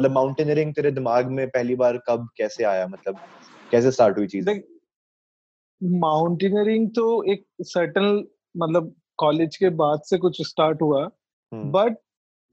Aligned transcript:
मतलब 0.00 0.12
माउंटेनियरिंग 0.12 0.74
तेरे 0.74 0.90
दिमाग 0.90 1.30
में 1.30 1.48
पहली 1.48 1.74
बार 1.74 1.96
कब 1.96 2.28
कैसे 2.36 2.64
आया? 2.64 2.86
मतलब 2.86 3.16
कैसे 3.70 3.90
स्टार्ट 3.90 4.18
हुई 4.18 4.26
चीज़? 4.26 4.50
माउंटेनियरिंग 5.82 6.88
तो 6.90 7.22
एक 7.22 7.44
सर्टन 7.62 8.24
मतलब 8.56 8.94
कॉलेज 9.16 9.56
के 9.56 9.68
बाद 9.68 10.00
से 10.04 10.18
कुछ 10.18 10.46
स्टार्ट 10.46 10.82
हुआ 10.82 11.10
बट 11.52 11.88
हम्म 11.88 11.96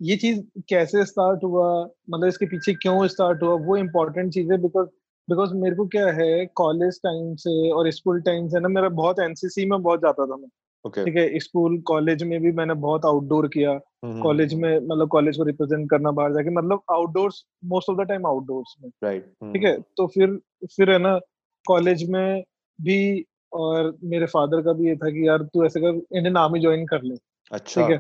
ये 0.01 0.15
चीज़ 0.15 0.41
कैसे 0.69 1.05
स्टार्ट 1.05 1.43
हुआ 1.43 1.89
मतलब 2.09 2.27
इसके 2.27 2.45
पीछे 2.45 2.73
क्यों 2.73 3.07
स्टार्ट 3.07 3.43
हुआ 3.43 3.53
वो 3.53 3.77
इम्पोर्टेंट 3.77 4.33
चीज़ 4.33 4.51
है 4.51 4.57
बिकॉज़ 4.57 4.87
बिकॉज़ 5.29 5.53
मेरे 5.53 5.75
को 5.75 5.85
क्या 5.87 6.07
है 6.07 6.45
कॉलेज 6.45 6.99
टाइम 6.99 7.35
से 7.35 7.71
और 7.71 7.91
स्कूल 7.91 8.21
टाइम 8.21 8.47
से 8.47 8.59
ना 8.59 8.67
मेरा 8.67 8.89
बहुत 8.89 9.19
एनसीसी 9.19 9.65
में 9.65 9.81
बहुत 9.81 9.99
जाता 9.99 10.25
था 10.25 10.35
मैं। 10.35 10.49
ठीक 10.85 11.15
है 11.15 11.39
स्कूल 11.39 11.77
कॉलेज 11.81 12.23
में 12.23 12.39
भी 12.41 12.51
मैंने 12.51 12.73
बहुत 12.73 13.05
आउटडोर 13.05 13.47
किया। 13.47 13.71
हम्म 14.05 14.21
कॉलेज 14.21 14.53
में 14.53 14.79
मतलब 14.79 15.07
कॉलेज 15.07 15.37
को 15.37 15.43
रिप्रेजेंट 15.43 15.89
करना 15.89 16.11
बाहर 16.11 16.33
जाके 16.33 16.49
मतलब 16.49 16.81
outdoors 16.91 17.43
most 17.65 17.89
of 17.89 17.97
the 17.97 18.07
time 18.07 18.25
outdoors 18.27 18.75
में। 18.83 18.89
राइट 19.03 19.23
ठीक 19.53 19.63
है 19.63 19.77
तो 19.97 20.07
फिर 20.07 20.39
फिर 20.75 20.91
है 20.91 20.97
ना 20.97 21.19
कॉलेज 21.65 22.09
में 22.09 22.43
भी 22.79 23.25
और 23.53 23.97
मेरे 24.03 24.25
फादर 24.25 24.61
का 24.61 24.73
भी 24.73 24.87
ये 24.87 24.95
था 24.95 25.09
कि 25.09 25.27
यार 25.27 25.43
तू 25.43 25.65
ऐसे 25.65 25.79
कर 25.79 26.17
इंडियन 26.17 26.37
आर्मी 26.37 26.59
ज्वाइन 26.59 26.85
कर 26.85 27.03
ले। 27.03 27.15
अच्छा। 27.51 27.81
ठीक 27.81 27.91
है 27.91 27.97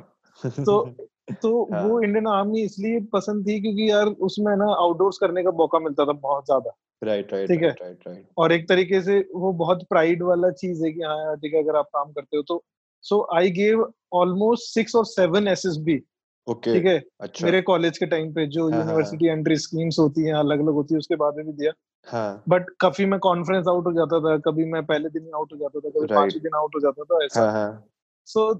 तो 0.65 0.81
तो 1.41 1.69
हाँ। 1.73 1.83
वो 1.83 2.01
इंडियन 2.01 2.27
आर्मी 2.27 2.61
इसलिए 2.61 2.99
पसंद 3.13 3.47
थी 3.47 3.61
क्योंकि 3.61 3.89
यार 3.91 4.05
उसमें 4.05 4.55
ना 4.55 4.65
आउटडोर्स 4.65 5.17
करने 5.17 5.43
का 5.43 5.51
मौका 5.51 5.79
मिलता 5.79 6.05
था 6.05 6.11
बहुत 6.11 6.45
ज़्यादा। 6.45 6.71
राइट 7.01 7.33
राइट 7.33 7.47
ठीक 7.47 7.61
है। 7.63 7.69
राइट 7.71 8.07
राइट 8.07 8.25
और 8.37 8.51
एक 8.51 8.67
तरीके 8.69 9.01
से 9.01 9.19
वो 9.35 9.51
बहुत 9.53 9.83
प्राइड 9.89 10.23
वाला 10.23 10.49
चीज़ 10.51 10.83
है 10.85 10.91
कि 10.91 11.01
हाँ 11.01 11.17
यार 11.17 11.35
ठीक 11.35 11.53
है 11.53 11.63
अगर 11.63 11.75
आप 11.75 11.85
काम 11.95 12.11
करते 12.11 12.37
हो 12.37 12.43
तो। 12.43 12.63
So 13.05 13.27
I 13.35 13.49
gave 13.51 13.85
almost 14.13 14.73
six 14.73 14.95
और 14.95 15.05
seven 15.05 15.47
S 15.47 15.65
S 15.65 15.77
B 15.77 16.01
okay 16.47 16.73
ठीक 16.73 16.85
है? 16.85 17.01
अच्छा। 17.21 17.45
मेरे 17.45 17.61
कॉलेज 17.61 17.97
के 17.97 18.05
टाइम 18.05 18.31
पे 18.33 18.45
जो 18.47 18.69
हाँ, 18.69 18.71
हाँ, 18.71 18.85
यूनिवर्सिटी 18.85 19.27
एंट्री 19.27 19.55
स्कीम्स 19.57 19.99
होती 19.99 20.23
हैं 20.23 20.33
अलग 20.33 20.59
अलग 20.59 20.73
होती 20.73 20.93
है 20.93 20.97
उसके 20.97 21.15
बाद 21.15 21.35
में 21.37 21.45
भी 21.45 21.51
दिया। 21.53 21.71
हाँ। 22.07 22.43
बट 22.49 22.69
कभी 22.81 23.05
मैं 23.05 23.19
कॉन्फ्रेंस 23.19 23.67
आउट 23.67 23.85
हो 23.85 23.91
जाता 23.93 24.19
था 24.19 24.37
कभी 24.41 24.65
मैं 24.65 24.85
पहले 24.85 25.09
दिन 25.09 25.29
आउट 25.35 25.53
हो 25.53 25.57
जाता 25.57 25.79
था 25.79 25.89
कभी 25.89 25.99
Right. 25.99 26.15
पाँचवें 26.15 26.43
दिन 26.43 26.55
आउट 26.55 26.75
हो 26.75 26.79
जाता 26.79 27.03
था 27.03 27.23
ऐसा। 27.25 27.41
हाँ 27.41 27.51
हाँ। 27.51 27.83
सो 28.27 28.53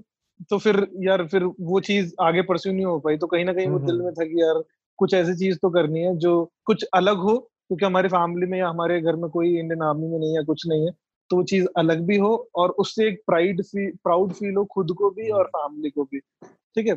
तो 0.50 0.58
फिर 0.58 0.86
यार 1.00 1.26
फिर 1.26 1.44
वो 1.44 1.80
चीज़ 1.80 2.14
आगे 2.20 2.42
परस्यू 2.42 2.72
नहीं 2.72 2.84
हो 2.84 2.98
पाई 2.98 3.16
तो 3.16 3.26
कहीं 3.26 3.44
ना 3.44 3.52
कहीं 3.52 3.66
वो 3.66 3.76
हम्म, 3.76 3.86
दिल 3.86 3.94
हम्म। 3.94 4.04
में 4.04 4.14
था 4.14 4.24
कि 4.24 4.42
यार 4.42 4.62
कुछ 4.98 5.14
ऐसी 5.14 5.34
चीज़ 5.34 5.58
तो 5.62 5.70
करनी 5.70 6.00
है 6.00 6.16
जो 6.16 6.34
कुछ 6.64 6.84
अलग 6.94 7.16
हो 7.18 7.36
क्योंकि 7.68 7.84
हमारी 7.84 8.08
फैमिली 8.08 8.46
में 8.46 8.58
या 8.58 8.68
हमारे 8.68 9.00
घर 9.00 9.16
में 9.16 9.30
कोई 9.30 9.58
इंडियन 9.58 9.82
आर्मी 9.82 10.06
में 10.08 10.18
नहीं 10.18 10.36
है 10.36 10.44
कुछ 10.44 10.66
नहीं 10.68 10.86
है 10.86 10.92
तो 11.30 11.36
वो 11.36 11.42
चीज़ 11.42 11.66
अलग 11.76 12.00
भी 12.00 12.16
हो 12.16 12.48
और 12.56 12.70
उससे 12.70 13.08
एक 13.08 13.22
प्राइड 13.26 13.62
प्राउड 13.76 14.32
फील 14.32 14.54
हो 14.56 14.64
खुद 14.64 14.92
को 14.92 15.10
भी 15.10 15.28
और 15.30 15.44
फैमिली 15.44 15.90
को 15.90 16.04
भी 16.04 16.18
ठीक 16.76 16.86
है? 16.86 16.94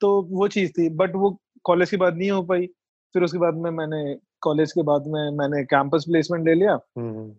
तो 0.00 0.22
वो 0.30 0.48
चीज़ 0.48 0.70
थी 0.70 0.88
बट 0.88 1.14
वो 1.14 1.38
कॉलेज 1.64 1.90
के 1.90 1.96
बाद 1.96 2.16
नहीं 2.16 2.30
हो 2.30 2.42
पाई 2.42 2.66
फिर 3.14 3.22
उसके 3.22 3.38
बाद 3.38 3.54
में 3.54 3.70
मैंने 3.70 4.16
कॉलेज 4.40 4.72
के 4.72 4.82
बाद 4.82 5.06
में 5.06 5.30
मैंने 5.30 5.64
कैंपस 5.64 6.04
प्लेसमेंट 6.08 6.46
ले 6.48 6.54
लिया। 6.54 6.78
हम्म। 6.98 7.34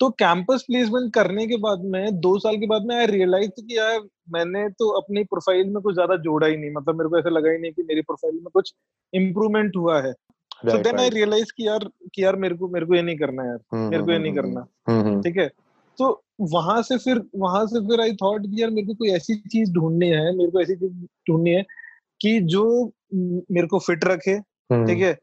तो 0.00 0.10
कैंपस 0.10 0.62
प्लेसमेंट 0.62 1.12
करने 1.14 1.46
के 1.46 1.56
बाद 1.56 1.80
में 1.84 2.20
दो 2.20 2.38
साल 2.38 2.56
के 2.56 2.66
बाद 2.66 2.82
में 2.82 2.94
आई 2.96 3.06
रियलाइज़ 3.06 3.50
कि 3.50 3.78
यार 3.78 4.00
मैंने 4.30 4.68
तो 4.68 4.88
अपनी 5.00 5.24
प्रोफ़ाइल 5.24 5.70
में 5.70 5.82
कुछ 5.82 5.94
ज़्यादा 5.94 6.16
जोड़ा 6.16 6.46
ही 6.46 6.56
नहीं 6.56 6.70
मतलब 6.70 6.98
मेरे 6.98 7.08
को 7.08 7.18
ऐसा 7.18 7.30
लगा 7.30 7.50
ही 7.50 7.58
नहीं 7.58 7.72
कि 7.72 7.82
मेरी 7.82 8.02
प्रोफ़ाइल 8.02 8.34
में 8.34 8.48
कुछ 8.54 8.74
इम्प्रूवमेंट 9.12 9.76
हुआ 9.76 10.00
है। 10.02 10.14
सो 10.66 10.78
देन 10.78 10.98
आई 10.98 11.08
रियलाइज़ 11.08 11.52
कि 11.56 11.66
यार 11.66 11.88
कि 12.14 12.24
यार 12.24 12.36
मेरे 12.36 12.54
को 12.54 12.68
मेरे 12.68 12.86
को 12.86 12.94
ये 12.94 13.02
नहीं 13.02 13.18
करना 13.18 13.44
यार 13.44 13.58
मेरे 13.90 14.02
को 14.02 14.12
ये 14.12 14.18
नहीं 14.18 14.34
करना। 14.34 14.66
हम्म 14.88 15.22
ठीक 15.22 15.36
है? 15.36 15.50
तो 15.98 16.24
वहाँ 16.40 16.82
से 16.82 16.98
फिर 16.98 17.22
वहाँ 17.36 17.66
से 17.66 17.80
फिर 17.80 18.00
आई 18.00 18.12
थॉट 18.12 18.42
कि 18.42 18.62
यार 18.62 18.70
मेरे 18.70 18.86
को 18.86 18.94
कोई 18.94 19.10
ऐसी 19.10 19.34
चीज़ 19.34 19.72
ढूंढनी 19.72 20.08
है 20.08 20.36
मेरे 20.36 20.50
को 20.50 20.60
ऐसी 20.60 20.76
चीज़ 20.76 20.92
ढूंढनी 21.30 21.50
है 21.50 21.62
कि 22.20 22.40
जो 22.40 22.92
मेरे 23.52 23.66
को 23.66 23.78
फिट 23.78 24.04
रखे 24.04 24.30
हम्म, 24.30 24.86
ठीक 24.86 24.98
है? 24.98 25.18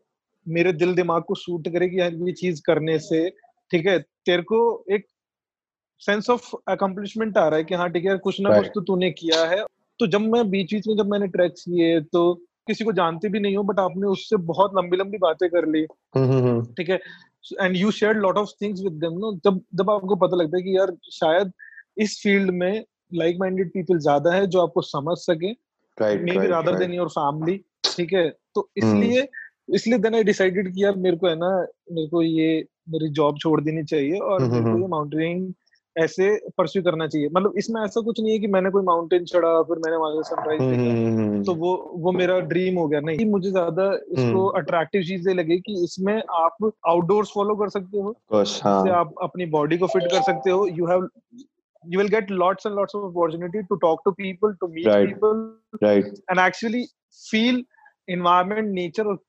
मेरे 0.47 0.73
दिल 0.73 0.95
दिमाग 0.95 1.23
को 1.23 1.35
सूट 1.35 1.67
करे 1.67 1.89
कि 1.89 1.99
यार 1.99 2.13
ये 2.13 2.31
चीज़ 2.31 2.61
करने 2.65 2.99
से 2.99 3.29
ठीक 3.71 3.85
है? 3.85 3.99
तेरे 3.99 4.41
को 4.41 4.85
एक 4.91 5.05
सेंस 5.99 6.29
ऑफ़ 6.29 6.55
अकम्पलिशमेंट 6.67 7.37
आ 7.37 7.47
रहा 7.47 7.57
है 7.57 7.63
कि 7.63 7.75
हाँ 7.75 7.89
ठीक 7.89 8.05
है 8.05 8.17
कुछ 8.17 8.41
ना 8.41 8.49
कुछ 8.59 8.71
तो 8.75 8.81
तूने 8.81 9.11
किया 9.11 9.45
है। 9.45 9.63
तो 9.99 10.07
जब 10.07 10.21
मैं 10.21 10.49
बीच 10.49 10.73
बीच 10.73 10.87
में 10.87 10.97
जब 10.97 11.07
मैंने 11.07 11.27
ट्रैक्स 11.27 11.61
किए 11.61 12.01
तो 12.01 12.41
किसी 12.67 12.83
को 12.83 12.91
जानते 12.93 13.29
भी 13.29 13.39
नहीं 13.39 13.55
हो 13.57 13.63
बट 13.63 13.79
आपने 13.79 14.07
उससे 14.07 14.37
बहुत 14.49 14.71
लंबी 14.77 14.97
लंबी 14.97 15.17
बातें 15.17 15.47
कर 15.49 15.67
ली। 15.67 15.85
हम्म, 16.15 16.31
हम्म, 16.31 16.65
ठीक 16.73 16.89
है? 16.89 16.99
And 17.61 17.75
you 17.77 17.91
share 17.91 18.15
lot 18.17 18.37
of 18.37 18.49
things 18.61 18.81
with 18.83 18.93
them 19.03 19.17
no 19.19 19.33
जब 19.45 19.61
जब 19.75 19.89
आपको 19.89 20.15
पता 20.25 20.37
लगता 20.37 20.57
है 20.57 20.63
कि 20.63 20.77
यार 20.77 20.95
शायद 21.11 21.51
इस 21.97 22.19
फ़ील्ड 22.23 22.51
में 22.53 22.83
लाइक 23.13 23.37
माइंडेड 23.39 23.69
पीपल 23.73 23.97
ज़्यादा 23.99 24.33
है 24.33 24.47
जो 24.47 24.61
आपको 24.61 24.81
समझ 24.83 25.17
सके। 25.17 25.51
Maybe 26.39 26.47
rather 26.47 26.77
than 26.79 26.93
your 26.93 27.07
family 27.09 27.57
ठीक 27.85 28.13
है? 28.13 28.29
तो 28.55 28.61
हम्म। 28.61 29.03
इसलिए 29.03 29.27
इसलिए 29.75 29.99
देन 29.99 30.15
आई 30.15 30.23
डिसाइडेड 30.23 30.73
कि 30.73 30.83
यार 30.83 30.95
मेरे 30.95 31.17
को 31.17 31.27
है 31.27 31.35
ना 31.35 31.49
मेरे 31.91 32.07
को 32.07 32.21
ये 32.21 32.65
मेरी 32.89 33.09
जॉब 33.11 33.39
छोड़ 33.39 33.59
देनी 33.61 33.83
चाहिए 33.83 34.19
और 34.19 34.41
हम्म, 34.41 34.51
मेरे 34.51 34.63
को 34.63 34.69
हम्म। 34.69 34.81
ये 34.81 34.87
माउंटेनिंग 34.87 35.53
ऐसे 35.97 36.29
परस्यू 36.57 36.81
करना 36.83 37.07
चाहिए। 37.07 37.29
मतलब 37.33 37.53
इसमें 37.57 37.81
ऐसा 37.81 38.01
कुछ 38.01 38.19
नहीं 38.19 38.31
है 38.31 38.39
कि 38.39 38.47
मैंने 38.47 38.69
कोई 38.69 38.83
माउंटेन 38.83 39.25
चढ़ा 39.25 39.61
फिर 39.69 39.77
मैंने 39.77 39.97
वहाँ 39.97 40.21
से 40.21 40.29
सनराइज 40.29 40.61
देखा। 40.61 41.43
तो 41.43 41.53
वो 41.55 41.73
वो 42.03 42.11
मेरा 42.11 42.39
ड्रीम 42.51 42.77
हो 42.79 42.87
गया। 42.87 42.99
नहीं 42.99 43.25
मुझे 43.31 43.49
ज़्यादा 43.51 43.91
इसको 43.93 44.47
हम्म। 44.47 44.61
अट्रैक्टिव 44.61 45.03
चीज़ें 45.03 45.33
लगी 45.33 45.57
कि 45.59 45.83
इसमें 45.83 46.15
आप 46.15 46.71
आउटडोर्स 46.89 47.31
फॉलो 47.35 47.55
कर 47.55 47.69
सकते 47.69 47.99
हो। 47.99 48.15
इससे 48.41 48.69
हाँ। 48.69 48.89
आप 48.95 49.13
अपनी 49.23 49.45
बॉडी 49.57 49.77
को 49.77 49.87
फिट 49.87 50.11
कर 50.11 50.21
सकते 50.31 50.51
हो। 50.51 50.67
You 50.67 50.87
have 50.87 51.07
you 51.83 51.99
will 51.99 52.09
get 52.09 52.31
lots 52.39 52.67
and 52.67 52.75
lots 52.75 52.95
of 52.97 53.03
opportunity 53.03 53.59
to 53.67 53.75
talk 53.81 53.99
to 54.05 54.11
people 54.15 54.53
to 54.61 54.67
meet 54.71 54.87
Right. 54.87 55.09
people 55.09 55.37
right 55.83 56.05
and 56.31 56.39
actually 56.45 56.81
feel 57.17 57.59
environment 58.07 58.73
nature 58.77 59.05
और 59.05 59.19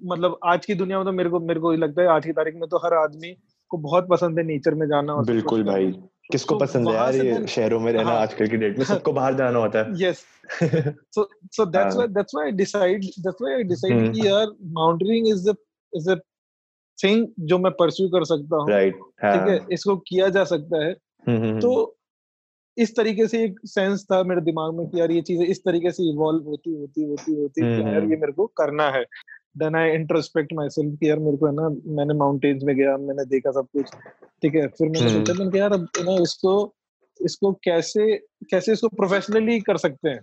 मतलब 0.00 0.38
आज 0.44 0.66
की 0.66 0.74
दुनिया 0.74 0.98
में 0.98 1.04
तो 1.06 1.12
मेरे 1.12 1.30
को 1.30 1.40
मेरे 1.40 1.60
को 1.60 1.72
लगता 1.72 2.02
है 2.02 2.08
आज 2.08 2.26
की 2.26 2.32
तारीख 2.32 2.54
में 2.54 2.68
तो 2.68 2.78
हर 2.84 2.94
आदमी 2.94 3.30
को 3.68 3.78
बहुत 3.78 4.08
पसंद 4.10 4.38
है 4.38 4.44
नेचर 4.44 4.74
में 4.74 4.86
जाना 4.86 5.12
और 5.12 5.24
बिल्कुल 5.24 5.64
भाई। 5.64 5.92
किसको 6.32 6.54
तो 6.54 6.60
पसंद 6.60 6.88
है 6.88 6.94
यार 6.94 7.14
ये 7.14 7.46
शहरों 7.46 7.80
में 7.80 7.92
रहना 7.92 8.10
हाँ। 8.10 8.20
आजकल 8.20 8.46
की 8.46 8.56
डेट 8.56 8.78
में? 8.78 8.84
सबको 8.84 9.12
बाहर 9.12 9.34
जाना 9.34 9.58
होता 9.58 9.78
है। 9.78 10.12
So 11.16 11.24
so 11.52 11.64
that's 11.66 11.96
हाँ। 11.96 12.06
why 12.06 12.06
that's 12.06 12.34
why 12.34 12.42
I 12.46 12.52
decide 12.52 13.04
that's 13.24 13.40
why 13.40 13.54
I 13.58 13.62
decide 13.62 13.92
हम्म। 13.92 14.12
कि 14.12 14.26
यार 14.26 14.46
mountaineering 14.78 15.28
is 15.34 15.44
the 15.44 15.54
is 15.92 16.08
a 16.08 16.16
thing 16.98 17.26
जो 17.40 17.58
मैं 17.58 17.70
pursue 17.70 18.08
कर 18.08 18.24
सकता 18.24 18.56
हूँ। 18.56 18.70
राइट 18.70 18.94
ठीक 18.94 19.48
है? 19.48 19.66
इसको 19.72 19.96
किया 19.96 20.28
जा 20.28 20.44
सकता 20.44 20.84
है। 20.84 20.96
हम्म, 21.28 21.60
तो 21.60 21.92
इस 22.76 22.96
तरीके 22.96 23.26
से 23.26 23.44
एक 23.44 23.60
सेंस 23.64 24.04
था 24.04 24.22
मेरे 24.22 24.40
दिमाग 24.40 24.74
में 24.74 24.86
कि 24.88 25.00
यार 25.00 25.10
ये 25.10 25.20
चीज़ें 25.22 25.46
इस 25.46 25.58
तरीके 25.58 25.90
से 25.90 26.12
इवॉल्व 26.12 26.44
होती 26.44 26.74
होती 26.74 27.04
होती 27.04 27.34
होती 27.34 27.62
यार 27.62 27.80
हम्म। 27.80 28.10
ये 28.10 28.16
मेरे 28.16 28.32
को 28.32 28.46
करना 28.46 28.90
है। 28.90 29.04
Then 29.56 29.76
I 29.76 29.90
introspect 29.92 30.52
my 30.52 30.68
self 30.70 30.98
कि 31.00 31.08
यार 31.10 31.18
मेरे 31.18 31.36
को 31.36 31.46
है 31.46 31.52
ना 31.54 31.68
मैंने 31.96 32.14
माउंटेन्स 32.14 32.62
में 32.64 32.74
गया 32.76 32.96
मैंने 32.98 33.24
देखा 33.26 33.50
सब 33.52 33.66
कुछ 33.72 33.90
ठीक 34.42 34.54
है 34.54 34.66
फिर 34.68 34.88
मैंने 34.88 35.06
हम्म। 35.06 35.18
सोचा 35.18 35.34
मैंने 35.34 35.50
कहा 35.50 35.60
यार 35.60 35.72
अब 35.72 35.88
ना 36.00 36.22
इसको 36.22 36.54
इसको 37.20 37.52
कैसे 37.64 38.16
कैसे 38.50 38.72
इसको 38.72 38.88
प्रोफेशनली 38.94 39.60
कर 39.60 39.76
सकते 39.78 40.08
हैं 40.08 40.20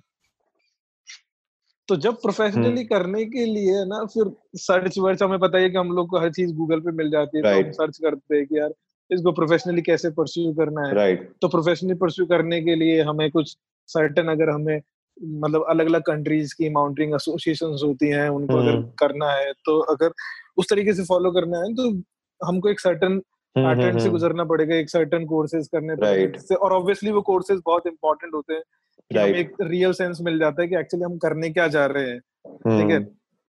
तो 1.89 1.95
जब 1.97 2.21
प्रोफेशनली 2.21 2.67
हम्म। 2.67 2.83
करने 2.85 3.25
के 3.25 3.45
लिए 3.45 3.83
ना 3.85 4.03
फिर 4.05 4.31
सर्च 4.59 4.97
वर्च 4.97 5.23
हमें 5.23 5.39
पता 5.39 5.57
है 5.57 5.69
कि 5.69 5.77
हम 5.77 5.91
लोग 5.91 6.09
को 6.09 6.19
हर 6.19 6.31
चीज़ 6.31 6.53
गूगल 6.55 6.79
पे 6.79 6.91
मिल 6.93 7.09
जाती 7.11 7.37
है 7.37 7.43
right. 7.43 7.57
तो 7.57 7.65
हम 7.65 7.71
सर्च 7.73 7.97
करते 7.97 8.35
हैं 8.35 8.45
कि 8.45 8.57
यार 8.59 8.73
इसको 9.09 9.31
प्रोफेशनली 9.31 9.81
कैसे 9.81 10.09
परस्यू 10.11 10.53
करना 10.53 10.87
है 10.87 10.93
राइट 10.93 11.29
तो 11.41 11.47
प्रोफेशनली 11.47 11.95
परस्यू 11.95 12.25
करने 12.25 12.61
के 12.61 12.75
लिए 12.75 13.01
हमें 13.01 13.29
कुछ 13.31 13.55
सर्टन 13.89 14.27
अगर 14.27 14.49
हमें 14.49 14.79
मतलब 15.17 15.65
अलग 15.69 15.85
अलग 15.85 16.01
कंट्रीज़ 16.01 16.53
की 16.55 16.69
माउंटेनिंग 16.69 17.13
एसोसिएशन 17.15 17.77
होती 17.85 18.07
हैं 18.07 18.27
उनको 18.29 18.57
अगर 18.57 18.71
हम्म। 18.71 18.89
करना 18.99 19.31
है 19.31 19.51
तो 19.65 19.79
अगर 19.93 20.13
उस 20.57 20.69
तरीके 20.69 20.93
से 20.93 21.03
फॉलो 21.03 21.31
करना 21.31 21.57
है 21.57 21.73
तो 21.73 21.89
हमको 22.41 22.69
एक 22.69 22.79
सर्टन 22.79 23.19
पैटर्न 23.55 23.99
से 23.99 24.09
गुजरना 24.09 24.43
पड़ेगा 24.43 24.75
एक 24.75 24.89
सर्टन 24.89 25.25
कोर्सेज 25.25 25.67
करने 25.67 25.95
Right. 25.95 26.33
जिससे- 26.33 26.57
और 26.57 26.73
ऑब्वियसली 26.73 27.11
वो 27.11 27.21
कोर्सेज 27.21 27.59
बहुत 27.65 27.87
इंपॉर्टेंट 27.87 28.33
होते 28.33 28.53
हैं 28.53 28.61
कि 29.11 29.17
हमें 29.17 29.39
एक 29.39 29.51
रियल 29.63 29.91
सेंस 29.93 30.19
मिल 30.21 30.39
जाता 30.39 30.61
है 30.61 30.67
कि 30.67 30.75
एक्चुअली 30.75 31.03
हम 31.03 31.17
करने 31.17 31.49
क्या 31.49 31.67
जा 31.67 31.85
रहे 31.85 32.09
हैं 32.09 32.19
ठीक 32.19 32.89
है 32.89 32.95
हम्म। 32.95 33.05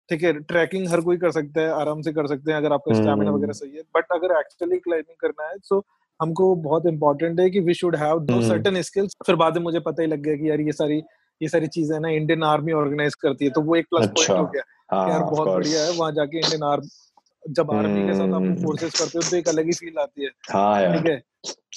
ठीक 0.10 0.24
है 0.24 0.34
ट्रैकिंग 0.42 0.88
हर 0.90 1.02
कोई 1.02 1.18
कर 1.18 1.32
सकता 1.32 1.62
है 1.62 1.70
आराम 1.72 2.02
से 2.02 2.12
कर 2.14 2.28
सकते 2.28 2.52
हैं 2.52 2.58
अगर 2.58 2.74
आपका 2.74 2.94
स्टैमिना 2.94 3.30
हम्म। 3.30 3.36
वगैरह 3.36 3.54
सही 3.54 3.76
है 3.76 3.84
बट 3.98 4.12
अगर 4.12 4.38
एक्चुअली 4.40 4.78
क्लाइंबिंग 4.80 5.18
करना 5.20 5.48
है 5.48 5.58
तो 5.70 5.84
हमको 6.20 6.54
बहुत 6.64 6.86
इंपॉर्टेंट 6.86 7.40
है 7.40 7.50
कि 7.50 7.60
वी 7.60 7.74
शुड 7.74 7.96
हैव 7.96 8.20
दो 8.22 8.34
हम्म। 8.34 8.48
सर्टेन 8.48 8.82
स्किल्स 8.82 9.16
फिर 9.26 9.36
बाद 9.36 9.58
में 9.58 9.64
मुझे 9.64 9.80
पता 9.80 10.02
ही 10.02 10.08
लग 10.08 10.22
गया 10.22 10.36
कि 10.36 10.50
यार 10.50 10.62
ये 10.62 10.72
सारी 10.74 11.02
ये 11.44 11.50
सारी 11.50 11.68
चीज़ें 11.68 12.00
ना 12.00 12.10
इंडियन 12.10 12.44
आर्मी 12.44 12.72
ऑर्गेनाइज 12.72 13.16
करती 13.16 13.46
है 13.46 13.52
तो 13.52 13.62
वो 13.62 13.76
एक 13.76 13.86
प्लस 13.86 14.08
अच्छा। 14.08 14.34
पॉइंट 14.34 14.40
हो 14.40 14.52
गया। 14.54 14.62
कि 14.62 15.12
यार 15.12 15.22
हाँ 15.22 15.30
बहुत 15.32 15.48
बढ़िया 15.48 15.84
है 15.84 15.92
वहाँ 15.98 16.12
जाके 16.12 16.38
इंडियन 16.38 16.64
आर्मी 16.64 17.54
जब 17.54 17.72
आर्मी 17.72 18.08
के 18.08 18.14
साथ 18.14 18.28
आप 18.28 18.34
हम्म। 18.34 18.56
फोर्सेस 18.56 19.00
करते 19.00 19.18
हो 19.18 19.30
तो 19.30 19.38
एक 19.38 19.48
अलग 19.50 19.66
ही 19.66 19.72
फील 19.72 19.98
आती 20.00 20.24
है। 20.24 20.30
हाँ 20.52 20.94
ठीक 20.94 21.06
है? 21.08 21.18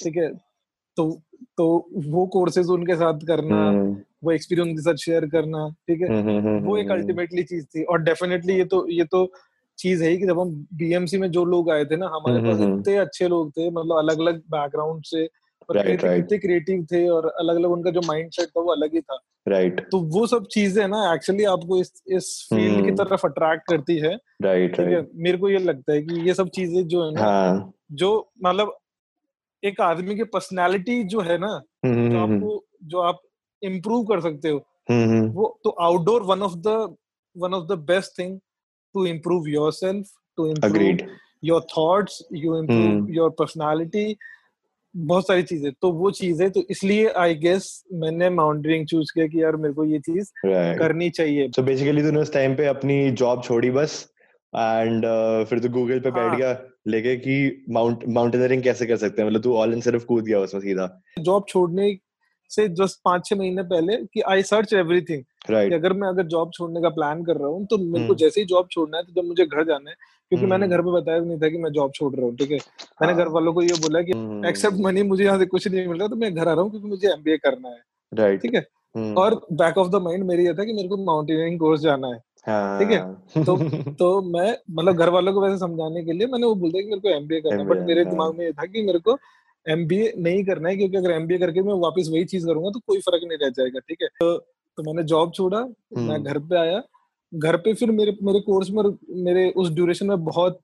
ठीक 0.03 0.17
है? 0.17 0.29
तो 0.97 1.09
तो 1.57 1.65
वो 2.05 2.25
कोर्सेज 2.25 2.67
उनके 2.67 2.95
साथ 2.95 3.19
करना 3.27 3.57
हम्म, 3.67 3.95
वो 4.23 4.31
एक्सपीरियंस 4.31 4.69
उनके 4.69 4.81
साथ 4.81 4.95
शेयर 4.95 5.25
करना 5.25 5.67
ठीक 5.87 6.01
है? 6.01 6.07
हम्म, 6.07 6.37
हम्म, 6.37 6.59
वो 6.59 6.77
एक 6.77 6.91
हम्म, 6.91 6.99
अल्टीमेटली 6.99 7.43
चीज़ 7.43 7.65
थी। 7.65 7.83
और 7.83 8.01
डेफिनेटली 8.01 8.53
ये 8.53 8.63
तो 8.65 8.87
ये 8.89 9.03
तो 9.03 9.31
चीज़ 9.77 10.03
है 10.03 10.09
ही 10.09 10.17
कि 10.17 10.25
जब 10.25 10.39
हम 10.39 10.67
बीएमसी 10.73 11.17
में 11.17 11.29
जो 11.31 11.45
लोग 11.45 11.71
आए 11.71 11.85
थे 11.85 11.95
ना 11.95 12.05
हमारे 12.05 12.39
हम्म, 12.39 12.51
पास 12.51 12.59
हम्म। 12.59 12.79
इतने 12.79 12.95
अच्छे 12.97 13.27
लोग 13.27 13.51
थे 13.51 13.69
मतलब 13.69 13.97
अलग 13.97 14.19
अलग 14.19 14.39
बैकग्राउंड 14.51 15.03
से 15.03 15.25
Right, 15.69 16.03
right. 16.03 16.33
क्रिएटिव 16.41 16.85
थे 16.91 17.07
और 17.09 17.25
अलग 17.29 17.55
अलग 17.55 17.71
उनका 17.71 17.91
जो 17.91 18.01
माइंड 18.05 18.31
सेट 18.31 18.47
था 18.47 18.61
वो 18.61 18.71
अलग 18.71 18.93
ही 18.93 19.01
था। 19.01 19.19
राइट 19.47 19.79
तो 19.91 19.99
वो 20.13 20.25
सब 20.27 20.45
चीज़ें 20.45 20.87
ना 20.87 21.13
एक्चुअली 21.13 21.43
आपको 21.45 21.79
इस 21.81 21.91
इस 22.07 22.47
फ़ील्ड 22.49 22.75
की 22.75 22.89
हम्म। 22.89 22.95
तरफ़ 22.95 23.25
अट्रैक्ट 23.25 23.63
करती 23.69 23.97
है। 23.97 24.15
राइट 24.41 24.79
है? 24.79 24.85
राइट 24.93 25.09
मेरे 25.15 25.37
को 25.37 25.49
ये 25.49 25.57
लगता 25.57 25.93
है 25.93 26.01
कि 26.01 26.21
ये 26.27 26.33
सब 26.33 26.49
चीज़ें 26.49 26.87
जो 26.87 27.05
है 27.05 27.11
ना 27.13 27.21
हाँ। 27.21 27.73
जो 27.91 28.31
मतलब 28.43 28.77
एक 29.63 29.81
आदमी 29.81 30.15
की 30.15 30.23
पर्सनालिटी 30.23 31.03
जो 31.03 31.21
है 31.21 31.37
ना 31.37 31.61
हम्म, 31.85 32.09
जो 32.09 32.17
हम्म, 32.17 32.35
आपको 32.35 32.63
जो 32.83 32.99
आप 32.99 33.21
इम्प्रूव 33.61 34.03
कर 34.05 34.21
सकते 34.21 34.49
हो 34.49 34.65
वो 35.33 35.59
तो 35.63 35.69
outdoor 35.69 36.23
one 36.23 36.41
of 36.41 36.55
the 36.57 36.95
one 37.35 37.53
of 37.53 37.65
the 37.65 37.77
best 37.87 38.17
thing 38.19 38.39
to 38.95 39.05
improve 39.05 39.47
yourself 39.73 40.07
to 40.37 40.47
improve 40.47 41.07
your 41.43 41.61
thoughts 41.77 42.21
you 42.33 42.57
improve. 42.59 43.09
Your 43.09 43.29
personality 43.29 44.17
बहुत 44.95 45.27
सारी 45.27 45.43
चीज़ें। 45.43 45.71
तो 45.81 45.91
वो 45.91 46.11
चीज़ 46.11 46.41
है 46.43 46.49
तो 46.49 46.63
इसलिए 46.71 47.07
आई 47.17 47.35
गेस 47.35 47.67
मैंने 47.93 48.29
माउंटेनिंग 48.29 48.85
चूज़ 48.87 49.11
किया 49.13 49.27
कि 49.27 49.41
यार 49.43 49.55
मेरे 49.55 49.73
को 49.73 49.85
ये 49.85 49.99
चीज़ 49.99 50.31
राइट 50.45 50.79
करनी 50.79 51.09
चाहिए। 51.09 51.49
सो 51.55 51.63
बेसिकली 51.63 52.03
तूने 52.03 52.19
उस 52.19 52.33
टाइम 52.33 52.55
पे 52.55 52.65
अपनी 52.65 53.11
जॉब 53.13 53.43
छोड़ी 53.43 53.71
बस 53.71 54.07
एंड 54.53 55.05
uh, 55.05 55.49
फिर 55.49 55.59
तू 55.59 55.69
गूगल 55.69 55.99
पे 55.99 56.11
बैठ 56.11 56.29
हाँ। 56.29 56.37
गया 56.37 56.57
लेके 56.87 57.15
कि 57.17 57.65
माउंट 57.69 58.03
माउंटेनियरिंग 58.07 58.63
कैसे 58.63 58.85
कर 58.85 58.97
सकते 58.97 59.21
हैं? 59.21 59.29
मतलब 59.29 59.41
तू 59.41 59.53
ऑल 59.53 59.73
इन 59.73 59.81
सिर्फ़ 59.81 60.05
कूद 60.05 60.23
गया 60.25 60.39
उसमें 60.39 60.61
सीधा। 60.61 60.89
जॉब 61.19 61.45
छोड़ने 61.49 61.97
से 62.51 62.67
जस्ट 62.75 62.99
पाँच 63.05 63.25
छह 63.25 63.35
महीने 63.35 63.63
पहले 63.63 63.95
कि 64.05 64.21
आई 64.31 64.43
सर्च 64.43 64.73
एवरीथिंग 64.73 65.23
राइट 65.49 65.73
अगर 65.73 65.93
मैं 65.93 66.07
अगर 66.07 66.27
जॉब 66.27 66.51
छोड़ने 66.53 66.81
का 66.81 66.89
प्लान 66.89 67.23
कर 67.23 67.37
रहा 67.37 67.47
हूँ 67.47 67.65
तो 67.65 67.77
मेरे 67.77 67.91
को 67.91 68.03
हम्म। 68.03 68.15
जैसे 68.15 68.41
ही 68.41 68.45
जॉब 68.47 68.67
छोड़ना 68.71 68.97
है 68.97 69.03
तो 69.03 69.21
जब 69.21 69.27
मुझे 69.27 69.45
घर 69.45 69.63
जाना 69.63 69.89
है 69.89 69.95
क्योंकि 70.31 70.45
मैंने 70.45 70.65
हम्म। 70.65 70.75
घर 70.75 70.81
पे 70.81 70.91
बताया 70.91 71.19
नहीं 71.19 71.37
था 71.39 71.49
कि 71.49 71.57
मैं 71.57 71.71
जॉब 71.71 71.91
छोड़ 71.91 72.13
रहा 72.15 72.25
हूँ 72.25 72.35
ठीक 72.37 72.51
है 72.51 72.57
मैंने 72.57 73.13
हाँ। 73.13 73.15
घर 73.15 73.27
वालों 73.29 73.53
को 73.53 73.61
ये 73.61 73.75
बोला 73.81 74.01
कि 74.01 74.11
हम्म, 74.11 74.45
एक्सेप्ट 74.45 74.77
मनी 74.79 75.03
मुझे 75.05 75.23
यहाँ 75.23 75.39
से 75.39 75.45
कुछ 75.47 75.67
नहीं 75.67 75.87
मिल 75.87 75.99
रहा 75.99 76.07
तो 76.07 76.15
मैं 76.15 76.33
घर 76.33 76.47
आ 76.47 76.53
रहा 76.53 76.61
हूँ 76.61 76.71
क्योंकि 76.71 76.87
मुझे 76.87 77.07
एमबीए 77.09 77.37
करना 77.39 77.69
है 77.69 77.81
राइट 78.11 78.41
ठीक 78.41 78.55
है 78.55 78.65
हम्म, 78.95 79.13
और 79.15 79.41
बैक 79.53 79.77
ऑफ़ 79.77 79.89
द 79.89 80.01
माइंड 80.01 80.23
मेरी 80.25 80.45
ये 80.45 80.53
था 80.53 80.63
कि 80.63 80.73
मेरे 80.73 80.87
को 80.87 80.97
माउंटेनियरिंग 81.05 81.59
कोर्स 81.59 81.81
जाना 81.81 82.07
है 82.07 82.19
ठीक 82.47 82.91
है, 82.91 82.97
हाँ 82.97 83.43
तो 83.45 83.57
तो 83.93 84.21
मैं 84.27 84.51
मतलब 84.71 84.95
घर 84.95 85.09
वालों 85.09 85.33
को 85.33 85.41
वैसे 85.41 85.57
समझाने 85.57 86.03
के 86.03 86.13
लिए 86.13 86.27
मैंने 86.27 86.47
वो 86.47 86.55
बोल 86.55 86.71
दिया 86.71 86.83
कि 86.83 86.89
मेरे 86.89 87.01
को 87.01 87.09
एमबीए 87.11 87.41
करना 87.41 87.61
है 87.61 87.67
बट 87.67 87.87
मेरे 87.87 88.03
हाँ। 88.03 88.11
दिमाग 88.11 88.35
में 88.35 88.45
ये 88.45 88.51
था 88.51 88.65
कि 88.65 88.81
मेरे 88.83 88.99
को 88.99 89.17
एमबीए 89.65 90.13
नहीं 90.19 90.43
करना 90.45 90.69
है 90.69 90.77
क्योंकि 90.77 90.97
अगर 90.97 91.11
एमबीए 91.11 91.37
करके 91.37 91.61
मैं 91.61 91.73
वापस 91.79 92.09
वही 92.11 92.25
चीज़ 92.25 92.45
करूँगा 92.45 92.69
तो 92.69 92.79
कोई 92.87 92.99
फ़र्क 92.99 93.23
नहीं 93.23 93.37
रह 93.37 93.49
जाएगा 93.51 93.79
ठीक 93.79 94.01
है 94.01 94.07
तो, 94.09 94.37
तो 94.37 94.83
मैंने 94.83 95.03
जॉब 95.05 95.33
छोड़ा 95.33 95.59
मैं 95.59 96.07
हम्म। 96.07 96.23
घर 96.23 96.39
पे 96.41 96.57
आया 96.57 96.81
घर 97.33 97.57
पे 97.57 97.73
फिर 97.73 97.91
मेरे 97.91 98.17
मेरे 98.23 98.39
कोर्स 98.39 98.69
में 98.69 98.83
मेरे 99.23 99.49
उस 99.55 99.71
ड्यूरेशन 99.71 100.07
में 100.07 100.23
बहुत 100.25 100.59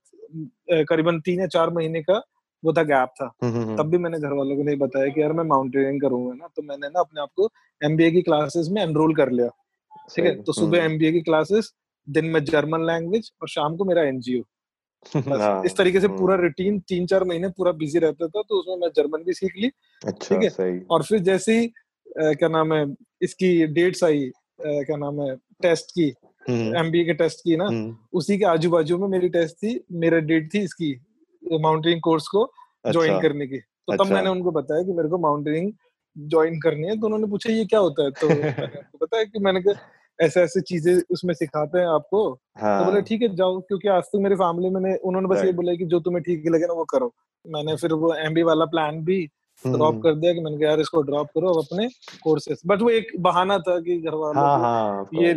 करीबन 0.89 1.19
तीन 1.19 1.39
या 1.39 1.48
चार 1.48 1.69
महीने 1.69 2.01
का 2.01 2.21
वो 2.63 2.74
था 2.74 2.83
गैप 2.83 3.10
था। 3.21 3.25
हम्म, 3.44 3.56
हम्म, 3.56 3.75
तब 3.77 3.89
भी 3.89 3.98
मैंने 3.98 4.19
घर 4.19 4.33
वालों 4.33 4.56
को 4.56 4.63
नहीं 4.63 4.77
बताया 4.77 5.07
कि 5.07 5.21
यार 5.21 5.33
मैं 5.33 5.44
माउंटेनियरिंग 5.44 6.01
करूँगा 6.01 6.33
ना 6.33 6.48
तो 6.56 6.62
मैंने 6.62 6.88
ना 6.88 7.00
अपने 7.00 7.21
आप 7.21 7.30
को 7.36 7.50
एमबीए 7.81 8.12
की 8.12 8.21
क्लासेस 8.21 8.68
में 8.71 8.81
एनरोल 8.81 9.15
कर 9.15 9.31
लिया। 9.31 9.48
ठीक 10.10 10.25
है? 10.25 10.36
तो 10.44 10.54
सुबह 10.54 10.81
हम्म, 10.81 10.92
एमबीए 10.92 11.12
की 11.12 11.21
क्लासेस 11.21 11.74
दिन 12.07 12.25
में 12.25 12.44
जर्मन 12.45 12.86
लैंग्वेज 12.86 13.31
और 13.42 13.50
शाम 13.50 13.75
को 13.77 13.86
मेरा 13.86 14.04
एनजीओ 14.04 14.42
हाँ, 15.15 15.63
इस 15.65 15.75
तरीके 15.77 16.00
से 16.00 16.07
पूरा 16.07 16.36
हम्म, 16.36 16.44
रूटीन 16.44 16.80
तीन 16.80 17.06
चार 17.06 17.24
महीने 17.24 17.48
पूरा 17.57 17.71
बिज़ी 17.80 18.00
रहता 18.00 18.27
था 18.27 18.42
तो 18.42 18.60
उसमें 18.60 18.75
मैं 18.77 18.89
जर्मन 18.95 19.24
भी 19.24 19.33
सीख 19.33 19.54
ली। 19.57 19.71
अच्छा 20.01 20.36
ठीक 20.36 20.60
है। 20.60 20.80
और 20.92 21.04
फिर 21.04 21.19
जैसे 21.19 21.60
ही 21.60 21.71
क्या 22.07 22.50
नाम 22.50 22.74
है 22.74 22.86
इसकी 23.21 23.65
डेट्स 23.74 24.04
आई 24.04 24.30
क्या 24.62 24.98
नाम 24.98 25.21
है 25.21 25.36
टेस्ट 25.62 25.92
की 25.92 26.13
हम्म, 26.49 26.75
एमबीए 26.77 27.05
के 27.05 27.13
टेस्ट 27.13 27.39
की 27.39 27.57
ना 27.57 27.65
हम्म, 27.65 27.95
उसी 28.13 28.37
के 28.37 28.45
आजू 28.45 28.69
बाजू 28.69 28.97
में 28.97 29.07
मेरी 29.07 29.29
टेस्ट 29.29 29.55
थी 29.55 29.79
मेरा 29.91 30.19
डेट 30.19 30.53
थी 30.53 30.59
इसकी 30.59 30.93
माउंटेनिंग 31.43 32.01
कोर्स 32.01 32.27
को 32.27 32.51
ज्वाइन 32.91 33.13
अच्छा 33.13 33.21
करने 33.21 33.47
की। 33.47 33.57
तो 33.57 33.93
तब 33.93 34.01
अच्छा। 34.01 34.13
मैंने 34.15 34.29
उनको 34.29 34.51
बताया 34.51 34.83
कि 34.83 34.93
मेरे 34.93 35.09
को 35.09 35.17
माउंटेनिंग 35.17 35.71
ज्वाइन 36.17 36.59
करनी 36.59 36.87
है 36.87 36.99
तो 36.99 37.05
उन्होंने 37.05 37.27
पूछा 37.27 37.53
ये 37.53 37.65
क्या 37.65 37.79
होता 37.79 38.03
है? 38.03 38.11
तो 38.11 38.27
मैंने 38.29 38.77
उनको 38.77 39.05
बताया 39.05 39.23
कि 39.23 39.39
मैंने 39.39 39.61
कहा 39.61 39.89
ऐसे 40.19 40.41
ऐसे 40.41 40.61
चीज़ें 40.61 41.01
उसमें 41.11 41.33
सिखाते 41.33 41.79
हैं 41.79 41.87
आपको। 41.87 42.39
हाँ। 42.57 42.79
तो 42.79 42.85
बोले 42.85 42.97
हाँ 42.97 43.03
ठीक 43.03 43.21
है 43.21 43.35
जाओ 43.35 43.59
क्योंकि 43.61 43.87
आज 43.87 44.03
तक 44.03 44.19
मेरी 44.19 44.35
फैमिली 44.35 44.69
में 44.69 44.97
उन्होंने 44.97 45.27
बस 45.27 45.43
ये 45.45 45.51
बोला 45.51 45.75
कि 45.75 45.85
जो 45.85 45.99
तुम्हें 45.99 46.23
ठीक 46.23 46.47
लगे 46.47 46.65
ना 46.65 46.73
वो 46.73 46.83
करो। 46.83 47.13
मैंने 47.45 47.75
फिर 47.75 47.93
वो 47.93 48.13
एमबी 48.15 48.43
वाला 48.43 48.65
प्लान 48.65 48.99
भी 49.05 49.29
ड्रॉप 49.65 49.89
हम्म, 49.89 50.01
कर 50.01 50.15
दिया 50.15 50.33
कि 50.33 50.39
मैंने 50.42 50.57
कहा 50.57 50.69
यार 50.69 50.80
इसको 50.80 51.01
ड्रॉप 51.01 51.27
करो 51.36 51.54
अब 51.54 51.60
अपने 51.60 51.88
कोर्सेस 52.24 52.62
बट 52.65 52.81
वो 52.81 52.89
एक 52.92 53.12
बहाना 53.21 53.57
था 53.60 53.80
कि 53.80 53.98
घर 54.00 54.13
वालों 54.15 54.44
हाँ 54.44 54.57
हाँ 54.60 55.07
ये. 55.13 55.31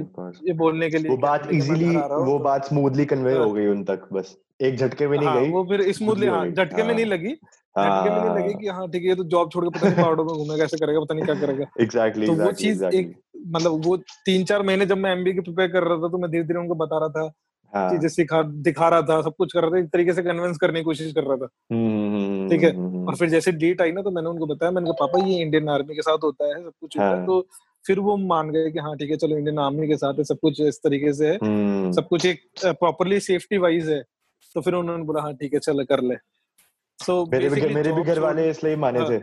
ये 0.46 0.52
बोलने 0.54 0.90
के 0.90 0.98
लिए 0.98 1.10
वो 1.10 1.16
बात 1.18 1.42
हाँ, 1.42 1.50
है, 1.52 1.58
इजीली 1.58 1.84
हूँ, 1.86 2.24
वो 2.26 2.38
बात 2.40 2.64
स्मूथली 2.64 3.04
कन्वे 3.06 3.34
हाँ। 3.34 3.44
हो 3.44 3.52
गई 3.52 3.66
उन 3.66 3.84
तक 3.84 4.08
बस। 4.12 4.36
एक 4.62 4.76
झटके 4.76 5.06
में 5.06 5.16
नहीं 5.18 5.28
हाँ 5.28 5.40
गई 5.40 5.50
वो 5.50 5.64
फिर 5.68 5.92
स्मूथली 5.92 6.26
हो 6.26 6.34
हाँ 6.34 6.48
झटके 6.48 6.76
में 6.76 6.84
हाँ। 6.84 6.94
नहीं 6.94 7.06
लगी 7.06 7.32
झटके 7.32 8.10
में 8.10 8.18
नहीं 8.18 8.34
लगी 8.36 8.54
कि 8.60 8.68
हाँ 8.68 8.86
ठीक 8.90 9.02
है 9.02 9.08
ये 9.08 9.14
तो 9.14 9.24
जॉब 9.26 9.50
छोड़ 9.52 9.64
के 9.64 9.70
पता 9.70 9.88
नहीं 9.88 9.96
पहाड़ों 9.96 10.24
में 10.24 10.34
घूमेगा 10.34 10.64
ऐसे 10.64 10.76
करेगा 10.76 11.00
पता 11.00 11.14
नहीं 11.14 11.24
क्या 11.24 11.34
करेगा। 11.40 11.66
एग्जैक्टली 11.80 12.26
तो 12.26 12.32
वो 12.34 12.52
चीज़ 12.60 12.84
एक 12.84 13.14
मतलब 13.48 13.84
वो 13.86 13.96
तीन 14.26 14.44
चार 14.44 14.62
महीने 14.62 14.86
जब 14.86 14.98
मैं 14.98 15.10
एमबी 15.12 15.32
के 15.32 15.40
प्रिपेयर 15.40 15.68
कर 15.72 15.82
रहा 15.82 15.98
था 15.98 16.08
तो 16.08 16.18
मैं 16.18 16.30
धीरे 16.30 16.44
धीरे 16.44 16.58
उनको 16.60 16.74
बता 16.74 16.98
रहा 16.98 17.08
था 17.08 17.26
हाँ। 17.76 17.90
चीज़ें 17.90 18.08
सिखा 18.08 18.42
दिखा 18.62 18.88
रहा 18.88 19.02
था 19.02 19.20
सब 19.22 19.34
कुछ 19.38 19.52
कर 19.52 19.62
रहा 19.62 19.70
था 19.70 19.78
एक 19.78 19.88
तरीके 19.88 20.12
से 20.12 20.22
कन्विंस 20.22 20.56
करने 20.56 20.80
की 20.80 20.84
कोशिश 20.84 21.12
कर 21.12 21.24
रहा 21.24 21.36
था। 21.36 21.48
हम्म, 21.72 22.48
ठीक 22.50 22.62
है। 22.62 22.74
हम्म, 22.76 23.06
और 23.08 23.16
फिर 23.16 23.28
जैसे 23.28 23.52
डेट 23.52 23.82
आई 23.82 23.92
ना 23.92 24.02
तो 24.02 24.10
मैंने 24.10 24.28
उनको 24.28 24.46
बताया 24.46 24.72
मैंने 24.72 24.90
कहा 24.90 25.06
पापा 25.06 25.26
ये 25.26 25.40
इंडियन 25.42 25.68
आर्मी 25.68 25.94
के 25.94 26.02
साथ 26.02 26.24
होता 26.24 26.48
है 26.48 26.54
सब 26.54 26.72
कुछ 26.80 26.96
होता 26.96 27.08
है। 27.08 27.16
हाँ। 27.16 27.26
तो 27.26 27.40
फिर 27.84 27.98
वो 28.00 28.16
मान 28.16 28.50
गए 28.50 28.70
कि 28.70 28.78
हाँ 28.78 28.96
ठीक 28.96 29.10
है 29.10 29.16
चलो 29.16 29.36
इंडियन 29.38 29.58
आर्मी 29.58 29.88
के 29.88 29.96
साथ 29.96 30.14
है 30.14 30.24
सब 30.24 30.38
कुछ 30.38 30.60
इस 30.60 30.78
तरीके 30.78 31.12
से 31.12 31.28
है। 31.28 31.38
हम्म, 31.42 31.92
सब 31.92 32.08
कुछ 32.08 32.26
एक 32.26 32.42
प्रॉपरली 32.64 33.20
सेफ्टी 33.20 33.58
वाइज 33.58 33.88
है। 33.88 34.02
तो 34.56 34.60
फिर 34.60 34.74
उन्होंने 34.74 35.04
बोला 35.04 35.22
हाँ 35.22 35.34
ठीक 35.34 35.54
है 35.54 35.60
चलो 35.60 35.84
कर 35.84 36.02
ले। 36.02 36.14
सो 36.98 37.14
मेरे 37.32 37.48
भी 37.48 37.74
मेरे 37.74 37.92
भी 37.92 38.02
घर 38.02 38.18
वाले 38.18 38.48
इसलिए 38.50 38.76
माने 38.76 38.98
हाँ। 38.98 39.10
थे। 39.10 39.18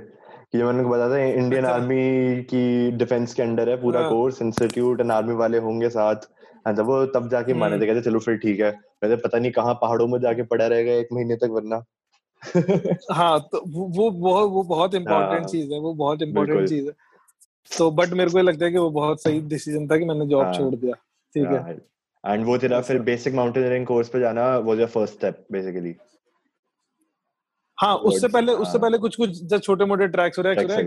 कि 0.53 0.59
जब 0.59 0.65
मैंने 0.65 0.83
बताया 0.83 1.09
था 1.09 1.17
इंडियन 1.17 1.63
अच्छा। 1.63 1.75
आर्मी 1.75 2.43
की 2.43 2.91
डिफेंस 2.93 3.33
के 3.33 3.41
अंडर 3.43 3.69
है 3.69 3.75
पूरा 3.81 4.01
हाँ। 4.01 4.09
कोर्स 4.09 4.41
इंस्टीट्यूट 4.41 4.99
एंड 5.01 5.11
आर्मी 5.11 5.33
वाले 5.35 5.57
होंगे 5.59 5.89
साथ 5.89 6.27
हाँ 6.67 6.73
वो 6.83 7.05
तब 7.07 7.29
जाके 7.29 7.53
माने 7.53 7.75
हम्म। 7.75 7.83
थे 7.83 7.87
कहते 7.87 8.01
चलो 8.01 8.19
फिर 8.19 8.37
ठीक 8.37 8.59
है 8.59 8.71
कहते 8.71 9.15
पता 9.17 9.39
नहीं 9.39 9.51
कहाँ 9.51 9.73
पहाड़ों 9.81 10.07
में 10.07 10.19
जाके 10.19 10.43
पड़ा 10.43 10.67
रहेगा 10.67 10.91
एक 10.93 11.07
महीने 11.13 11.35
तक 11.35 11.49
वरना 11.51 11.83
हाँ 13.11 13.39
तो 13.51 13.63
वो 13.67 14.09
बहुत 14.11 14.49
वो 14.49 14.63
बहुत 14.65 14.95
इम्पोर्टेंट 14.95 15.39
हाँ। 15.39 15.47
चीज़ 15.47 15.73
है 15.73 15.79
वो 15.79 15.93
बहुत 15.95 16.21
इम्पोर्टेंट 16.21 16.69
चीज़ 16.69 16.85
है 16.85 16.93
तो 17.71 17.89
बट 17.91 18.13
मेरे 18.13 18.31
को 18.31 18.41
लगता 18.41 18.65
है 18.65 18.71
कि 18.71 18.77
वो 18.77 18.89
बहुत 18.91 19.21
सही 19.23 19.41
डिसीज़न 19.49 19.87
था 19.87 19.97
कि 19.97 20.05
मैंने 20.05 20.25
जॉब 20.25 20.43
हाँ। 20.43 20.53
छोड़ 20.53 20.73
दिया 20.75 20.95
ठीक 21.35 21.47
है 21.47 21.77
एंड 22.23 22.45
वो 22.45 22.57
तेरा 22.57 22.81
फिर 22.81 22.99
बेसिक 23.03 23.33
माउंटेनियरिंग 23.33 23.85
कोर्स 23.85 24.09
पे 24.09 24.19
जाना 24.19 24.57
was 24.59 24.79
your 24.79 24.89
first 24.89 25.13
step 25.13 25.45
basically 25.51 25.95
हाँ 27.83 27.95
उससे 27.95 28.27
पहले 28.27 28.51
उससे 28.51 28.71
हाँ। 28.71 28.81
पहले 28.81 28.97
कुछ 28.97 29.15
कुछ 29.15 29.41
जो 29.43 29.59
छोटे 29.59 29.85
मोटे 29.85 30.07
ट्रैक्स 30.07 30.37
हो 30.39 30.43
रहे 30.43 30.85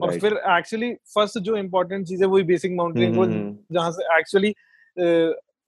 और 0.00 0.18
फिर 0.18 0.32
एक्चुअली 0.32 0.92
फ़र्स्ट 1.14 1.38
जो 1.38 1.56
इम्पोर्टेंट 1.56 2.06
चीज़ 2.06 2.22
है 2.22 2.28
वही 2.28 2.42
बेसिक 2.42 2.72
माउंटेनिंग 2.72 3.18
हम्म, 3.18 3.32
हम्म, 3.32 3.56
जहाँ 3.72 3.90
से 3.90 4.18
एक्चुअली 4.18 4.54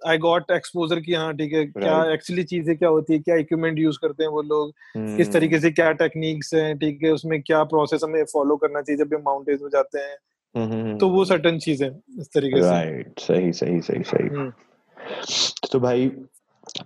आई 0.07 0.19
गॉट 0.19 0.51
एक्सपोजर 0.51 1.01
की 1.01 1.13
हाँ 1.13 1.33
ठीक 1.37 1.53
है 1.53 1.65
क्या. 1.67 2.13
एक्चुअली 2.13 2.43
चीज़ें 2.45 2.77
क्या 2.77 2.89
होती 2.89 3.13
है 3.13 3.19
क्या 3.19 3.37
इक्विपमेंट 3.37 3.79
यूज़ 3.79 3.99
करते 4.03 4.25
हैं 4.25 4.31
वो 4.31 4.43
लोग 4.43 4.73
हम्म, 4.97 5.17
किस 5.17 5.33
तरीके 5.33 5.61
से 5.61 5.71
क्या 5.71 5.91
टेक्निक्स 5.93 6.55
हैं 6.55 6.77
ठीक 6.79 7.03
है 7.03 7.11
उसमें 7.11 7.41
क्या 7.43 7.63
प्रोसेस 7.65 8.01
हमें 8.05 8.25
फॉलो 8.25 8.57
करना 8.57 8.81
चाहिए 8.81 9.05
जब 9.05 9.15
हम 9.15 9.23
माउंटेन्स 9.23 9.63
में 9.63 9.69
जाते 9.69 9.99
हैं। 9.99 10.17
हम्म, 10.55 10.73
हम्म, 10.73 10.99
तो 10.99 11.09
वो 11.09 11.25
सर्टन 11.25 11.59
चीज़ें 11.59 11.89
इस 12.21 12.29
तरीके 12.35 12.61
से। 12.63 12.71
राइट 12.71 13.21
सही 13.21 13.53
सही 13.53 13.81
सही 13.81 14.03
सही। 14.03 14.29
हम्म, 14.29 14.53
तो 15.73 15.81
भाई 15.81 16.11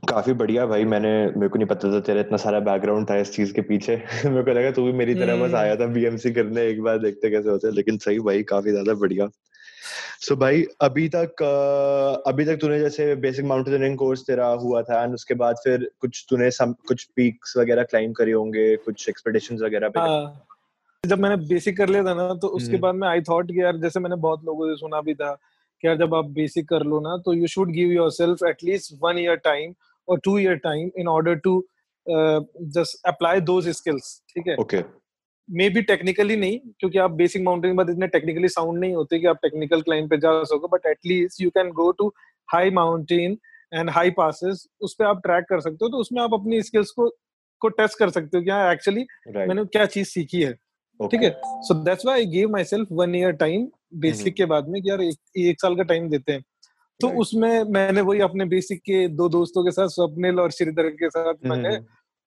काफ़ी 0.08 0.32
बढ़िया 0.32 0.64
भाई 0.66 0.84
मैंने 0.84 1.10
मेरे 1.26 1.48
को 1.48 1.58
नहीं 1.58 1.66
पता 1.68 1.92
था 1.92 2.00
तेरा 2.00 2.20
इतना 2.20 2.36
सारा 2.36 2.58
बैकग्राउंड 2.62 3.08
था 3.10 3.16
इस 3.16 3.32
चीज़ 3.32 3.52
के 3.54 3.62
पीछे 3.64 3.96
मेरे 4.26 4.42
को 4.42 4.52
लगा 4.52 4.70
तू 4.70 4.84
भी 4.84 4.92
मेरी 4.94 5.14
तरह 5.14 5.36
बस 5.36 5.42
हम्म। 5.42 5.56
आया 5.56 5.76
था 5.76 5.86
बीएमसी 5.90 6.32
करने 6.32 6.66
एक 6.68 6.82
बार 6.82 6.98
देखते 6.98 7.30
कैसे 7.30 7.50
होता 7.50 7.68
है 7.68 7.74
लेकिन 7.74 7.98
सही 7.98 8.18
भाई 8.20 8.42
काफ़ी 8.44 8.70
ज़्यादा 8.70 8.94
बढ़िया 8.96 9.26
सो 9.26 10.34
so 10.34 10.40
भाई 10.40 10.64
अभी 10.80 11.08
तक 11.08 11.42
अभी 12.26 12.44
तक 12.44 12.58
तूने 12.60 12.78
जैसे 12.80 13.14
बेसिक 13.18 13.44
माउंटेनियरिंग 13.44 13.96
कोर्स 13.98 14.22
तेरा 14.26 14.46
हुआ 14.62 14.82
था 14.82 15.02
एंड 15.04 15.14
उसके 15.14 15.34
बाद 15.36 15.56
फिर 15.64 15.88
कुछ 16.00 16.24
तूने 16.30 16.50
सम 16.50 16.72
कुछ 16.88 17.04
पीक्स 17.16 17.56
वगैरह 17.56 17.82
क्लाइंब 17.84 18.14
करे 18.14 18.32
होंगे 18.32 18.74
कुछ 18.84 19.08
एक्सपेडिशंस 19.08 19.60
वगैरह 19.62 19.88
पे 19.88 20.00
हाँ 20.00 20.46
जब 21.04 21.18
मैंने 21.18 21.36
बेसिक 21.48 21.76
कर 21.76 21.88
लिया 21.88 22.02
था 22.04 22.14
ना 22.14 22.32
तो 22.34 22.48
उसके 22.50 22.70
हम्म। 22.70 22.80
बाद 22.80 22.94
में 22.94 23.08
आई 23.08 23.20
थॉट 23.22 23.52
कि 23.52 23.60
यार 23.60 23.76
जैसे 23.78 24.00
मैंने 24.00 24.16
बहुत 24.18 24.44
लोगों 24.44 24.68
से 24.68 24.76
सुना 24.80 25.00
भी 25.00 25.14
था 25.14 25.36
यार 25.84 25.96
जब 25.98 26.14
आप 26.14 26.30
बेसिक 26.38 26.68
कर 26.68 26.82
लो 26.84 27.00
ना 27.00 27.16
तो 27.24 27.32
you 27.34 27.46
should 27.46 27.70
give 27.72 27.92
yourself 28.12 28.42
at least 28.48 28.92
one 29.02 29.18
year 29.18 29.36
time 29.44 29.74
और 30.08 30.18
two 30.24 30.38
year 30.38 30.56
time 30.64 30.90
in 30.98 31.08
order 31.08 31.34
to 31.44 31.62
just 32.06 33.06
apply 33.08 33.40
those 33.40 33.68
skills 33.68 34.20
ठीक 34.34 34.48
है? 34.48 34.56
ओके 34.56 34.82
मे 35.48 35.68
बी 35.70 35.82
टेक्निकली 35.82 36.36
नहीं 36.36 36.58
क्योंकि 36.80 36.98
आप 36.98 37.10
बेसिक 37.20 37.42
माउंटेनिंग 37.42 37.78
बाद 37.78 37.90
इतने 37.90 38.06
टेक्निकली 38.08 38.48
साउंड 38.48 38.78
नहीं 38.78 38.94
होते 38.94 39.18
कि 39.18 39.26
आप 39.26 39.38
टेक्निकल 39.42 39.82
क्लाइंब 39.82 40.10
पे 40.10 40.16
जा 40.18 40.42
सको 40.52 40.68
but 40.68 40.86
at least 40.86 41.40
you 41.42 41.50
can 41.50 41.70
go 41.80 41.90
to 41.98 42.12
high 42.48 42.70
mountain 42.70 43.38
and 43.74 43.90
high 43.90 44.10
passes 44.10 44.66
उस 44.80 44.94
पर 44.98 45.04
आप 45.04 45.20
ट्रैक 45.22 45.44
कर 45.48 45.60
सकते 45.60 45.84
हो 45.84 45.88
तो 45.88 45.96
उसमें 45.96 46.22
आप 46.22 46.34
अपनी 46.34 46.62
स्किल्स 46.62 46.90
को 46.90 47.08
को 47.62 47.68
टेस्ट 47.68 47.98
कर 47.98 48.10
सकते 48.10 48.38
हो 48.38 48.42
कि 48.44 48.50
हाँ 48.50 48.72
एक्चुअली 48.72 49.02
राइट 49.28 49.48
मैंने 49.48 49.64
क्या 49.72 49.86
चीज़ 49.86 50.08
सीखी 50.08 50.42
है 50.42 50.52
ठीक 51.00 51.22
है? 51.22 51.30
So 51.40 51.74
that's 51.84 52.06
why 52.06 52.20
I 52.20 52.26
give 52.26 52.50
myself 52.64 52.88
one 52.92 53.14
year 53.14 53.32
time. 53.42 53.66
Basic 53.92 54.34
के 54.34 54.44
बाद 54.46 54.68
में 54.68 54.80
कि 54.82 54.90
यार 54.90 55.00
एक, 55.02 55.16
एक 55.38 55.60
साल 55.60 55.76
का 55.76 55.82
टाइम 55.82 56.08
देते 56.10 56.32
हैं। 56.32 56.42
तो 57.00 57.08
उसमें 57.20 57.62
मैंने 57.64 58.00
वही 58.00 58.20
अपने 58.20 58.44
बेसिक 58.44 58.80
के 58.80 59.06
दो 59.08 59.28
दोस्तों 59.28 59.64
के 59.64 59.70
साथ 59.70 59.88
स्वप्निल 59.88 60.40
और 60.40 60.50
श्रीधर 60.50 60.88
के 60.90 61.08
साथ 61.10 61.32
हम्म, 61.34 61.48
मैंने 61.50 61.76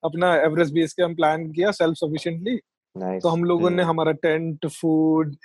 अपना 0.03 0.35
एवरेस्ट 0.35 0.73
बेस 0.73 0.93
कैंप 0.93 1.15
प्लान 1.17 1.51
किया 1.51 1.71
सेल्फ 1.71 1.95
सफिशिएंटली 1.97 2.55
तो 3.19 3.29
हम 3.29 3.43
लोगों 3.43 3.69
ने 3.69 3.81
हम्म, 3.81 3.89
हमारा 3.89 4.11
टेंट 4.11 4.65
फ़ूड 4.67 5.35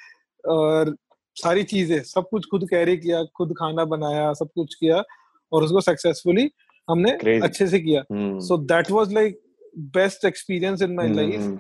और 0.44 0.94
सारी 1.36 1.62
चीज़ें 1.64 2.02
सब 2.04 2.28
कुछ 2.30 2.46
खुद 2.50 2.64
कैरी 2.70 2.96
किया 2.96 3.22
खुद 3.36 3.52
खाना 3.58 3.84
बनाया 3.92 4.32
सब 4.32 4.48
कुछ 4.54 4.74
किया 4.74 5.02
और 5.52 5.64
उसको 5.64 5.80
सक्सेसफुली 5.80 6.50
हमने 6.88 7.16
Crazy. 7.22 7.42
अच्छे 7.44 7.66
से 7.66 7.80
किया। 7.80 8.02
हम्म, 8.12 8.38
so 8.40 8.56
that 8.66 8.90
was 8.90 9.12
like 9.12 9.38
best 9.96 10.24
experience 10.24 10.82
in 10.82 10.94
my 10.94 11.06
hmm, 11.06 11.16
life 11.16 11.40
hmm, 11.40 11.58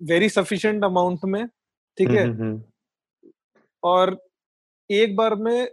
very 0.00 0.28
sufficient 0.28 0.84
amount 0.84 1.24
में 1.24 1.46
ठीक 1.98 2.10
है? 2.10 2.24
हम्म, 2.24 2.42
हम्म, 2.42 2.62
और 3.84 4.18
एक 4.90 5.16
बार 5.16 5.34
में 5.34 5.68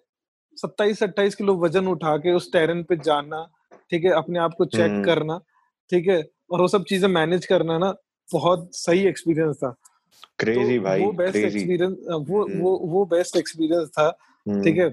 27 0.57 1.03
28 1.03 1.35
किलो 1.35 1.55
वज़न 1.55 1.87
उठा 1.87 2.17
के 2.17 2.33
उस 2.33 2.51
टेरेन 2.53 2.83
पे 2.83 2.95
जाना 2.95 3.43
ठीक 3.91 4.05
है 4.05 4.11
अपने 4.11 4.39
आप 4.39 4.53
को 4.57 4.65
चेक 4.65 4.89
हम्म। 4.91 5.03
करना 5.03 5.39
ठीक 5.89 6.07
है 6.07 6.23
और 6.51 6.61
वो 6.61 6.67
सब 6.67 6.83
चीज़ें 6.83 7.07
मैनेज 7.09 7.45
करना 7.45 7.77
ना 7.77 7.93
बहुत 8.29 8.69
सही 8.75 9.07
एक्सपीरियंस 9.07 9.55
था। 9.55 9.75
crazy 10.43 10.77
तो 10.77 10.83
भाई 10.83 11.01
वो 11.01 11.11
बेस्ट 11.11 11.35
एक्सपीरियंस 11.35 11.97
वो 12.09 12.43
हम्म। 12.43 12.59
वो 12.59 12.77
वो 12.83 13.05
बेस्ट 13.05 13.37
एक्सपीरियंस 13.37 13.89
था 13.89 14.07
हम्म, 14.45 14.63
ठीक 14.63 14.77
है। 14.77 14.91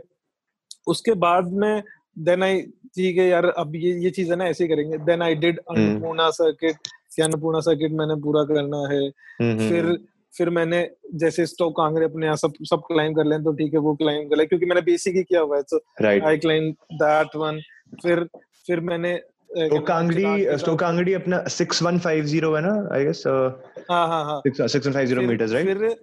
उसके 0.86 1.12
बाद 1.14 1.52
में 1.52 1.82
देन 2.18 2.42
आई 2.42 2.62
ठीक 2.94 3.18
है 3.18 3.26
यार 3.28 3.44
अब 3.44 3.76
ये 3.76 3.92
ये 4.00 4.10
चीज़ 4.10 4.30
है 4.30 4.36
ना 4.36 4.46
ऐसे 4.46 4.68
करेंगे। 4.68 4.98
Then 4.98 5.22
I 5.22 5.34
did 5.34 5.60
hmm. 5.70 5.80
Annapurna 5.80 6.30
circuit 6.30 6.76
कि 7.16 7.22
अन्नपूर्णा 7.22 7.60
सर्किट 7.60 7.92
मैंने 7.92 8.14
पूरा 8.22 8.44
करना 8.44 8.78
है। 8.94 9.00
हम्म, 9.06 9.50
हम्म, 9.50 9.68
फिर 9.68 9.98
फिर 10.34 10.50
मैंने 10.50 10.82
जैसे 11.14 11.46
स्टोक 11.46 11.76
कांगड़े 11.76 12.04
अपने 12.04 12.26
यहाँ 12.26 12.36
सब 12.36 12.52
सब 12.62 12.80
क्लाइम 12.80 13.14
कर 13.14 13.24
लें 13.24 13.42
तो 13.44 13.52
ठीक 13.52 13.74
है 13.74 13.80
वो 13.80 13.94
क्लाइम 13.94 14.28
कर 14.28 14.36
लिया 14.36 14.46
क्योंकि 14.46 14.66
मैंने 14.66 14.80
बेसिक 14.80 15.16
ही 15.16 15.22
किया 15.22 15.40
हुआ 15.40 15.56
है 15.56 15.62
तो 15.62 15.80
आई 16.06 16.38
क्लाइम 16.38 16.70
दैट 16.92 17.36
वन 17.36 17.60
फिर 18.02 18.28
फिर 18.66 18.80
मैंने 18.80 19.20
तो 19.56 19.62
है, 19.62 20.10
चिराग 20.12 20.58
स्टोकांगड़ी 20.58 21.12
अपना 21.12 21.44
6150 21.44 22.56
है 22.56 22.60
ना 22.60 22.94
आई 22.94 23.04
गेस 23.04 23.22
हाँ 23.26 24.06
हाँ 24.08 24.24
हाँ। 24.24 24.40
6150 24.46 25.14
मीटर्स 25.18 25.52
राइट 25.52 25.66
फिर 25.66 25.96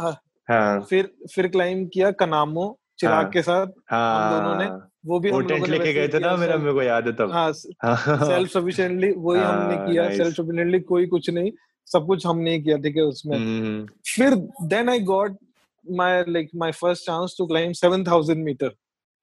हाँ, 0.00 0.16
हाँ। 0.48 0.80
फिर 0.80 1.10
फिर 1.34 1.48
क्लाइम 1.48 1.86
किया 1.86 2.10
कनामो 2.10 2.78
चिराग 3.00 3.14
हाँ। 3.14 3.30
के 3.30 3.42
साथ 3.42 3.66
हम 3.90 4.30
दोनों 4.30 4.58
ने 4.58 4.64
हाँ 4.64 4.90
वो 5.06 5.20
भी 5.20 5.30
वो 5.30 5.40
टेंट 5.40 5.66
लेके 5.68 5.92
गए 5.92 6.08
थे 6.08 6.18
ना 6.18 6.36
मेरा 6.36 6.56
मेरे 6.56 6.72
को 6.72 6.82
याद 6.82 7.06
है 7.06 7.12
तब। 7.12 7.30
हाँ 7.32 7.52
हाँ 7.82 8.26
सेल्फ 8.26 8.50
सफिशिएंटली 8.50 9.10
वही 9.16 9.40
हमने 9.40 9.76
हाँ, 9.76 9.86
किया 9.86 10.08
सेल्फ 10.10 10.34
सफिशिएंटली 10.34 10.80
कोई 10.80 11.06
कुछ 11.06 11.30
नहीं। 11.30 11.50
सब 11.92 12.06
कुछ 12.06 12.26
हमने 12.26 12.58
किया 12.60 12.76
ठीक 12.78 12.96
है 12.96 13.02
उसमें। 13.02 13.36
हम्म, 13.36 13.86
फिर 14.06 14.34
then 14.68 14.88
I 14.88 15.00
got 15.10 15.36
my 15.84 16.24
like 16.28 16.48
my 16.56 16.72
first 16.72 17.06
chance 17.06 17.34
to 17.38 17.46
climb 17.46 17.72
7000 17.74 18.36
metre 18.44 18.72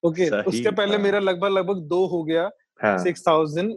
okay 0.03 0.29
उसके 0.41 0.71
पहले। 0.71 0.97
मेरा 0.97 1.19
लगभग 1.19 1.51
लगभग 1.51 1.81
दो 1.89 2.05
हो 2.07 2.23
गया 2.23 2.49
हाँ। 2.81 2.97
6000 3.03 3.69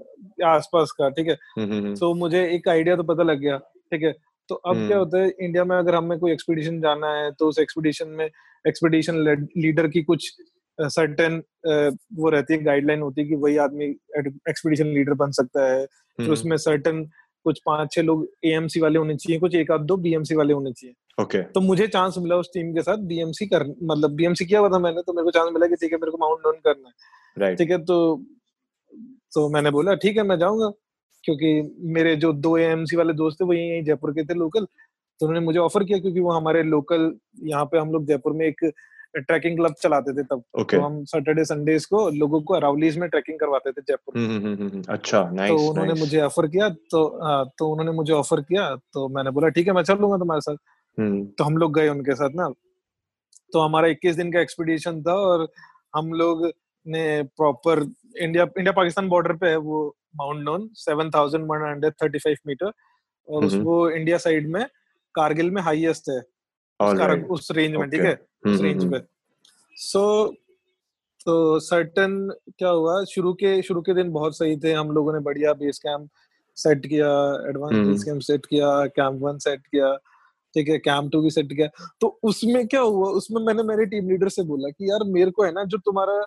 आसपास 0.46 0.90
का 1.00 1.08
ठीक 1.18 1.28
है? 1.28 1.94
तो 1.94 2.12
मुझे 2.14 2.44
एक 2.54 2.68
आइडिया 2.68 2.96
तो 2.96 3.02
पता 3.02 3.22
लग 3.22 3.38
गया 3.40 3.58
ठीक 3.92 4.02
है? 4.02 4.12
तो 4.48 4.54
अब। 4.54 4.86
क्या 4.88 4.98
होता 4.98 5.18
है 5.18 5.28
इंडिया 5.40 5.64
में 5.64 5.76
अगर 5.76 5.94
हमें 5.94 6.18
कोई 6.18 6.32
एक्सपीडिशन 6.32 6.80
जाना 6.80 7.12
है 7.14 7.30
तो 7.38 7.48
उस 7.48 7.58
एक्सपीडिशन 7.58 8.08
में 8.18 8.24
एक्सपीडिशन 8.64 9.18
लीडर 9.56 9.88
की 9.88 10.02
कुछ 10.02 10.30
सर्टेन 10.78 11.42
वो 12.16 12.28
रहती 12.30 12.54
है 12.54 12.62
गाइडलाइन 12.64 13.00
होती 13.00 13.20
है 13.20 13.28
कि 13.28 13.34
वही 13.36 13.56
आदमी 13.66 13.84
एक्सपीडिशन 14.48 14.86
लीडर 14.86 15.14
बन 15.22 15.30
सकता 15.30 15.64
है। 15.72 15.84
फिर 15.86 16.24
हम्म, 16.24 16.32
उसमें 16.32 16.56
सर्टन 16.56 17.04
कुछ 17.44 17.60
पाँच 17.66 17.92
छह 17.92 18.02
लोग 18.02 18.26
एएमसी 18.44 18.80
वाले 18.80 18.98
होने 18.98 19.16
चाहिए 19.16 19.38
कुछ 19.40 19.54
एक 19.54 19.70
आध 19.70 19.80
दो 19.82 19.96
बीएमसी 19.98 20.34
वाले 20.34 20.54
होने 20.54 20.72
चाहिए। 20.72 20.94
Okay 21.18 21.38
okay. 21.38 21.52
तो 21.54 21.60
मुझे 21.60 21.86
चांस 21.88 22.18
मिला 22.18 22.36
उस 22.36 22.50
टीम 22.54 22.72
के 22.74 22.82
साथ 22.82 22.98
बीएमसी 23.06 23.46
कर 23.46 23.64
मतलब 23.82 24.10
बीएमसी 24.16 24.44
किया 24.46 24.60
हुआ 24.60 24.68
था 24.68 24.78
मैंने 24.78 25.02
तो 25.02 25.12
मेरे 25.12 25.24
को 25.24 25.30
चांस 25.30 25.50
मिला 25.54 25.66
कि 25.66 25.76
ठीक 25.76 25.92
है 25.92 25.98
मेरे 25.98 26.10
को 26.10 26.18
माउंट 26.18 26.44
डाउन 26.44 26.60
करना 26.64 26.88
है। 26.88 26.94
राइट 27.36 27.58
ठीक 27.58 27.70
है 27.70 27.78
तो 27.84 27.96
तो 29.34 29.48
मैंने 29.50 29.70
बोला 29.70 29.94
ठीक 30.02 30.16
है 30.16 30.22
मैं 30.22 30.38
जाऊँगा। 30.38 30.70
क्योंकि 31.24 31.48
मेरे 31.94 32.14
जो 32.16 32.32
दो 32.34 32.56
एएमसी 32.58 32.96
वाले 32.96 33.12
दोस्त 33.14 33.40
थे 33.40 33.44
वो 33.44 33.52
यहीं 33.52 33.82
जयपुर 33.84 34.12
के 34.12 34.24
थे 34.24 34.34
लोकल 34.34 34.64
तो 34.64 35.26
उन्होंने 35.26 35.44
मुझे 35.46 35.58
ऑफ़र 35.58 35.84
किया 35.84 35.98
क्योंकि 35.98 36.20
वो 36.20 36.32
हमारे 36.32 36.62
लोकल 36.64 37.12
यहाँ 37.44 37.64
पे 37.72 37.78
हम 37.78 37.92
लोग 37.92 38.06
जयपुर 38.06 38.32
में 38.32 38.46
एक 38.46 38.64
ट्रैकिंग 39.14 39.56
क्लब 39.56 39.74
चलाते 39.82 40.12
थे 40.12 40.22
तब। 40.22 40.42
ओके 40.60 40.76
तो 40.76 40.82
हम 40.82 41.04
सैटरडे 41.04 41.44
संडेज 41.44 41.84
को 41.84 42.08
लोगों 42.10 42.40
को 42.40 42.54
अरावलीज 42.54 42.98
में 42.98 43.08
ट्रैकिंग 43.10 43.38
करवाते 43.38 43.72
थे 43.72 43.82
जयपुर। 43.82 44.18
हम्म, 44.18 44.36
हम्म, 44.36 44.62
हम्म, 44.62 44.82
अच्छा 44.88 45.22
तो 45.22 45.56
उन्होंने 45.68 45.86
नाइस 45.88 46.00
मुझे 46.00 46.20
ऑफ़र 46.20 46.46
किया 46.46 46.68
तो 46.68 47.04
हाँ, 47.24 47.44
तो 47.58 47.68
उन्होंने 47.68 47.92
मुझे 47.92 48.12
ऑफ़र 48.12 48.40
किया 48.40 48.74
तो 48.92 49.08
मैंने 49.08 49.30
बोला 49.30 49.48
ठीक 49.48 49.66
है 49.66 49.72
मैं 49.72 49.82
चल 49.82 49.98
लूँगा 49.98 50.18
तुम्हारे 50.18 50.40
साथ। 50.40 50.56
तो 51.38 51.44
हम 51.44 51.56
लोग 51.56 51.74
गए 51.74 51.88
उनके 51.88 52.14
साथ 52.14 52.30
ना। 52.34 52.48
तो 53.52 53.60
हमारा 53.60 53.88
21 53.88 54.16
दिन 54.16 54.32
का 54.32 54.40
एक्सपीडिशन 54.40 55.02
था 55.02 55.14
और 55.14 55.48
हम 55.96 56.12
लोग 56.12 56.46
ने 56.86 57.22
proper 57.22 57.82
India 58.22 58.44
India 58.44 58.72
Pakistan 58.72 59.08
border 59.08 59.32
पे 59.32 59.48
है 59.48 59.56
वो 59.56 59.96
माउंट 60.16 60.44
नोन 60.44 60.68
7135 60.74 62.38
मीटर 62.46 62.72
और 63.28 63.44
उस 63.44 63.52
हम्म। 63.54 63.64
वो 63.64 63.90
इंडिया 63.90 64.18
साइड 64.18 64.48
में 64.48 64.64
कारगिल 65.14 65.50
में 65.50 65.62
हाईएस्ट 65.62 66.08
है। 66.08 66.18
उस, 66.18 66.98
कार, 66.98 67.20
उस 67.20 67.50
रेंज 67.50 67.76
में 67.76 67.90
ठीक 67.90 68.00
है? 68.00 68.27
हम्म, 68.44 68.62
रेंज 68.62 68.82
हम्म, 68.84 68.90
पे 68.92 69.06
सो 69.76 70.02
तो 71.26 71.58
सर्टन 71.60 72.12
क्या 72.58 72.68
हुआ? 72.68 73.02
शुरू 73.04 73.32
के 73.32 73.60
शुरू 73.62 73.80
के 73.82 73.94
दिन 73.94 74.10
बहुत 74.12 74.36
सही 74.36 74.56
थे। 74.56 74.72
हम 74.72 74.90
लोगों 74.90 75.12
ने 75.12 75.18
बढ़िया 75.20 75.52
बेस 75.54 75.78
कैंप 75.78 76.08
सेट 76.56 76.86
किया 76.86 77.08
advance 77.48 77.72
hmm. 77.74 77.90
Base 77.90 78.04
camp 78.04 78.20
set 78.20 78.46
किया 78.46 78.68
कैंप 78.96 79.20
वन 79.22 79.38
सेट 79.38 79.66
किया 79.66 79.94
ठीक 80.54 80.68
है? 80.68 80.78
कैंप 80.78 81.10
टू 81.12 81.20
भी 81.22 81.30
सेट 81.30 81.52
किया। 81.52 81.68
तो 82.00 82.18
उसमें 82.22 82.66
क्या 82.66 82.80
हुआ? 82.80 83.10
उसमें 83.10 83.42
मैंने 83.42 83.62
मेरे 83.62 83.86
टीम 83.86 84.08
लीडर 84.10 84.28
से 84.28 84.42
बोला 84.42 84.68
कि 84.68 84.90
यार 84.90 85.04
मेरे 85.06 85.30
को 85.30 85.44
है 85.44 85.52
ना 85.52 85.64
जो 85.64 85.78
तुम्हारा 85.78 86.18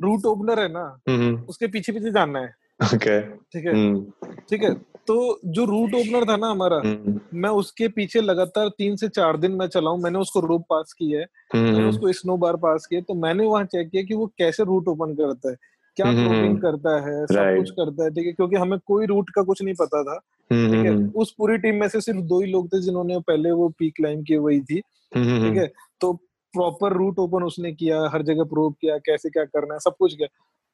रूट 0.00 0.24
ओपनर 0.26 0.60
है 0.60 0.68
ना 0.72 0.84
हम्म, 1.08 1.36
उसके 1.48 1.66
पीछे 1.66 1.92
पीछे 1.92 2.10
जाना 2.12 2.38
है 2.38 2.54
ठीक 2.92 3.06
है? 3.06 3.72
हम्म, 3.72 4.30
ठीक 4.50 4.62
है? 4.62 4.74
तो 5.08 5.40
जो 5.44 5.64
रूट 5.64 5.94
ओपनर 5.94 6.24
था 6.24 6.36
ना 6.36 6.50
हमारा 6.50 6.76
हम्म, 6.76 7.20
मैं 7.34 7.50
उसके 7.50 7.88
पीछे 7.88 8.20
लगातार 8.20 8.68
तीन 8.68 8.96
से 8.96 9.08
चार 9.08 9.36
दिन 9.36 9.52
मैं 9.52 9.66
चलाऊं 9.66 9.98
मैंने 9.98 10.18
उसको 10.18 10.40
रोप 10.40 10.64
पास 10.70 10.92
की 10.92 11.10
है 11.10 11.26
मैंने 11.54 11.78
हम्म, 11.78 11.88
उसको 11.88 12.12
स्नो 12.12 12.36
बार 12.36 12.56
पास 12.56 12.86
किया 12.86 13.00
तो 13.00 13.14
मैंने 13.14 13.46
वहाँ 13.46 13.64
चेक 13.64 13.90
किया 13.90 14.02
कि 14.02 14.14
वो 14.14 14.26
कैसे 14.38 14.64
रूट 14.64 14.88
ओपन 14.88 15.14
करता 15.14 15.50
है 15.50 15.56
क्या 15.96 16.06
हम्म, 16.06 16.58
करता 16.58 16.96
है 17.00 17.26
सब 17.26 17.56
कुछ 17.56 17.70
करता 17.70 18.04
है 18.04 18.10
ठीक 18.10 18.26
है 18.26 18.32
क्योंकि 18.32 18.56
हमें 18.56 18.78
कोई 18.86 19.06
रूट 19.06 19.30
का 19.30 19.42
कुछ 19.42 19.62
नहीं 19.62 19.74
पता 19.74 20.02
था 20.02 20.20
हम्म, 20.50 20.72
ठीक 20.72 20.84
है 20.84 20.92
हम्म, 20.94 21.10
उस 21.16 21.34
पूरी 21.38 21.58
टीम 21.58 21.74
में 21.74 21.88
से 21.88 22.00
सिर्फ़ 22.00 22.20
दो 22.20 22.40
ही 22.40 22.50
लोग 22.52 22.68
थे 22.68 22.80
जिन्होंने 22.80 23.18
पहले 23.20 23.50
वो 23.50 23.68
पीक 23.68 23.94
क्लाइम 23.96 24.22
की 24.22 24.34
हुई 24.34 24.60
थी 24.60 24.82
हम्म, 25.16 25.48
ठीक 25.48 25.56
है 25.58 25.66
तो 26.00 26.12
प्रॉपर 26.54 26.92
रूट 26.92 27.18
ओपन 27.18 27.42
उसने 27.42 27.72
किया 27.72 28.08
हर 28.08 28.22
जगह 28.22 28.44
प्रूव 28.44 28.70
किया 28.70 28.98
कैसे 28.98 29.30
क्या 29.30 29.44
करना 29.44 29.74
है 29.74 29.80
सब 29.80 29.96
कुछ 29.98 30.14
किया 30.14 30.28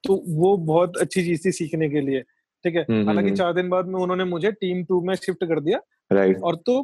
तो 0.05 0.23
वो 0.29 0.57
बहुत 0.57 0.97
अच्छी 0.97 1.25
चीज़ 1.25 1.45
थी 1.45 1.53
सीखने 1.53 1.89
के 1.89 2.01
लिए। 2.01 2.23
ठीक 2.65 2.75
है? 2.77 2.83
हम्म, 2.83 3.07
हालाँकि 3.07 3.29
हम्म। 3.29 3.37
चार 3.37 3.53
दिन 3.53 3.69
बाद 3.69 3.87
में 3.87 4.01
उन्होंने 4.01 4.25
मुझे 4.25 4.53
टीम 4.53 4.83
टू 4.85 5.01
में 5.01 5.15
शिफ्ट 5.15 5.45
कर 5.45 5.61
दिया। 5.61 5.81
राइट 6.11 6.41
और 6.43 6.57
तो 6.67 6.83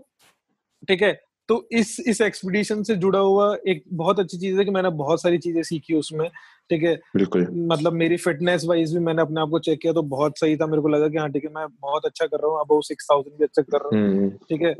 ठीक 0.88 1.02
है 1.02 1.12
तो 1.48 1.56
इस 1.72 1.96
इस 2.00 2.20
एक्सपीडिशन 2.20 2.82
से 2.82 2.94
जुड़ा 2.96 3.18
हुआ 3.18 3.54
एक 3.68 3.82
बहुत 3.92 4.18
अच्छी 4.20 4.38
चीज़ 4.38 4.58
है 4.58 4.64
कि 4.64 4.70
मैंने 4.70 4.90
बहुत 4.96 5.22
सारी 5.22 5.38
चीज़ें 5.38 5.62
सीखी 5.62 5.94
उसमें 5.94 6.28
ठीक 6.70 6.82
है? 6.82 6.94
बिल्कुल। 7.16 7.46
मतलब 7.68 7.92
मेरी 7.92 8.16
फिटनेस 8.16 8.64
वाइज 8.64 8.92
भी 8.94 9.00
मैंने 9.04 9.22
अपने 9.22 9.40
आप 9.40 9.48
को 9.50 9.58
चेक 9.58 9.80
किया 9.80 9.92
तो 9.92 10.02
बहुत 10.10 10.38
सही 10.38 10.56
था। 10.56 10.66
मेरे 10.66 10.82
को 10.82 10.88
लगा 10.88 11.08
कि 11.08 11.18
हाँ 11.18 11.30
ठीक 11.30 11.44
है 11.44 11.50
मैं 11.54 11.66
बहुत 11.80 12.06
अच्छा 12.06 12.26
कर 12.26 12.40
रहा 12.40 12.50
हूँ 12.50 12.60
अब 12.60 12.80
सिक्स 12.84 13.06
थाउज़ेंड 13.10 13.38
भी 13.38 13.44
अच्छा 13.44 13.62
कर 13.62 13.78
रहा 13.78 13.98
हूँ 13.98 14.08
हम्म, 14.08 14.28
ठीक 14.48 14.62
है? 14.62 14.74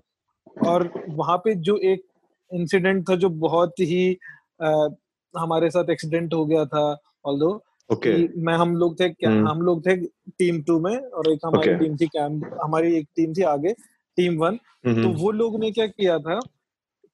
और 0.67 0.91
वहाँ 1.09 1.37
पे 1.37 1.55
जो 1.55 1.77
एक 1.85 2.03
इंसिडेंट 2.51 3.09
था 3.11 3.17
जो 3.17 3.29
बहुत 3.47 3.81
ही 3.81 4.13
अ, 4.61 4.89
हमारे 5.35 5.71
साथ 5.71 5.91
एक्सीडेंट 5.91 6.35
हो 6.35 6.45
गया 6.47 6.65
था 6.65 6.85
ऑल्दो 7.25 7.51
कि 7.95 8.33
मैं 8.37 8.55
हम 8.55 8.77
लोग 8.77 9.01
थे 9.01 9.09
क्या- 9.09 9.33
हम्म। 9.35 9.49
हम 9.49 9.63
लोग 9.63 9.87
थे 9.87 9.97
टीम 10.39 10.63
टू 10.63 10.79
में 10.81 10.97
और 10.97 11.33
एक 11.33 11.39
हमारी 11.47 11.69
Okay. 11.69 11.83
टीम 11.83 11.97
थी 11.97 12.07
कैंप 12.07 12.59
हमारी 12.65 12.95
एक 12.97 13.09
टीम 13.17 13.33
थी 13.33 13.43
आगे 13.43 13.73
टीम 14.17 14.39
वन 14.39 14.59
hmm. 14.87 15.03
तो 15.03 15.09
वो 15.09 15.31
लोग 15.31 15.61
ने 15.61 15.71
क्या 15.71 15.87
किया 15.87 16.19
था? 16.19 16.41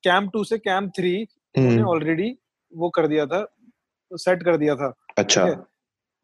कैंप 0.03 0.31
टू 0.33 0.45
से 0.45 0.59
कैंप 0.59 0.93
थ्री 0.97 1.27
ऑलरेडी 1.83 2.39
वो 2.77 2.91
कर 2.91 3.07
दिया 3.09 3.27
था 3.27 3.47
सेट 4.13 4.43
कर 4.43 4.57
दिया 4.57 4.75
था। 4.77 4.93
अच्छा। 5.19 5.47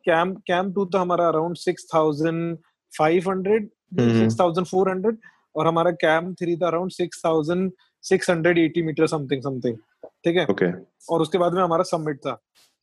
कैंप 0.04 0.38
कैंप 0.46 0.74
टू 0.74 0.86
था 0.86 1.00
हमारा 1.00 1.28
around 1.28 1.56
six 1.56 1.86
thousand 1.94 2.58
five 2.98 3.30
hundred. 3.30 3.70
Six 4.00 4.40
thousand 4.40 4.66
four 4.66 4.90
hundred 4.90 5.16
और 5.56 5.66
हमारा 5.66 5.90
कैंप 5.90 6.36
थ्री 6.40 6.56
था 6.56 6.66
around 6.66 6.90
six 6.90 7.22
thousand 7.24 7.72
six 8.02 8.30
hundred 8.30 8.58
eighty 8.58 8.82
metre 8.82 9.06
something 9.06 9.42
something 9.42 9.76
ठीक 10.24 10.36
है? 10.36 10.46
ओके 10.50 10.70
और 11.10 11.20
उसके 11.20 11.38
बाद 11.38 11.54
में 11.54 11.62
हमारा 11.62 11.82
सबमिट 11.82 12.18
था। 12.18 12.32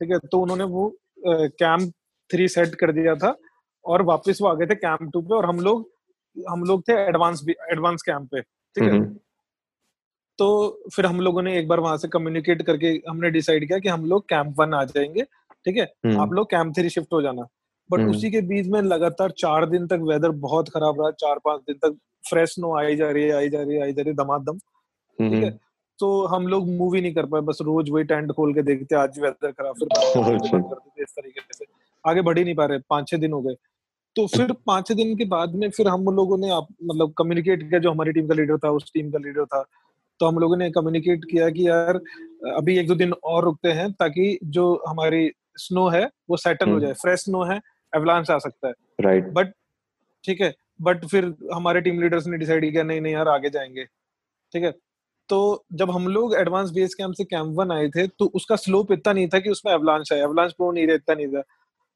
ठीक 0.00 0.10
है? 0.10 0.18
तो 0.18 0.40
उन्होंने 0.40 0.64
वो 0.64 0.96
कैंप 1.26 1.92
थ्री 2.30 2.48
सेट 2.48 2.74
कर 2.74 2.92
दिया 2.92 3.14
था 3.14 3.36
और 3.84 4.02
वापस 4.02 4.38
वो 4.42 4.48
आ 4.48 4.54
गए 4.54 4.66
थे 4.66 4.74
कैंप 4.74 5.10
टू 5.12 5.20
पे 5.20 5.34
और 5.34 5.46
हम 5.46 5.60
लोग 5.60 5.90
हम 6.50 6.64
लोग 6.64 6.88
थे 6.88 6.92
एडवांस 6.92 7.44
एडवांस 7.72 8.02
कैंप 8.02 8.28
पे 8.30 8.40
ठीक 8.40 8.84
है? 8.84 9.14
तो 10.38 10.80
फिर 10.96 11.06
हम 11.06 11.20
लोगों 11.20 11.42
ने 11.42 11.58
एक 11.58 11.68
बार 11.68 11.80
वहाँ 11.80 11.96
से 11.96 12.08
कम्युनिकेट 12.08 12.62
करके 12.62 12.86
हमने 13.08 13.30
डिसाइड 13.30 13.68
किया 13.68 13.78
कि 13.78 13.88
हम 13.88 14.04
लोग 14.04 14.28
कैंप 14.28 14.54
वन 14.58 14.74
आ 14.74 14.84
जाएँगे 14.84 15.22
ठीक 15.64 15.76
है? 15.76 15.84
हम्म, 15.84 16.20
आप 16.20 16.32
लोग 16.32 16.50
कैंप 16.50 16.74
थ्री 16.76 16.90
शिफ्ट 16.90 17.12
हो 17.12 17.22
जाना। 17.22 17.42
But 17.90 18.00
hmm. 18.00 18.10
उसी 18.10 18.30
के 18.30 18.40
बीच 18.40 18.66
में 18.66 18.82
लगातार 18.82 19.30
चार 19.30 19.66
दिन 19.66 19.86
तक 19.86 19.98
वेदर 20.02 20.30
बहुत 20.30 20.68
खराब 20.68 21.00
रहा 21.00 21.10
चार 21.10 21.38
पाँच 21.44 21.60
दिन 21.60 21.74
तक 21.74 21.98
फ्रेश 22.30 22.50
स्नो 22.50 22.76
आई 22.76 22.96
जा 22.96 23.10
रही 23.10 23.24
है 23.24 23.30
आई 23.30 23.48
जा 23.48 23.62
रही 23.62 23.76
है 23.76 23.82
आई 23.82 23.92
जा 23.92 24.02
रही 24.02 24.10
है 24.10 24.16
दमादम 24.16 24.58
ठीक 25.18 25.44
है? 25.44 25.67
तो 26.00 26.10
हम 26.26 26.46
लोग 26.46 26.68
मूव 26.68 26.94
ही 26.94 27.00
नहीं 27.00 27.14
कर 27.14 27.26
पाए 27.26 27.40
बस 27.40 27.58
रोज 27.62 27.90
वही 27.90 28.04
टेंट 28.04 28.32
खोल 28.32 28.54
के 28.54 28.62
देखते 28.62 28.96
आज 28.96 29.18
वेदर 29.20 29.50
खराब 29.52 29.74
फिर 29.74 29.88
अच्छा। 30.34 30.58
इस 31.02 31.10
तरीके 31.10 31.40
से। 31.54 31.64
आगे 32.04 32.22
बढ़ 32.22 32.38
ही 32.38 32.44
नहीं 32.44 32.54
पा 32.54 32.64
रहे 32.64 32.78
पाँच 32.90 33.08
छह 33.08 33.16
दिन 33.16 33.32
हो 33.32 33.40
गए। 33.42 33.54
तो 34.16 34.26
फिर 34.26 34.52
पाँच 34.66 34.86
छह 34.88 34.94
दिन 34.94 35.16
के 35.16 35.24
बाद 35.24 35.54
में 35.54 35.68
फिर 35.70 35.88
हम 35.88 36.04
लोगों 36.16 36.38
ने 36.38 36.50
आप 36.50 36.66
मतलब 36.84 37.12
कम्युनिकेट 37.18 37.62
किया 37.62 37.80
जो 37.80 37.90
हमारी 37.90 38.12
टीम 38.12 38.28
का 38.28 38.34
लीडर 38.34 38.58
था 38.58 38.70
उस 38.70 38.90
टीम 38.94 39.10
का 39.10 39.18
लीडर 39.18 39.44
था 39.44 39.62
तो 40.20 40.26
हम 40.26 40.38
लोगों 40.38 40.56
ने 40.56 40.70
कम्युनिकेट 40.70 41.24
किया 41.24 41.48
कि 41.50 41.68
यार 41.68 41.96
अभी 42.52 42.78
एक 42.78 42.88
दो 42.88 42.94
दिन 42.94 43.12
और 43.24 43.44
रुकते 43.44 43.72
हैं 43.72 43.90
ताकि 43.92 44.38
जो 44.44 44.64
हमारी 44.88 45.30
स्नो 45.56 45.88
है 45.88 46.04
वो 46.30 46.36
सेटल 46.36 46.66
हो 46.66 46.72
हम्म। 46.72 46.82
जाए। 46.82 46.92
फ्रेश 46.92 47.20
स्नो 47.20 47.42
है 47.44 47.60
एवलांस 47.92 48.30
आ 48.30 48.38
सकता 48.38 48.68
है। 48.68 48.74
राइट 49.00 49.28
बट 49.32 49.52
ठीक 50.24 50.40
है 50.40 50.54
बट 50.82 51.04
फिर 51.06 51.34
हमारे 51.54 51.80
टीम 51.80 52.00
लीडर्स 52.02 52.26
ने 52.26 52.36
डिसाइड 52.38 52.70
किया 52.70 52.82
नहीं 52.82 53.00
नहीं 53.00 53.12
यार 53.14 53.28
आगे 53.28 53.50
जाएँगे। 53.50 53.84
ठीक 54.54 54.64
है? 54.64 54.72
तो 55.28 55.64
जब 55.72 55.90
हम 55.90 56.06
लोग 56.08 56.34
एडवांस 56.34 56.70
बेस 56.70 56.94
कैंप 56.94 57.14
से 57.14 57.24
कैंप 57.24 57.54
वन 57.58 57.72
आए 57.72 57.88
थे 57.88 58.06
तो 58.08 58.26
उसका 58.34 58.56
स्लोप 58.56 58.92
इतना 58.92 59.12
नहीं 59.12 59.28
था 59.28 59.38
कि 59.38 59.50
उसमें 59.50 59.72
है 59.72 60.18
एवलांच 60.22 60.52
प्रो 60.52 60.70
नहीं 60.72 60.86
रहता 60.86 61.14
नहीं 61.14 61.26
था। 61.28 61.42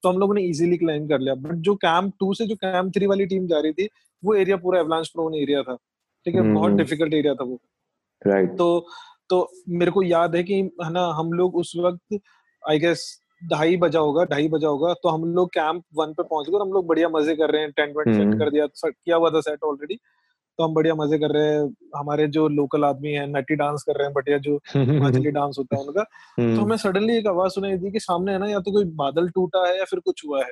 तो 0.02 0.08
हम 0.08 0.18
लोगों 0.18 0.34
ने 0.34 0.42
इजीली 0.42 0.76
क्लाइम 0.76 1.06
कर 1.08 1.20
लिया। 1.20 1.34
बट 1.34 1.54
जो 1.66 1.74
कैंप 1.76 2.12
टू 2.20 2.32
से 2.34 2.46
जो 2.46 2.56
कैंप 2.56 2.92
थ्री 2.94 3.06
वाली 3.06 3.26
टीम 3.26 3.46
जा 3.46 3.60
रही 3.60 3.72
थी 3.72 3.88
वो 4.22 4.34
एरिया 4.34 4.56
पूरा 4.56 4.80
एवलांच 4.80 5.08
प्रोन 5.08 5.34
एरिया 5.34 5.62
था। 5.62 5.74
ठीक 6.26 6.34
है? 6.34 6.40
बहुत 6.42 6.66
हम्म। 6.66 6.76
डिफ़िकल्ट 6.76 7.14
एरिया 7.14 7.34
था 7.34 7.44
वो। 7.44 7.58
राइट 8.22 8.56
तो 8.58 8.86
तो 9.30 9.48
मेरे 9.68 9.90
को 9.90 10.02
याद 10.02 10.36
है 10.36 10.42
कि 10.42 10.54
है 10.54 10.92
ना 10.92 11.06
हम 11.18 11.32
लोग 11.32 11.56
उस 11.56 11.72
वक्त 11.76 12.18
आई 12.62 12.78
गेस 12.78 13.04
ढाई 13.52 13.76
बजा 13.76 14.00
होगा 14.00 14.24
ढाई 14.24 14.48
बजा 14.48 14.68
होगा 14.68 14.92
तो 14.94 15.08
हम 15.08 15.24
लोग 15.34 15.48
कैंप 15.48 15.82
वन 15.94 16.12
पे 16.12 16.22
पहुँच 16.22 16.48
गए 16.48 16.56
और 16.56 16.62
हम 16.62 16.72
लोग 16.72 16.86
बढ़िया 16.86 17.08
मज़े 17.08 17.36
कर 17.36 17.50
रहे 17.50 17.62
हैं। 17.62 17.70
टेंट 17.70 17.96
वेंट 17.96 18.16
सेट 18.16 18.26
हम्म। 18.26 18.38
कर 18.38 18.50
दिया 18.50 18.66
set 18.84 18.94
किया 19.04 19.16
हुआ 19.16 19.30
था 19.30 19.40
सेट 19.40 19.64
ऑलरेडी 19.64 19.98
तो 20.62 20.66
हम 20.68 20.74
बढ़िया 20.74 20.94
मज़े 20.94 21.18
कर 21.18 21.30
रहे 21.30 21.48
हैं। 21.48 21.62
हमारे 21.96 22.26
जो 22.28 22.48
लोकल 22.48 22.84
आदमी 22.84 23.12
है 23.12 23.26
नटी 23.32 23.54
डांस 23.54 23.82
कर 23.82 23.92
रहे 23.92 24.06
हैं 24.06 24.14
बढ़िया 24.14 24.38
जो 24.38 24.56
हिमाचली 24.76 25.30
डांस 25.30 25.56
होता 25.58 25.76
है 25.76 25.82
उनका। 25.86 26.02
तो 26.02 26.42
हम्म, 26.42 26.60
हमें 26.62 26.76
सडनली 26.76 27.16
एक 27.16 27.26
आवाज़ 27.26 27.52
सुनाई 27.52 27.76
दी 27.76 27.90
कि 27.90 28.00
सामने 28.00 28.32
है 28.32 28.38
ना 28.38 28.46
या 28.46 28.60
तो 28.60 28.72
कोई 28.72 28.84
बादल 28.84 29.28
टूटा 29.28 29.66
है 29.68 29.78
या 29.78 29.84
फिर 29.84 30.00
कुछ 30.00 30.22
हुआ 30.28 30.44
है। 30.44 30.50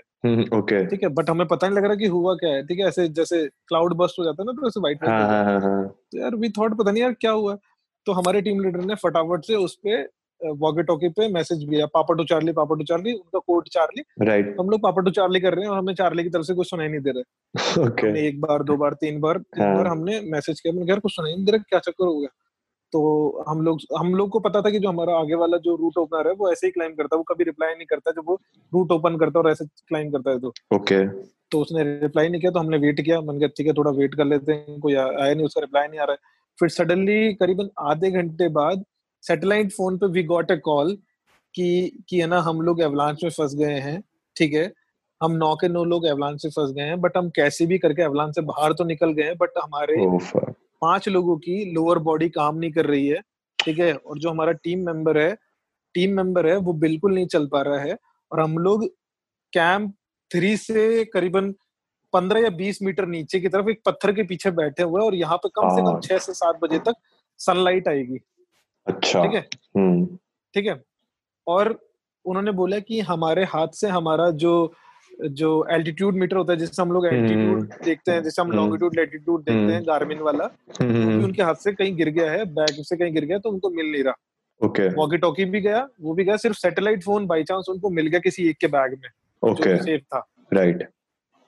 ओके। 0.59 0.87
ठीक 0.87 1.03
है 1.03 1.09
बट 1.09 1.31
हमें 1.31 1.47
पता 1.47 1.69
नहीं 1.69 1.77
लग 1.79 1.85
रहा 1.85 1.95
कि 1.95 2.07
हुआ 2.07 2.35
क्या 2.35 2.51
है। 2.51 2.67
ठीक 2.67 2.79
है 2.79 2.87
ऐसे 2.87 3.09
जैसे 3.09 3.47
क्लाउड 3.69 3.95
बस्ट 3.95 4.19
हो 4.19 4.25
जाता 4.25 4.43
है 4.43 4.47
ना 4.47 4.53
तो 4.53 4.67
ऐसे 4.67 4.81
व्हाइट 4.81 5.05
हाँ 5.05 5.45
हाँ 5.45 5.61
हाँ 5.61 5.89
तो 6.13 6.19
यार 6.19 6.35
वी 6.35 6.49
थॉट 6.49 6.79
पता 6.79 6.91
नहीं 6.91 7.03
यार 7.03 7.13
क्या 7.13 7.31
हुआ। 7.31 7.57
तो 8.07 8.13
हमारे 8.13 8.41
टीम 8.41 8.61
लीडर 8.61 8.81
ने 8.81 8.95
फटाफट 8.95 9.45
से 9.45 9.55
उस 9.55 9.75
पे 9.77 10.03
वॉकी 10.43 10.83
टॉकी 10.83 11.09
पे 11.09 11.29
मैसेज 11.29 11.65
दिया 11.65 11.87
papa 11.87 12.15
to 12.15 12.25
charlie 12.25 12.53
papa 12.53 12.75
to 12.75 12.85
charlie 12.85 13.13
उनका 13.13 13.39
कोड 13.39 13.69
चार्ली। 13.69 14.03
Right 14.23 14.45
right. 14.45 14.61
हम 14.61 14.71
लोग 14.71 14.81
पापा 14.83 15.03
टू 15.03 15.11
चार्ली 15.11 15.41
कर 15.41 15.55
रहे 15.55 15.65
हैं 15.65 15.71
और 15.71 15.79
हमें 15.79 15.95
चार्ली 15.95 16.23
की 16.23 16.31
तरफ़ 16.31 16.43
से 16.43 16.55
कुछ 16.55 16.71
सुनाई 16.71 16.89
नहीं 16.89 17.01
दे 17.01 17.11
रहा 17.11 17.83
ओके 17.83 18.07
हमने 18.07 18.27
एक 18.29 18.41
बार 18.41 18.63
दो 18.63 18.77
बार 18.77 18.95
तीन 19.01 19.21
बार 19.21 19.39
तीन 19.39 19.65
हाँ। 19.65 19.75
बार 19.77 19.87
हमने 19.87 20.21
मैसेज 20.33 20.61
किया 20.61 20.73
मैंने 20.75 21.01
कुछ 21.01 21.13
सुनाई 21.13 21.35
नहीं 21.35 21.45
दे 21.45 21.53
रहा 21.53 21.65
क्या 21.69 21.79
चक्कर 21.81 22.07
हो 22.07 22.19
गया? 22.19 22.29
तो 22.93 23.45
हम 23.49 23.61
लोग 23.63 23.81
हम 23.99 24.15
लोग 24.15 24.31
को 24.31 24.39
पता 24.41 24.61
था 24.63 24.71
कि 24.71 24.79
जो 24.79 24.89
हमारा 24.89 25.19
आगे 25.19 25.35
वाला 25.35 25.57
जो 25.65 25.75
रूट 25.77 25.99
ओपनर 25.99 26.29
है 26.29 26.35
वो 26.35 26.51
ऐसे 26.53 26.67
ही 26.67 26.71
क्लाइम 26.71 26.95
करता 26.95 27.17
है 27.17 27.19
वो 27.19 27.25
कभी 27.25 27.45
रिप्लाई 27.45 27.75
नहीं 27.75 27.87
करता 27.87 28.11
जब 28.11 28.23
वो 28.29 28.35
रूट 28.73 28.93
ओपन 28.93 29.17
करता 29.17 29.39
है 29.39 29.45
और 29.45 29.51
ऐसे 29.51 29.65
क्लाइम 29.65 30.11
करता 30.11 30.31
है 30.31 30.41
तो। 30.41 30.53
ओके 30.75 31.07
तो 31.53 31.61
उसने 31.61 31.83
रिप्लाई 32.01 32.29
नहीं 32.29 32.41
किया 32.41 32.51
तो 32.53 32.59
हमने 32.59 32.79
वेट 32.79 33.01
किया 33.01 33.21
मन 33.21 33.39
कहा 33.39 33.49
ठीक 33.57 33.67
है 33.67 33.73
थोड़ा 33.73 33.91
वेट 33.91 34.15
कर 34.15 34.25
लेते 34.25 34.53
हैं 34.53 34.79
कोई 34.81 34.95
आया 34.95 35.33
नहीं 35.35 35.47
उसका 35.47 35.61
रिप्लाई 35.61 35.89
नहीं 35.89 36.01
आ 36.01 36.05
रहा 36.05 36.13
है। 36.13 36.19
फिर 36.59 36.69
सडनली 36.69 37.35
करीबन 37.35 37.69
आधे 37.79 38.11
घंटे 38.11 38.49
बाद 38.49 38.85
सैटेलाइट 39.25 39.73
फ़ोन 39.73 39.97
पे 39.99 40.07
वी 40.07 40.23
गॉट 40.23 40.53
अ 40.53 40.57
कॉल 40.65 40.97
कि 41.55 41.69
कि 42.09 42.21
है 42.21 42.27
ना 42.27 42.41
हम 42.41 42.61
लोग 42.63 42.81
एवलांच 42.83 43.25
में 43.25 43.31
फंस 43.31 43.55
गए 43.55 43.79
हैं 43.81 44.03
ठीक 44.37 44.53
है? 44.55 44.73
हम 45.21 45.33
नौ 45.33 45.55
के 45.57 45.69
नौ 45.69 45.85
लोग 45.85 46.07
एवलांच 46.07 46.43
से 46.43 46.49
फंस 46.51 46.73
गए 46.75 46.83
हैं 46.83 47.01
बट 47.01 47.17
हम 47.17 47.29
कैसे 47.31 47.67
भी 47.67 47.79
करके 47.79 48.03
एवलांच 48.03 48.35
से 48.35 48.43
बाहर 48.43 48.73
तो 48.73 48.85
निकल 48.85 49.13
गए 49.13 49.23
हैं 49.23 49.37
बट 49.39 49.59
हमारे 49.63 49.97
पाँच 50.83 51.09
लोगों 51.09 51.37
की 51.39 51.65
लोअर 51.75 51.99
बॉडी 52.09 52.29
काम 52.29 52.57
नहीं 52.59 52.71
कर 52.73 52.87
रही 52.87 53.07
है 53.09 53.21
ठीक 53.59 53.79
है? 53.79 53.93
और 53.95 54.19
जो 54.19 54.31
हमारा 54.31 54.53
टीम 54.53 54.87
मेंबर 54.87 55.19
है 55.19 55.37
टीम 55.95 56.17
मेंबर 56.17 56.47
है 56.47 56.57
वो 56.57 56.73
बिल्कुल 56.85 57.15
नहीं 57.15 57.27
चल 57.27 57.47
पा 57.47 57.63
रहा 57.63 57.79
है 57.81 57.97
और 58.33 58.41
हम 58.41 58.59
लोग 58.59 58.87
कैंप 59.53 59.93
थ्री 60.31 60.57
से 60.57 61.05
करीबन 61.05 61.55
पंद्रह 62.13 62.41
या 62.41 62.51
बीस 62.57 62.83
मीटर 62.83 63.07
नीचे 63.07 63.41
की 63.41 63.49
तरफ़ 63.49 63.69
एक 63.71 63.81
पत्थर 63.87 64.13
के 64.13 64.23
पीछे 64.23 64.51
बैठे 64.51 64.83
हुए 64.83 65.03
और 65.05 65.15
यहाँ 65.15 65.37
पे 65.37 65.49
कम 65.49 65.69
से 65.69 65.83
कम 65.83 65.89
हाँ। 65.89 66.01
छह 66.01 66.19
से 66.19 66.33
सात 66.35 66.59
बजे 66.63 66.79
तक 66.79 66.95
सनलाइट 67.41 67.89
आएगी। 67.89 68.19
अच्छा। 68.87 69.23
ठीक 69.25 69.35
है। 69.35 69.47
हम्म। 69.77 70.07
ठीक 70.55 70.67
है। 70.67 70.81
और 71.47 71.79
उन्होंने 72.25 72.51
बोला 72.53 72.79
कि 72.79 73.01
हमारे 73.01 73.45
हाथ 73.45 73.69
से 73.75 73.89
हमारा 73.89 74.31
जो 74.31 74.53
जो 75.31 75.49
एल्टीट्यूड 75.71 76.15
मीटर 76.15 76.37
होता 76.37 76.53
है 76.53 76.59
जिससे 76.59 76.83
हम 76.83 76.93
लोग 76.93 77.07
हम्म। 77.07 77.17
एल्टीट्यूड 77.17 77.63
देखते 77.85 78.13
हैं 78.13 78.23
जैसे 78.23 78.43
हम 78.43 78.49
हम्म। 78.49 78.57
लॉन्गिट्यूड 78.57 78.97
लेटीट्यूड 78.97 79.41
देखते 79.41 79.59
हम्म। 79.61 79.71
हैं 79.71 79.83
गार्मिन 79.87 80.19
वाला 80.19 80.45
हम्म 80.81 81.25
उनके 81.25 81.43
हाथ 81.43 81.55
से 81.55 81.73
कहीं 81.73 81.95
गिर 81.97 82.09
गया 82.09 82.31
है 82.33 82.45
बैग 82.55 82.83
से 82.83 82.97
कहीं 82.97 83.13
गिर 83.15 83.25
गया 83.25 83.39
तो 83.39 83.51
उनको 83.51 83.71
मिल 83.71 83.91
नहीं 83.93 84.03
रहा। 84.05 84.15
ओके। 84.61 84.89
वॉकी 84.95 85.17
टॉकी 85.19 85.45
भी 85.45 85.61
गया 85.61 85.87
वो 86.01 86.15
भी 86.15 86.25
गया 86.25 86.37
सिर्फ़ 86.37 86.57
सैटेलाइट 86.59 87.03
फ़ोन 87.05 87.27
बाई 87.27 87.45
चांस 87.45 87.67
उनको 87.69 87.91
मिल 87.91 88.07
गया 88.07 88.21
किसी 88.21 88.49
एक 88.49 88.57
के 88.61 88.67
बैग 88.67 88.99
में 89.03 89.09
ओके। 89.43 89.77
सेफ़ 89.83 90.03
था। 90.03 90.27
राइट 90.53 90.89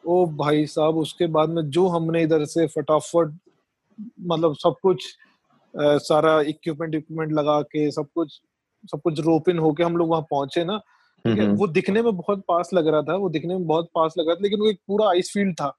ओ 0.04 0.24
भाई 0.26 0.66
साहब 0.66 0.96
उसके 0.96 1.26
बाद 1.36 1.48
में 1.48 1.62
जो 1.70 1.86
हमने 1.88 2.22
इधर 2.22 2.44
से 2.44 2.66
फटाफट 2.66 3.38
मतलब 4.20 4.54
सब 4.54 4.74
कुछ 4.82 5.14
सारा 5.76 6.40
इक्विपमेंट 6.40 6.94
इक्विपमेंट 6.94 7.32
लगा 7.32 7.60
के 7.62 7.90
सब 7.90 8.06
कुछ 8.14 8.40
सब 8.84 9.00
कुछ 9.00 9.20
रोप 9.20 9.48
इन 9.48 9.58
होके 9.58 9.82
हम 9.82 9.96
लोग 9.96 10.08
वहाँ 10.08 10.22
पहुँचे 10.22 10.64
ना 10.64 10.78
ठीक 10.78 11.38
है? 11.38 11.44
हम्म 11.44 11.56
वो 11.56 11.66
दिखने 11.66 12.02
में 12.02 12.16
बहुत 12.16 12.42
पास 12.48 12.70
लग 12.74 12.86
रहा 12.88 13.02
था 13.02 13.16
वो 13.16 13.28
दिखने 13.28 13.54
में 13.54 13.66
बहुत 13.66 13.88
पास 13.94 14.14
लग 14.18 14.26
रहा 14.26 14.34
था 14.34 14.40
लेकिन 14.42 14.60
वो 14.60 14.70
एक 14.70 14.78
पूरा 14.86 15.08
आइस 15.10 15.30
फ़ील्ड 15.32 15.54
था 15.54 15.72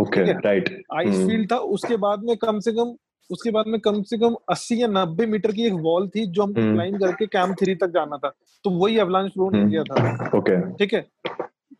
okay 0.00 0.32
right 0.32 0.68
ice 0.92 1.14
hmm. 1.14 1.28
Field 1.28 1.52
था 1.52 1.56
उसके 1.56 1.96
बाद 1.96 2.24
में 2.24 2.36
कम 2.36 2.58
से 2.60 2.72
कम 2.72 2.94
उसके 3.30 3.50
बाद 3.50 3.66
में 3.66 3.80
कम 3.80 4.02
से 4.02 4.18
कम 4.18 4.34
80 4.52 4.72
या 4.72 4.88
90 4.88 5.26
मीटर 5.26 5.52
की 5.52 5.66
एक 5.66 5.72
वॉल 5.72 6.08
थी 6.08 6.26
जो 6.26 6.42
हमको 6.42 6.60
हम्म। 6.60 6.72
क्लाइम 6.74 6.98
करके 6.98 7.26
कैंप 7.26 7.56
थ्री 7.60 7.74
तक 7.74 7.86
जाना 7.86 8.16
था 8.16 8.32
तो 8.64 8.70
वही 8.70 8.98
एवलांच 8.98 9.32
प्रोन 9.32 9.54
हम्म। 9.54 9.66
एरिया 9.66 9.82
था। 9.82 10.38
ओके। 10.38 10.60
ठीक 10.70 10.94
है? 10.94 11.00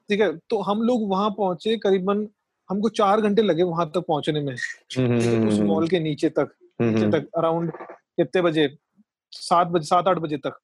ठीक 0.08 0.20
है 0.20 0.36
तो 0.50 0.60
हम 0.60 0.82
लोग 0.82 1.08
वहाँ 1.10 1.30
पहुँचे 1.30 1.76
करीबन 1.76 2.26
हमको 2.70 2.88
चार 2.88 3.20
घंटे 3.20 3.42
लगे 3.42 3.62
वहाँ 3.62 3.90
तक 3.94 4.04
पहुँचने 4.08 4.40
में 4.40 4.54
उस 5.48 5.58
वॉल 5.60 5.88
के 5.88 6.00
नीचे 6.00 6.28
तक। 6.28 6.54
नीचे 6.80 7.10
तक? 7.10 7.28
अराउंड 7.38 7.70
कितने 7.70 8.42
बजे? 8.42 8.68
सात 9.32 9.66
बजे 9.66 9.86
सात 9.86 10.08
आठ 10.08 10.18
बजे 10.18 10.36
तक। 10.36 10.58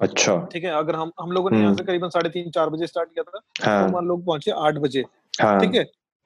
अच्छा। 0.00 0.36
ठीक 0.52 0.64
है 0.64 0.70
अगर 0.70 0.96
हम 0.96 1.10
हम 1.20 1.30
लोगों 1.32 1.50
ने 1.50 1.60
यहाँ 1.60 1.74
से 1.74 1.84
करीबन 1.84 2.08
साढ़े 2.08 2.28
तीन 2.30 2.50
चार 2.50 2.68
बजे 2.70 2.86
स्टार्ट 2.86 3.08
किया 3.08 3.22
था 3.22 3.38
तो 3.38 3.64
हाँ। 3.64 3.88
हम 3.90 4.08
लोग 4.08 4.24
पहुँचे 4.26 4.50
आठ 4.50 4.74
बजे। 4.78 5.04
हाँ। 5.40 5.58
ठीक 5.60 5.74
है? 5.74 5.84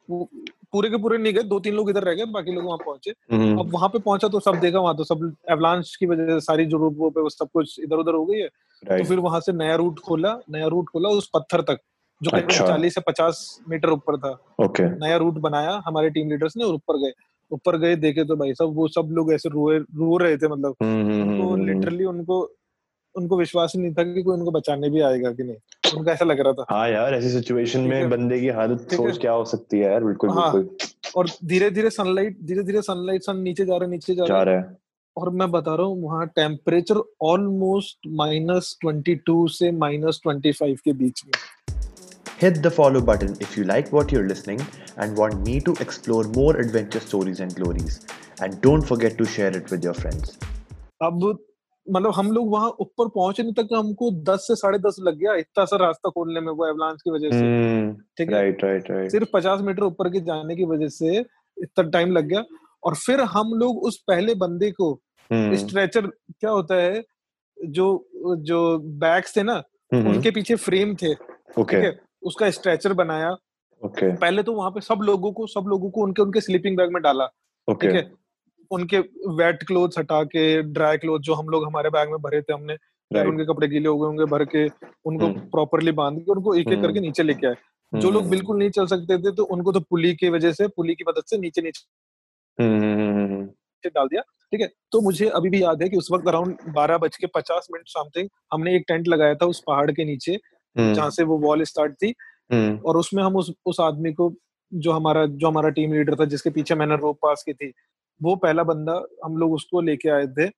पूरे 0.08 0.88
के 0.90 0.96
पूरे 0.96 1.18
नहीं 1.18 1.32
गए 1.32 1.42
दो 1.42 1.58
तीन 1.60 1.74
लोग 1.74 1.90
इधर 1.90 2.04
रह 2.04 2.14
गए 2.14 2.24
बाकी 2.32 2.52
लोग 2.52 2.64
वहाँ 2.64 2.78
पहुँचे। 2.78 3.10
हम्म, 3.32 3.58
अब 3.60 3.72
वहाँ 3.74 3.88
पे 3.88 3.98
पहुँचा 3.98 4.28
तो 4.28 4.40
सब 4.40 4.58
देखा 4.60 4.78
वहाँ 4.78 4.96
तो 4.96 5.04
सब 5.04 5.32
एवलांच 5.50 5.94
की 5.96 6.06
वजह 6.06 6.26
से 6.26 6.40
सारी 6.40 6.64
जो 6.66 6.78
वो 6.78 7.10
पे 7.10 7.20
वो 7.20 7.28
सब 7.30 7.48
कुछ 7.52 7.78
इधर 7.80 7.96
उधर 7.96 8.14
हो 8.14 8.24
गई 8.26 8.38
है। 8.38 8.48
तो 8.82 9.04
फिर 9.04 9.18
वहाँ 9.18 9.40
से 9.40 9.52
नया 9.52 9.74
रूट 9.76 9.98
खोला 10.00 10.36
नया 10.50 10.66
रूट 10.66 10.88
खोला 10.88 11.08
उस 11.08 11.28
पत्थर 11.34 11.60
तक 11.62 11.78
जो 12.20 12.30
करीबन 12.30 12.46
अच्छा। 12.46 12.66
चालीस 12.66 12.94
से 12.94 13.00
पचास 13.00 13.60
मीटर 13.68 13.90
ऊपर 13.90 14.16
था। 14.16 14.30
ओके 14.60 14.88
नया 14.98 15.16
रूट 15.16 15.38
बनाया 15.40 15.80
हमारे 15.86 16.10
टीम 16.10 16.30
लीडर्स 16.30 16.56
ने 16.56 16.64
और 16.64 16.74
ऊपर 16.74 16.98
गए। 16.98 17.12
ऊपर 17.52 17.78
गए 17.78 17.96
देखे 17.96 18.24
तो 18.24 18.36
भाई 18.36 18.54
सब 18.54 18.72
वो 18.74 18.88
सब 18.88 19.08
लोग 19.12 19.32
ऐसे 19.32 19.48
रोए 19.48 19.78
रो 19.78 20.16
रहे 20.16 20.36
थे 20.36 20.48
मतलब। 20.48 20.74
हम्म, 20.82 21.22
उनको 21.22 21.56
लिटरली 21.56 22.04
उनको 22.04 22.56
उनको 23.16 23.36
विश्वास 23.38 23.72
नहीं 23.76 23.92
था 23.94 24.02
कि 24.02 24.22
कोई 24.22 24.38
उनको 24.38 24.50
बचाने 24.50 24.90
भी 24.90 25.00
आएगा 25.00 25.32
कि 25.32 25.42
नहीं। 25.42 25.96
उनको 25.96 26.10
ऐसा 26.10 26.24
लग 26.24 26.40
रहा 26.40 26.52
था। 26.52 26.64
हाँ 26.70 26.88
यार 26.88 27.14
ऐसी 27.14 27.30
सिचुएशन 27.30 27.80
में 27.80 28.10
बंदे 28.10 28.40
की 28.40 28.48
हालत 28.48 28.80
सोच 28.80 29.18
क्या 29.18 29.32
हो 29.32 29.44
सकती 29.44 29.78
है 29.78 29.90
यार? 29.90 30.04
बिल्कुल 30.04 30.30
हाँ, 30.30 30.52
बिल्कुल। 30.52 30.76
और 31.16 31.28
धीरे 31.44 31.70
धीरे 31.70 31.90
सनलाइट 31.90 32.38
धीरे 32.42 32.62
धीरे 32.62 32.82
सनलाइट 32.82 33.22
सन 33.22 33.36
नीचे 33.36 33.64
जा 33.64 33.76
रहा 33.76 33.84
है 33.84 33.90
नीचे 33.90 34.14
जा 34.14 34.24
रहा 34.24 34.36
जा 34.38 34.42
रहा। 34.42 34.54
है 34.54 34.76
और 35.16 35.30
मैं 35.30 35.50
बता 35.50 35.74
रहा 35.74 35.86
हूँ 35.86 36.02
वहाँ 36.02 36.26
temperature 36.26 37.02
almost 37.22 37.98
minus 38.06 38.76
twenty 38.80 39.14
two 39.14 39.48
से 39.48 39.72
माइनस 39.72 40.20
ट्वेंटी 40.22 40.52
फाइव 40.52 40.76
के 40.84 40.92
बीच 40.92 41.22
में। 41.26 41.32
Hit 42.42 42.56
the 42.62 42.70
follow 42.76 43.00
button 43.08 43.34
if 43.44 43.50
you 43.56 43.64
like 43.66 43.90
what 43.96 44.12
you're 44.12 44.28
listening 44.28 44.60
and 44.96 45.18
want 45.18 45.34
me 45.48 45.52
to 45.66 45.72
explore 45.84 46.22
more 46.36 46.52
adventure 46.62 47.02
stories 47.02 47.40
and 47.44 47.54
glories. 47.58 47.98
And 48.42 48.56
don't 48.64 48.88
forget 48.88 49.16
to 49.18 49.26
share 49.34 49.50
it 49.58 49.70
with 49.72 49.84
your 49.88 49.94
friends. 49.98 50.32
अब 51.02 51.38
मतलब 51.86 52.12
हम 52.12 52.32
लोग 52.32 52.50
वहाँ 52.52 52.70
ऊपर 52.80 53.08
पहुँचने 53.08 53.52
तक 53.52 53.68
हमको 53.74 54.10
10 54.24 54.40
से 54.40 54.56
साढ़े 54.56 54.78
दस 54.78 54.96
लग 55.00 55.16
गया 55.18 55.34
इतना 55.34 55.64
सा 55.64 55.76
रास्ता 55.76 56.10
खोलने 56.10 56.40
में 56.40 56.52
वो 56.52 56.66
एवलांच 56.68 57.02
की 57.02 57.10
वजह 57.10 57.30
से। 57.30 57.44
हम्म, 57.44 57.92
ठीक 58.18 58.28
है? 58.28 58.34
राइट 58.34 58.64
राइट 58.64 58.90
राइट 58.90 59.10
सिर्फ़ 59.10 59.28
50 59.36 59.60
मीटर 59.60 59.82
ऊपर 59.82 60.08
के 60.08 60.20
जाने 60.20 60.56
की 60.56 60.64
वजह 60.64 60.88
से 60.88 61.18
इतना 61.62 61.88
टाइम 61.90 62.12
लग 62.12 62.24
गया। 62.24 62.44
और 62.84 62.94
फिर 62.94 63.20
हम 63.20 63.54
लोग 63.54 63.82
उस 63.84 64.04
पहले 64.08 64.34
बंदे 64.34 64.70
को 64.70 64.92
हम्म, 65.32 65.56
स्ट्रेचर 65.56 66.06
क्या 66.06 66.50
होता 66.50 66.74
है 66.74 67.04
जो 67.66 68.08
जो 68.52 68.78
बैग्स 68.78 69.36
थे 69.36 69.42
ना 69.42 69.62
हम्म, 69.94 70.08
उनके 70.10 70.30
पीछे 70.30 70.54
फ्रेम 70.54 70.94
थे। 71.02 71.14
ओके 71.58 71.76
है? 71.76 72.11
उसका 72.22 72.50
स्ट्रेचर 72.50 72.92
बनाया। 72.92 73.30
ओके। 73.82 74.14
पहले 74.16 74.42
तो 74.42 74.52
वहाँ 74.52 74.70
पे 74.70 74.80
सब 74.80 75.00
लोगों 75.02 75.32
को 75.32 75.46
सब 75.46 75.64
लोगों 75.68 75.90
को 75.90 76.02
उनके 76.02 76.22
उनके 76.22 76.40
स्लीपिंग 76.40 76.76
बैग 76.76 76.92
में 76.92 77.02
डाला 77.02 77.24
ओके। 77.68 77.86
ठीक 77.86 77.96
है? 77.96 78.10
उनके 78.70 78.98
वेट 79.38 79.62
क्लोथ 79.62 79.98
हटा 79.98 80.22
के 80.24 80.62
ड्राई 80.62 80.96
क्लोथ 80.98 81.20
जो 81.20 81.34
हम 81.34 81.48
लोग 81.48 81.64
हमारे 81.66 81.90
बैग 81.90 82.10
में 82.10 82.18
भरे 82.22 82.40
थे 82.42 82.52
हमने 82.52 82.74
राइट 83.10 83.28
उनके 83.28 83.44
कपड़े 83.44 83.68
गीले 83.68 83.88
हो 83.88 83.98
गए 83.98 84.06
होंगे 84.06 84.24
भर 84.24 84.44
के 84.44 84.66
उनको 85.04 85.26
हम्म। 85.26 85.40
प्रॉपरली 85.50 85.92
बाँध 85.92 86.18
के 86.18 86.32
उनको 86.32 86.54
एक 86.54 86.60
एक 86.60 86.72
हम्म। 86.72 86.82
करके 86.82 87.00
नीचे 87.00 87.22
लेके 87.22 87.46
आए। 87.46 87.56
जो 87.92 88.10
लोग 88.10 88.28
बिल्कुल 88.30 88.58
नहीं 88.58 88.70
चल 88.70 88.86
सकते 88.86 89.18
थे 89.18 89.32
तो 89.32 89.44
उनको 89.44 89.72
तो 89.72 89.80
पुली 89.80 90.14
की 90.14 90.28
वजह 90.28 90.52
से 90.52 90.68
पुली 90.68 90.94
की 90.94 91.04
मदद 91.08 91.24
से 91.26 91.38
नीचे 91.38 91.62
नीचे 91.62 91.84
हम्म, 92.58 93.44
डाल 93.84 94.06
दिया 94.06 94.22
ठीक 94.22 94.60
है? 94.60 94.66
तो 94.92 95.00
मुझे 95.00 95.28
अभी 95.28 95.50
भी 95.50 95.62
याद 95.62 95.82
है 95.82 95.88
कि 95.88 95.96
उस 95.96 96.08
वक्त 96.12 96.28
अराउंड 96.28 96.56
बारह 96.74 96.98
बज 96.98 97.16
के 97.16 97.26
पचास 97.26 97.68
मिनट 97.72 97.88
समथिंग 97.88 98.28
हमने 98.52 98.76
एक 98.76 98.84
टेंट 98.88 99.08
लगाया 99.08 99.34
था 99.34 99.46
उस 99.46 99.62
पहाड़ 99.66 99.90
के 99.90 100.04
नीचे 100.04 100.38
जहाँ 100.78 101.10
से 101.10 101.22
वो 101.22 101.38
वॉल 101.38 101.62
स्टार्ट 101.62 101.92
थी। 101.94 102.14
और 102.84 102.96
उसमें 102.96 103.22
हम 103.22 103.36
उस 103.36 103.52
उस 103.66 103.80
आदमी 103.80 104.12
को 104.12 104.32
जो 104.72 104.92
हमारा 104.92 105.26
जो 105.26 105.48
हमारा 105.48 105.68
टीम 105.68 105.92
लीडर 105.92 106.14
था 106.14 106.24
जिसके 106.24 106.50
पीछे 106.50 106.74
मैंने 106.74 106.96
रोप 106.96 107.18
पास 107.22 107.42
की 107.46 107.52
थी 107.52 107.72
वो 108.20 108.34
पहला 108.36 108.62
बंदा 108.62 109.02
हम 109.24 109.36
लोग 109.36 109.52
उसको 109.52 109.80
लेके 109.80 110.08
आए 110.08 110.26
थे। 110.26 110.48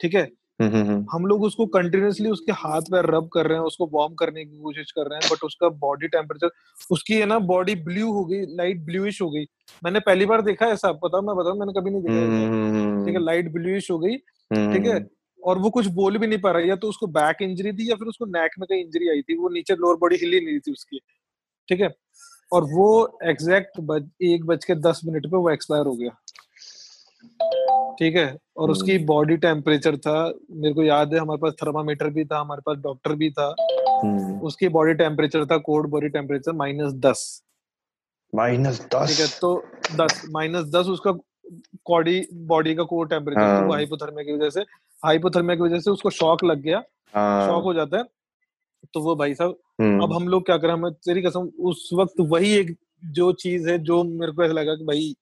ठीक 0.00 0.14
है? 0.14 0.22
हम्म, 0.60 0.70
हम्म, 0.72 0.86
हम्म। 0.86 1.06
हम 1.12 1.26
लोग 1.26 1.42
उसको 1.42 1.66
कंटिन्यूसली 1.66 2.30
उसके 2.30 2.52
हाथ 2.52 2.80
पैर 2.82 3.06
रब 3.06 3.28
कर 3.28 3.46
रहे 3.46 3.58
हैं 3.58 3.64
उसको 3.64 3.86
वार्म 3.92 4.14
करने 4.14 4.44
की 4.44 4.58
कोशिश 4.58 4.90
कर 4.92 5.08
रहे 5.10 5.18
हैं 5.18 5.30
बट 5.32 5.44
उसका 5.44 5.68
बॉडी 5.68 6.08
टेम्परेचर 6.08 6.50
उसकी 6.90 7.14
है 7.14 7.26
ना 7.26 7.38
बॉडी 7.38 7.74
ब्लू 7.84 8.12
हो 8.12 8.24
गई 8.24 8.40
लाइट 8.56 8.84
ब्लूइश 8.84 9.20
हो 9.22 9.30
गई। 9.30 9.44
मैंने 9.84 10.00
पहली 10.00 10.26
बार 10.26 10.42
देखा 10.42 10.66
ऐसा 10.66 10.92
पता 10.92 11.20
मैं 11.20 11.36
बताऊँ 11.36 11.58
मैंने 11.58 11.72
कभी 11.72 11.90
नहीं 11.90 12.02
देखा 12.02 13.04
ठीक 13.06 13.14
है? 13.16 13.24
लाइट 13.24 13.52
ब्लूइश 13.52 13.90
हो 13.90 13.98
गई। 13.98 14.16
ठीक 14.16 14.86
है? 14.86 15.00
और 15.42 15.58
वो 15.58 15.70
कुछ 15.70 15.86
बोल 15.86 16.18
भी 16.18 16.26
नहीं 16.26 16.40
पा 16.40 16.50
रहा 16.50 16.62
या 16.62 16.76
तो 16.76 16.88
उसको 16.88 17.06
बैक 17.06 17.42
इंजरी 17.42 17.72
थी 17.72 17.90
या 17.90 17.96
फिर 17.96 18.08
उसको 18.08 18.26
नेक 18.26 18.50
में 18.58 18.66
कहीं 18.66 18.84
इंजरी 18.84 19.08
आई 19.08 19.22
थी 19.22 19.36
वो 19.36 19.48
नीचे 19.48 19.74
लोअर 19.74 19.96
बॉडी 19.96 20.16
हिली 20.16 20.40
नहीं 20.40 20.58
थी 20.60 20.72
उसकी 20.72 21.00
ठीक 21.68 21.80
है? 21.80 21.94
और 22.52 22.64
वो 22.64 23.18
एग्जैक्ट 23.22 23.80
बज, 23.80 24.08
एक 24.22 24.44
बज 24.46 24.64
के 24.64 24.74
दस 24.74 25.00
मिनट 25.04 25.26
पे 25.26 25.36
वो 25.36 25.50
एक्सपायर 25.50 25.86
हो 25.86 25.92
गया। 25.92 26.10
ठीक 27.98 28.16
है? 28.16 28.26
और 28.56 28.62
हम्म। 28.62 28.72
उसकी 28.72 28.98
बॉडी 28.98 29.36
टेम्परेचर 29.36 29.96
था 29.96 30.32
मेरे 30.50 30.74
को 30.74 30.82
याद 30.82 31.14
है 31.14 31.20
हमारे 31.20 31.38
पास 31.38 31.52
थर्मामीटर 31.52 32.10
भी 32.10 32.24
था 32.24 32.40
हमारे 32.40 32.62
पास 32.66 32.76
डॉक्टर 32.76 33.12
भी 33.12 33.30
था। 33.30 33.54
हम्म। 34.04 34.38
उसकी 34.40 34.68
बॉडी 34.68 34.94
टेम्परेचर 34.94 35.44
था 35.46 35.56
कोड 35.56 35.88
बॉडी 35.90 36.08
टेम्परेचर 36.08 36.52
माइनस 36.52 36.92
दस। 36.92 37.42
माइनस 38.34 38.80
दस? 38.94 39.08
ठीक 39.08 39.20
है? 39.20 39.38
तो 39.40 39.64
दस 40.04 40.22
माइनस 40.30 40.64
दस 40.64 40.86
उसका 40.86 41.12
बॉडी 41.90 42.26
बॉडी 42.32 42.74
का 42.74 42.82
कोर 42.82 43.08
टेम्परेचर। 43.08 43.70
हाइपोथर्मिया 43.72 44.24
की 44.24 44.32
वजह 44.32 44.50
से। 44.50 44.64
हाइपोथर्मिया 45.04 45.56
की 45.56 45.62
वजह 45.62 45.80
से 45.80 45.90
उसको 45.90 46.10
शॉक 46.10 46.44
लग 46.44 46.60
गया 46.60 46.82
हाँ। 47.14 47.46
शॉक 47.46 47.62
हो 47.64 47.74
जाता 47.74 47.96
है। 47.98 48.04
तो 48.94 49.00
वो 49.00 49.16
भाई 49.16 49.34
साहब 49.34 49.58
हम्म, 49.80 50.02
अब 50.02 50.12
हम 50.12 50.28
लोग 50.28 50.46
क्या 50.46 50.56
करें 50.56 50.72
हमें 50.72 50.92
तेरी 50.92 51.22
कसम 51.22 51.50
उस 51.60 51.90
वक्त 51.94 52.14
वही 52.20 52.52
एक 52.54 52.76
जो 53.04 53.32
चीज़ 53.32 53.68
है 53.70 53.78
जो 53.78 54.04
मेरे 54.04 54.32
को 54.32 54.44
ऐसा 54.44 54.52
लगा 54.52 54.74
कि 54.74 54.84
भाई 54.84 55.14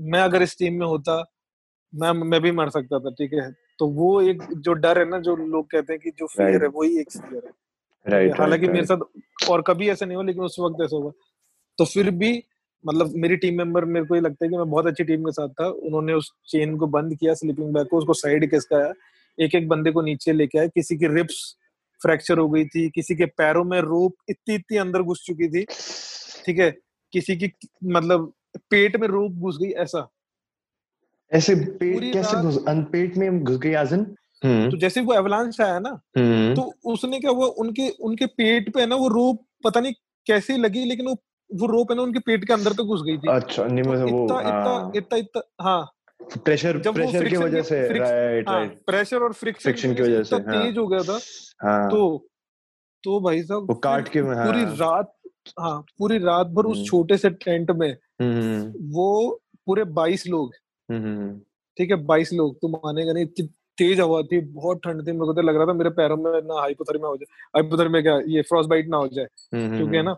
मैं 0.00 0.20
अगर 0.20 0.42
इस 0.42 0.58
टीम 0.58 0.74
में 0.74 0.86
होता 0.86 1.32
मैं 1.94 2.12
मैं 2.12 2.40
भी 2.40 2.50
मर 2.50 2.70
सकता 2.70 2.98
था 2.98 3.10
ठीक 3.10 3.32
है? 3.32 3.52
तो 3.78 3.86
वो 3.86 4.20
एक 4.20 4.42
जो 4.56 4.72
डर 4.72 4.98
है 4.98 5.08
ना 5.08 5.18
जो 5.18 5.36
लोग 5.36 5.70
कहते 5.70 5.92
हैं 5.92 6.00
कि 6.02 6.10
जो 6.10 6.26
फियर 6.26 6.50
Right. 6.50 6.62
है 6.62 6.68
वही 6.68 7.00
एक 7.00 7.12
फियर 7.12 7.42
है। 7.46 8.28
हालाँकि 8.38 8.68
मेरे 8.68 8.86
साथ 8.86 8.98
और 9.50 9.62
कभी 9.62 9.88
ऐसा 9.88 10.06
नहीं 10.06 10.16
हुआ 10.16 10.24
लेकिन 10.24 10.42
उस 10.42 10.56
वक्त 10.60 10.76
ऐसा 10.84 10.96
हुआ। 10.96 11.12
तो 11.78 11.84
फिर 11.84 12.10
भी 12.10 12.44
मतलब 12.84 13.12
मेरी 13.16 13.36
टीम 13.36 13.58
मेंबर 13.58 13.84
मेरे 13.84 14.06
को 14.06 14.14
ये 14.14 14.20
लगता 14.20 14.44
है 14.44 14.50
कि 14.50 14.56
मैं 14.56 14.70
बहुत 14.70 14.86
अच्छी 14.86 15.04
टीम 15.04 15.24
के 15.24 15.32
साथ 15.32 15.48
था। 15.60 15.68
उन्होंने 15.68 16.12
उस 16.12 16.32
चेन 16.48 16.76
को 16.76 16.86
बंद 16.86 17.14
किया 17.14 17.34
स्लीपिंग 17.34 17.72
बैग 17.74 17.86
को 17.86 17.98
उसको 17.98 18.14
साइड 18.14 18.50
किसका 18.50 18.80
एक 19.38 19.54
एक 19.54 19.68
बंदे 19.68 19.90
को 19.90 20.02
नीचे 20.02 20.32
लेके 20.32 20.58
आए। 20.58 20.68
किसी 20.68 20.96
की 20.96 21.06
रिप्स 21.14 21.56
फ्रैक्चर 22.00 22.38
हो 22.38 22.48
गई 22.48 22.64
थी 22.64 22.88
किसी 22.90 23.14
के 23.16 23.26
पैरों 23.26 23.64
में 23.64 23.80
रोप 23.80 24.14
इतनी 24.28 24.54
इतनी 24.54 24.76
अंदर 24.76 25.02
घुस 25.02 25.24
चुकी 25.26 25.48
थी 25.48 25.64
ठीक 26.44 26.58
है? 26.58 26.70
किसी 27.12 27.36
की 27.36 27.50
मतलब 27.84 28.32
पेट 28.70 28.96
में 28.96 29.08
रोप 29.08 29.32
घुस 29.32 29.58
गई 29.62 29.70
ऐसा। 29.82 30.08
ऐसे 31.32 31.54
पेट 31.54 32.12
कैसे 32.12 32.42
घुस 32.42 32.64
पेट 32.68 33.16
में 33.16 33.42
घुस 33.44 33.58
गई 33.58 33.72
आजन? 33.72 34.06
हम्म। 34.44 34.70
तो 34.70 34.76
जैसे 34.76 35.00
वो 35.00 35.14
एवलांस 35.14 35.60
आया 35.60 35.78
ना 35.78 35.90
हम्म। 36.18 36.54
तो 36.54 36.72
उसने 36.92 37.20
क्या 37.20 37.30
हुआ 37.30 37.46
उनके 37.46 37.88
उनके 37.88 38.26
पेट 38.26 38.72
पे 38.74 38.80
है 38.80 38.86
ना 38.86 38.96
वो 38.96 39.08
रोप 39.08 39.44
पता 39.64 39.80
नहीं 39.80 39.92
कैसे 40.26 40.56
लगी 40.56 40.84
लेकिन 40.84 41.06
वो 41.06 41.14
वो 41.50 41.66
रोप 41.66 41.90
है 41.90 41.96
ना 41.96 42.02
उनके 42.02 42.18
पेट 42.18 42.44
के 42.44 42.52
अंदर 42.52 42.72
तक 42.72 42.82
घुस 42.82 43.02
गई 43.06 43.16
थी। 43.18 43.28
अच्छा 43.30 43.64
नहीं 43.64 43.84
तो 43.84 43.90
मतलब 43.90 44.10
वो 44.10 44.24
इतना 44.24 44.40
इतना 44.40 44.70
हाँ। 44.70 44.92
इतना 44.96 45.18
इतना 45.18 45.42
हाँ। 45.60 45.92
प्रेशर 46.44 46.78
प्रेशर 46.78 47.28
की 47.28 47.36
वजह 47.36 47.62
से 47.62 47.80
राइट 47.88 48.48
हाँ 48.48 48.56
राइट 48.56 48.78
प्रेशर 48.86 49.22
और 49.22 49.32
फ्रिक्शन 49.32 49.94
की 49.94 50.02
वजह 50.02 50.22
से, 50.22 50.36
इतना 50.36 50.52
हाँ। 50.52 50.62
तेज 50.64 50.78
हो। 50.78 50.86
गया 50.86 51.02
था 51.02 51.18
हाँ। 51.62 51.90
तो 51.90 52.26
तो 53.04 53.20
भाई 53.20 53.42
साहब 53.42 53.66
वो 53.68 53.74
काट 53.84 54.08
के 54.08 54.22
पूरी 54.22 54.62
हाँ। 54.62 54.76
रात 54.76 55.12
हाँ 55.58 55.78
पूरी 55.98 56.18
रात 56.18 56.46
भर 56.46 56.64
उस 56.64 56.76
हम्म। 56.76 56.86
छोटे 56.86 57.16
से 57.16 57.30
टेंट 57.30 57.70
में 57.70 57.90
हम्म 58.22 58.90
वो 58.94 59.40
पूरे 59.66 59.84
बाईस 59.98 60.26
लोग। 60.26 60.52
हम्म 60.88 61.38
ठीक 61.76 61.90
है 61.90 61.96
बाईस 62.06 62.32
लोग 62.32 62.56
तुम 62.56 62.72
मानेगा 62.84 63.12
नहीं 63.12 63.24
इतनी 63.24 63.46
तेज 63.78 64.00
हवा 64.00 64.20
थी 64.22 64.40
बहुत 64.40 64.80
ठंड 64.84 65.06
थी 65.06 65.12
मेरे 65.12 65.26
को 65.26 65.32
तो 65.32 65.42
लग 65.42 65.56
रहा 65.56 65.66
था 65.66 65.72
मेरे 65.72 65.90
पैरों 65.90 66.16
में 66.16 66.30
ना 66.42 66.60
हाइपोथर्मिया 66.60 67.08
हो 67.08 67.16
जाए 67.16 67.34
हाइपोथर्मिया 67.56 68.02
क्या 68.02 68.18
ये 68.34 68.42
फ्रॉस्ट 68.42 68.70
बाइट 68.70 68.88
ना 68.88 68.96
हो 68.96 69.08
जाए 69.08 69.26
हम्म 69.54 69.76
क्योंकि 69.76 69.96
है 69.96 70.02
ना 70.02 70.16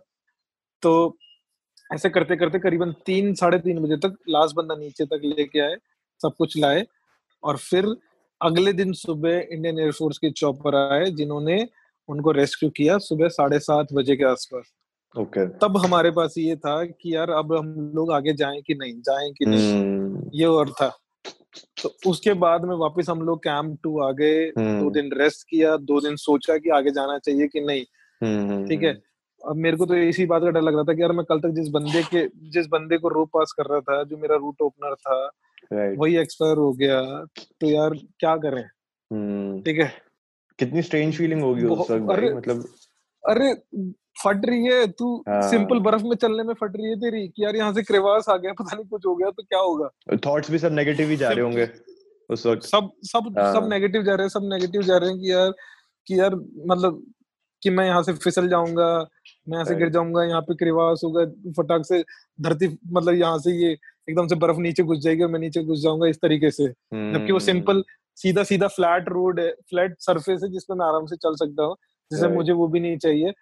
तो 0.82 1.16
ऐसे 1.94 2.10
करते 2.10 2.36
करते 2.36 2.58
करीबन 2.58 2.92
तीन 2.92 3.34
साढ़े 3.34 3.58
तीन 3.58 3.78
बजे 3.78 3.96
तक 3.96 4.16
लास्ट 4.28 4.56
बंदा 4.56 4.74
नीचे 4.74 5.04
तक 5.04 5.20
लेके 5.24 5.60
आए 5.60 5.76
सब 6.22 6.32
कुछ 6.38 6.58
लाए 6.58 6.86
और 7.42 7.56
फिर 7.56 7.96
अगले 8.42 8.72
दिन 8.72 8.92
सुबह 8.92 9.46
इंडियन 9.52 9.78
एयरफोर्स 9.78 10.18
के 10.18 10.30
चॉपर 10.30 10.92
आए 10.92 11.10
जिन्होंने 11.10 11.68
उनको 12.08 12.30
रेस्क्यू 12.30 12.70
किया 12.70 12.98
सुबह 12.98 13.28
साढ़े 13.28 13.58
सात 13.58 13.86
बजे 13.92 14.16
के 14.16 14.24
आसपास। 14.24 14.64
ओके। 15.18 15.46
okay. 15.46 15.60
तब 15.62 15.76
हमारे 15.76 16.10
पास 16.10 16.34
ये 16.38 16.56
था 16.56 16.84
कि 16.84 17.16
यार 17.16 17.30
अब 17.30 17.54
हम 17.54 17.92
लोग 17.94 18.12
आगे 18.12 18.32
जाएँ 18.32 18.62
कि 18.62 18.74
नहीं 18.74 19.00
जाएँ 19.00 19.32
कि 19.32 19.46
नहीं। 19.46 19.72
हम्म। 19.72 20.30
ये 20.34 20.44
और 20.44 20.70
था। 20.70 20.98
तो 21.82 21.96
उसके 22.06 22.32
बाद 22.32 22.64
में 22.64 22.76
वापस 22.76 23.06
हम 23.10 23.22
लोग 23.22 23.38
कैंप 23.38 23.78
टू 23.82 24.00
आ 24.00 24.12
गए 24.12 24.50
दो 24.50 24.60
हम्म। 24.60 24.92
दिन 24.92 25.10
रेस्ट 25.12 25.48
किया 25.48 25.76
दो 25.76 26.00
दिन 26.00 26.16
सोचा 26.16 26.58
कि 26.58 26.70
आगे 26.70 26.90
जाना 26.90 27.18
चाहिए 27.18 27.48
कि 27.48 27.60
नहीं। 27.60 27.84
हम्म 28.22 28.68
ठीक 28.68 28.82
है? 28.82 29.07
अब 29.42 29.56
मेरे 29.56 29.76
को 29.76 29.86
तो 29.86 29.94
इसी 29.96 30.26
बात 30.26 30.42
का 30.42 30.50
डर 30.50 30.60
लग 30.60 30.74
रहा 30.74 30.84
था 30.84 30.94
कि 30.94 31.02
यार 31.02 31.12
मैं 31.12 31.24
कल 31.24 31.40
तक 31.40 31.48
जिस 31.48 31.68
बंदे 31.68 32.02
के 32.02 32.26
जिस 32.50 32.66
बंदे 32.66 32.98
को 32.98 33.08
रोप 33.08 33.28
पास 33.34 33.52
कर 33.52 33.66
रहा 33.66 33.80
था 33.80 34.02
जो 34.04 34.16
मेरा 34.16 34.36
रूट 34.36 34.62
ओपनर 34.62 34.94
था 34.94 35.18
राइट 35.72 35.98
वही 35.98 36.16
एक्सपायर 36.16 36.56
हो 36.56 36.72
गया। 36.72 37.00
तो 37.60 37.66
यार 37.66 37.94
क्या 38.20 38.36
करें? 38.36 38.62
हम्म। 39.10 39.60
ठीक 39.62 39.78
है। 39.78 39.92
कितनी 40.58 40.82
स्ट्रेंज 40.82 41.16
फीलिंग 41.16 41.42
होगी 41.42 41.64
उस 41.64 41.90
वक्त 41.90 42.02
भाई 42.02 42.16
अरे, 42.16 42.34
मतलब 42.34 42.64
अरे 43.24 43.52
फट 44.24 44.46
रही 44.46 44.64
है 44.64 44.86
तू 44.86 45.14
हाँ। 45.28 45.40
सिंपल 45.50 45.78
बर्फ़ 45.80 46.02
में 46.02 46.14
चलने 46.16 46.42
में 46.42 46.54
फट 46.54 46.76
रही 46.76 46.88
है 46.90 46.96
तेरी 46.96 47.26
कि 47.28 47.44
यार 47.44 47.56
यहाँ 47.56 47.72
से 47.72 47.82
क्रेवास 47.82 48.28
आ 48.28 48.36
गया 48.36 48.52
पता 48.52 48.76
नहीं 48.76 48.86
कुछ 48.86 49.06
हो 49.06 49.14
गया 49.16 49.30
तो 49.30 49.42
क्या 49.42 49.58
होगा? 49.58 49.88
थॉट्स 50.26 50.50
भी 50.50 50.58
सब 50.58 50.72
नेगेटिव 50.72 51.08
ही 51.10 51.16
जा 51.16 51.28
रहे 51.28 51.44
होंगे 51.44 51.68
उस 52.30 52.46
वक्त। 52.46 52.62
सब 52.62 52.90
सब 53.04 53.34
हाँ। 53.38 53.52
सब 53.54 53.68
नेगेटिव 53.68 54.02
जा 54.02 54.14
रहे 54.14 54.24
हैं 54.24 54.28
सब 54.28 54.48
नेगेटिव 54.52 54.82
जा 54.82 54.96
रहे 54.96 55.10
हैं 55.10 55.18
कि 55.18 55.30
यार 55.32 55.52
कि 56.06 56.18
यार 56.20 56.34
मतलब 56.66 57.02
कि 57.62 57.70
मैं 57.70 57.86
यहाँ 57.86 58.02
से 58.02 58.12
फिसल 58.14 58.48
जाऊँगा 58.48 58.88
मैं 59.48 59.54
यहाँ 59.54 59.64
से 59.64 59.74
गिर 59.74 59.88
जाऊँगा 59.90 60.24
यहाँ 60.24 60.40
पे 60.42 60.54
क्रिवास 60.54 61.00
होगा 61.04 61.24
फटाक 61.56 61.84
से 61.86 62.02
धरती 62.38 62.68
मतलब 62.88 63.14
यहाँ 63.14 63.38
से 63.38 63.52
ये 63.54 63.72
एकदम 64.08 64.26
से 64.26 64.34
बर्फ़ 64.36 64.58
नीचे 64.58 64.82
घुस 64.82 64.98
जाएगी 64.98 65.22
और 65.22 65.30
मैं 65.30 65.40
नीचे 65.40 65.62
घुस 65.64 65.80
जाऊँगा 65.80 66.06
इस 66.06 66.20
तरीके 66.22 66.50
से 66.50 66.66
जबकि 66.66 67.32
वो 67.32 67.38
हम्म, 67.38 67.38
सिंपल 67.40 67.82
सीधा 68.18 68.42
सीधा 68.44 68.68
फ्लैट 68.68 69.08
रोड 69.08 69.40
है 69.40 69.50
फ्लैट 69.70 69.96
सरफेस 70.00 70.40
है 70.44 70.50
जिसपे 70.50 70.74
मैं 70.74 70.86
आराम 70.86 71.06
से 71.06 71.16
चल 71.16 71.34
सकता 71.36 71.62
हूँ 71.62 71.76
जिसे 72.10 72.22
Right. 72.22 72.36
मुझे 72.36 72.52
वो 72.52 72.66
भी 72.68 72.80
नहीं 72.80 72.98
चाहिए 72.98 73.32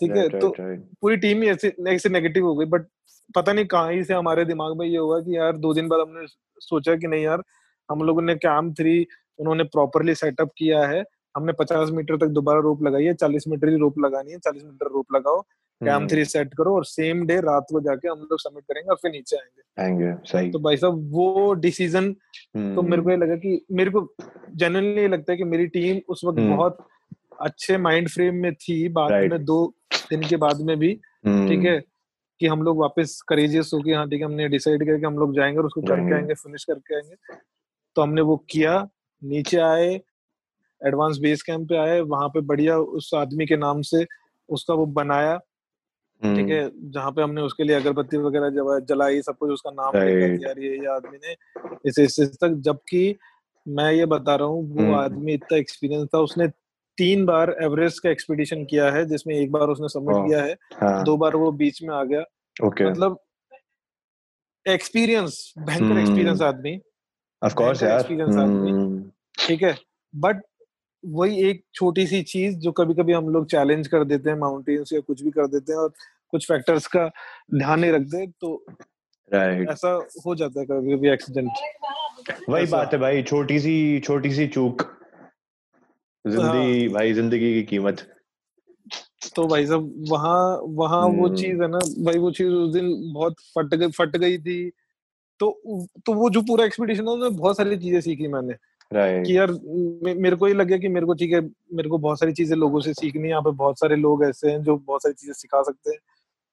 ठीक 0.00 0.10
है 0.10 0.28
तो. 0.30 0.54
पूरी 1.00 1.16
टीम 1.16 1.42
ही 1.42 1.48
ऐसे 1.48 1.74
ऐसे 1.88 2.08
नेगेटिव 2.08 2.44
हो 2.46 2.54
गई 2.54 2.66
बट 2.66 2.86
पता 3.34 3.52
नहीं 3.52 3.66
कहाँ 3.66 3.92
ही 3.92 4.04
से 4.04 4.14
हमारे 4.14 4.44
दिमाग 4.44 4.76
में 4.78 4.86
ये 4.86 4.98
हुआ 4.98 5.20
कि 5.20 5.36
यार 5.36 5.56
दो 5.56 5.72
दिन 5.74 5.88
बाद 5.88 6.00
हमने 6.00 6.26
सोचा 6.62 6.94
कि 6.96 7.06
नहीं 7.06 7.24
यार 7.24 7.42
हम 7.88 8.02
लोगों 8.02 8.22
ने 8.22 8.34
कैंप 8.36 8.74
थ्री 8.78 9.06
उन्होंने 9.38 9.64
प्रॉपरली 9.66 10.14
सेटअप 10.14 10.50
किया 10.58 10.86
है 10.86 11.02
हमने 11.38 11.52
50 11.60 11.90
मीटर 11.92 12.16
तक 12.16 12.32
दोबारा 12.34 12.60
रोप 12.60 12.82
लगाई 12.82 13.04
है 13.04 13.14
40 13.16 13.46
मीटर 13.48 13.70
की 13.70 13.76
रोप 13.78 13.98
लगानी 13.98 14.32
है 14.32 14.38
40 14.40 14.64
मीटर 14.64 14.90
रोप 14.92 15.14
लगाओ 15.14 15.40
कैंप 15.80 15.90
हम्म, 15.90 16.08
थ्री 16.08 16.24
सेट 16.24 16.54
करो 16.54 16.74
और 16.74 16.84
सेम 16.86 17.24
डे 17.26 17.36
रात 17.40 17.66
को 17.72 17.80
जाके 17.80 18.08
हम 18.08 18.26
लोग 18.30 18.40
सबमिट 18.40 18.64
करेंगे 18.64 18.90
और 18.90 18.96
फिर 19.02 19.10
नीचे 19.10 19.36
आएँगे 19.36 19.82
आएँगे 19.82 20.12
सही 20.28 20.50
तो 20.50 20.58
भाई 20.58 20.76
साहब 20.76 21.08
वो 21.12 21.52
डिसीज़न 21.60 22.12
तो 22.12 22.82
मेरे 22.82 23.02
को 23.02 23.08
हम्म, 23.08 23.10
ये 23.10 23.16
लगा 23.16 23.36
कि 23.36 23.60
मेरे 23.72 23.90
को 23.90 24.06
जनरली 24.56 25.00
ये 25.00 25.08
लगता 25.08 25.32
है 25.32 25.36
कि 25.38 25.44
मेरी 25.44 25.66
टीम 25.68 26.00
उस 26.08 26.24
वक्त 26.24 26.38
हम्म। 26.38 26.56
बहुत 26.56 26.86
अच्छे 27.42 27.76
माइंड 27.78 28.08
फ्रेम 28.08 28.34
में 28.34 28.54
थी 28.56 28.88
बाद 28.90 29.10
Right. 29.10 29.30
में 29.30 29.44
दो 29.44 29.58
दिन 30.10 30.22
के 30.28 30.36
बाद 30.36 30.60
में 30.60 30.76
भी 30.78 30.98
हम्म, 31.26 31.48
ठीक 31.48 31.64
है 31.64 31.78
कि 32.40 32.46
हम 32.46 32.62
लोग 32.62 32.78
वापस 32.78 33.20
करेजियस 33.28 33.70
हो 33.74 33.80
के 33.82 33.92
हाँ 33.92 34.08
ठीक 34.08 34.20
है 34.20 34.26
हमने 34.26 34.48
डिसाइड 34.48 34.84
किया 34.84 34.96
कि 34.98 35.06
हम 35.06 35.18
लोग 35.18 35.34
जाएँगे 35.36 35.58
और 35.58 35.66
उसको 35.66 35.80
करके। 35.82 36.14
आएँगे 36.14 36.34
फिनिश 36.34 36.64
करके 36.64 36.94
आएँगे 36.94 37.36
तो 37.96 38.02
हमने 38.02 38.20
वो 38.22 38.36
किया 38.50 38.74
नीचे 39.22 39.56
आए 39.62 39.96
एडवांस 40.82 41.18
बेस 41.18 41.42
कैंप 41.42 41.68
पे 41.68 41.76
आए 41.76 42.00
वहाँ 42.02 42.28
पे 42.28 42.40
बढ़िया 42.42 42.78
उस 42.96 43.10
आदमी 43.14 43.46
के 43.46 43.56
नाम 43.56 43.82
से 43.82 44.04
उसका 44.48 44.74
वो 44.74 44.86
बनाया 44.92 45.36
ठीक 46.22 46.38
हम्म, 46.38 46.52
है 46.52 46.70
जहाँ 46.90 47.10
पे 47.12 47.22
हमने 47.22 47.42
उसके 47.42 47.64
लिए 47.64 47.76
अगरबत्ती 47.76 48.16
वगैरह 48.16 48.78
जलाई 48.86 49.20
सब 49.22 49.36
कुछ 49.36 49.50
उसका 49.50 49.70
नाम 49.72 49.96
यार 49.96 50.58
ये 50.58 50.86
आदमी 50.86 51.18
ने 51.18 51.34
इसे 51.86 52.04
इस 52.04 52.18
इस 52.20 52.36
तक 52.36 52.54
जबकि 52.60 53.14
मैं 53.66 53.92
ये 53.92 54.06
बता 54.06 54.34
रहा 54.34 54.48
हूँ 54.48 54.64
वो 54.68 54.82
हम्म। 54.82 54.94
आदमी 54.94 55.32
इतना 55.32 55.58
एक्सपीरियंस 55.58 56.08
था 56.14 56.18
उसने 56.20 56.48
तीन 56.98 57.24
बार 57.26 57.56
एवरेस्ट 57.62 58.02
का 58.02 58.10
एक्सपीडिशन 58.10 58.64
किया 58.64 58.90
है 58.90 59.04
जिसमें 59.04 59.34
एक 59.34 59.52
बार 59.52 59.68
उसने 59.68 59.88
सबमिट 59.88 60.26
किया 60.26 60.42
है 60.42 60.56
हाँ 60.74 61.04
दो 61.04 61.16
बार 61.16 61.36
वो 61.36 61.50
बीच 61.54 61.82
में 61.82 61.94
आ 61.94 62.02
गया 62.04 62.24
ओके 62.56 62.90
मतलब 62.90 63.18
एक्सपीरियंस 64.66 65.52
भयंकर 65.58 65.84
हम्म। 65.84 65.98
एक्सपीरियंस 65.98 66.42
आदमी 66.42 66.78
ऑफ़ 67.42 67.54
कोर्स 67.54 67.82
यार 67.82 68.00
experience 68.00 68.38
आदमी। 68.38 68.70
हम्म, 68.70 69.02
ठीक 69.38 69.62
है 69.62 69.76
बट 70.14 70.42
वही 71.04 71.50
एक 71.50 71.62
छोटी 71.74 72.06
सी 72.06 72.22
चीज़ 72.22 72.56
जो 72.56 72.72
कभी 72.72 72.94
कभी 72.94 73.12
हम 73.12 73.28
लोग 73.28 73.46
चैलेंज 73.46 73.88
कर 73.88 74.04
देते 74.04 74.30
हैं 74.30 74.36
माउंटेन्स 74.36 74.92
या 74.92 75.00
कुछ 75.00 75.22
भी 75.22 75.30
कर 75.30 75.46
देते 75.46 75.72
हैं 75.72 75.78
और 75.78 75.92
कुछ 76.30 76.46
फैक्टर्स 76.48 76.86
का 76.86 77.06
ध्यान 77.54 77.80
नहीं 77.80 77.92
रखते 77.92 78.26
तो 78.26 78.64
राइट 79.30 79.70
ऐसा 79.70 79.90
हो 80.26 80.34
जाता 80.34 80.60
है 80.60 80.66
कभी 80.66 80.96
कभी 80.96 81.08
एक्सीडेंट 81.08 81.50
वही 82.48 82.66
बात 82.66 82.92
है 82.92 82.98
भाई 82.98 83.22
छोटी 83.22 83.58
सी 83.60 84.00
छोटी 84.00 84.32
सी 84.32 84.46
चूक। 84.46 84.82
ज़िंदगी 86.24 86.84
हाँ। 86.84 86.92
भाई 86.94 87.12
ज़िंदगी 87.12 87.52
की 87.54 87.62
कीमत। 87.62 88.06
तो 89.36 89.46
भाई 89.46 89.66
साहब 89.66 90.04
वहाँ 90.10 90.60
वहाँ 90.64 91.00
वो 91.06 91.26
हम्म। 91.26 91.36
चीज़ 91.36 91.62
है 91.62 91.68
ना 91.68 91.78
भाई 92.04 92.18
वो 92.18 92.30
चीज़ 92.30 92.48
उस 92.48 92.72
दिन 92.72 93.12
बहुत 93.12 93.36
फट 93.58 93.74
गई 93.74 93.90
फट 93.90 94.16
गई 94.16 94.38
थी। 94.38 94.70
तो 95.40 95.50
तो 96.06 96.14
वो 96.14 96.30
जो 96.30 96.42
पूरा 96.42 96.64
एक्सपीडिशन 96.64 97.06
था 97.06 97.10
उसमें 97.10 97.36
बहुत 97.36 97.56
सारी 97.56 97.76
चीज़ें 97.76 98.00
सीखी 98.00 98.28
मैंने। 98.28 98.54
राइट 98.90 99.26
कि 99.26 99.36
यार 99.36 99.50
मे- 100.04 100.16
मेरे 100.16 100.36
को 100.36 100.48
ये 100.48 100.54
लगे 100.54 100.78
कि 100.78 100.88
मेरे 100.88 101.06
को 101.06 101.14
ठीक 101.14 101.32
है 101.32 101.40
मेरे 101.72 101.88
को 101.88 101.98
बहुत 101.98 102.20
सारी 102.20 102.32
चीज़ें 102.32 102.56
लोगों 102.56 102.80
से 102.80 102.94
सीखनी 102.94 103.22
है। 103.22 103.28
यहाँ 103.28 103.42
पे 103.42 103.50
बहुत 103.50 103.78
सारे 103.78 103.96
लोग 103.96 104.24
ऐसे 104.24 104.50
हैं 104.50 104.62
जो 104.62 104.76
बहुत 104.76 105.02
सारी 105.02 105.14
चीज़ें 105.14 105.34
सिखा 105.34 105.62
सकते 105.62 105.90
हैं। 105.90 105.98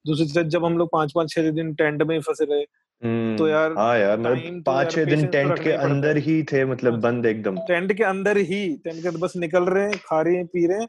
दूसरी 0.05 0.25
चीज़ 0.25 0.39
जब 0.47 0.65
हम 0.65 0.77
लोग 0.77 0.89
पाँच 0.91 1.11
पाँच 1.15 1.31
छह 1.31 1.49
दिन 1.51 1.73
टेंट 1.73 2.03
में 2.03 2.15
ही 2.15 2.21
फंसे 2.21 2.45
रहे 2.45 2.65
तो 3.37 3.47
यार 3.47 3.73
हाँ 3.77 3.97
यार 3.97 4.19
मतलब 4.19 4.37
तो 4.37 4.61
पाँच 4.61 4.91
छह 4.91 5.05
दिन 5.05 5.25
टेंट 5.27 5.59
के 5.59 5.71
अंदर 5.71 6.17
ही 6.17 6.43
थे 6.43 6.65
मतलब। 6.65 6.99
बंद 7.01 7.25
एकदम। 7.25 7.57
टेंट 7.57 7.93
के 7.93 8.03
अंदर 8.03 8.37
ही 8.37 8.59
टेंट 8.83 9.01
के 9.01 9.07
अंदर 9.07 9.19
बस 9.19 9.33
निकल 9.37 9.63
रहे 9.63 9.83
हैं 9.83 9.97
खा 10.05 10.21
रहे 10.21 10.35
हैं 10.35 10.45
पी 10.45 10.65
रहे 10.67 10.79
हैं 10.79 10.87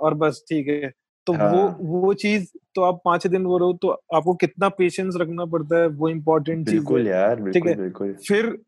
और 0.00 0.14
बस 0.14 0.44
ठीक 0.48 0.68
है। 0.68 0.92
तो 1.26 1.32
वो 1.32 1.38
हाँ। 1.38 1.76
वो 1.80 2.12
चीज़ 2.14 2.46
तो 2.74 2.82
आप 2.82 3.00
पाँच 3.04 3.26
दिन 3.26 3.44
वो 3.44 3.58
रहो 3.58 3.72
तो 3.72 3.88
आपको 4.14 4.34
कितना 4.34 4.68
पेशेंस 4.68 5.14
रखना 5.16 5.44
पड़ता 5.44 5.78
है 5.78 5.86
वो 5.86 6.08
इम्पोर्टेंट 6.08 6.66
चीज़ 6.66 6.76
बिल्कुल 6.76 7.06
यार 7.08 7.34
ठीक 7.34 7.44
बिल्कुल 7.44 7.70
है। 7.70 7.76
बिल्कुल। 7.76 8.12
फिर 8.28 8.58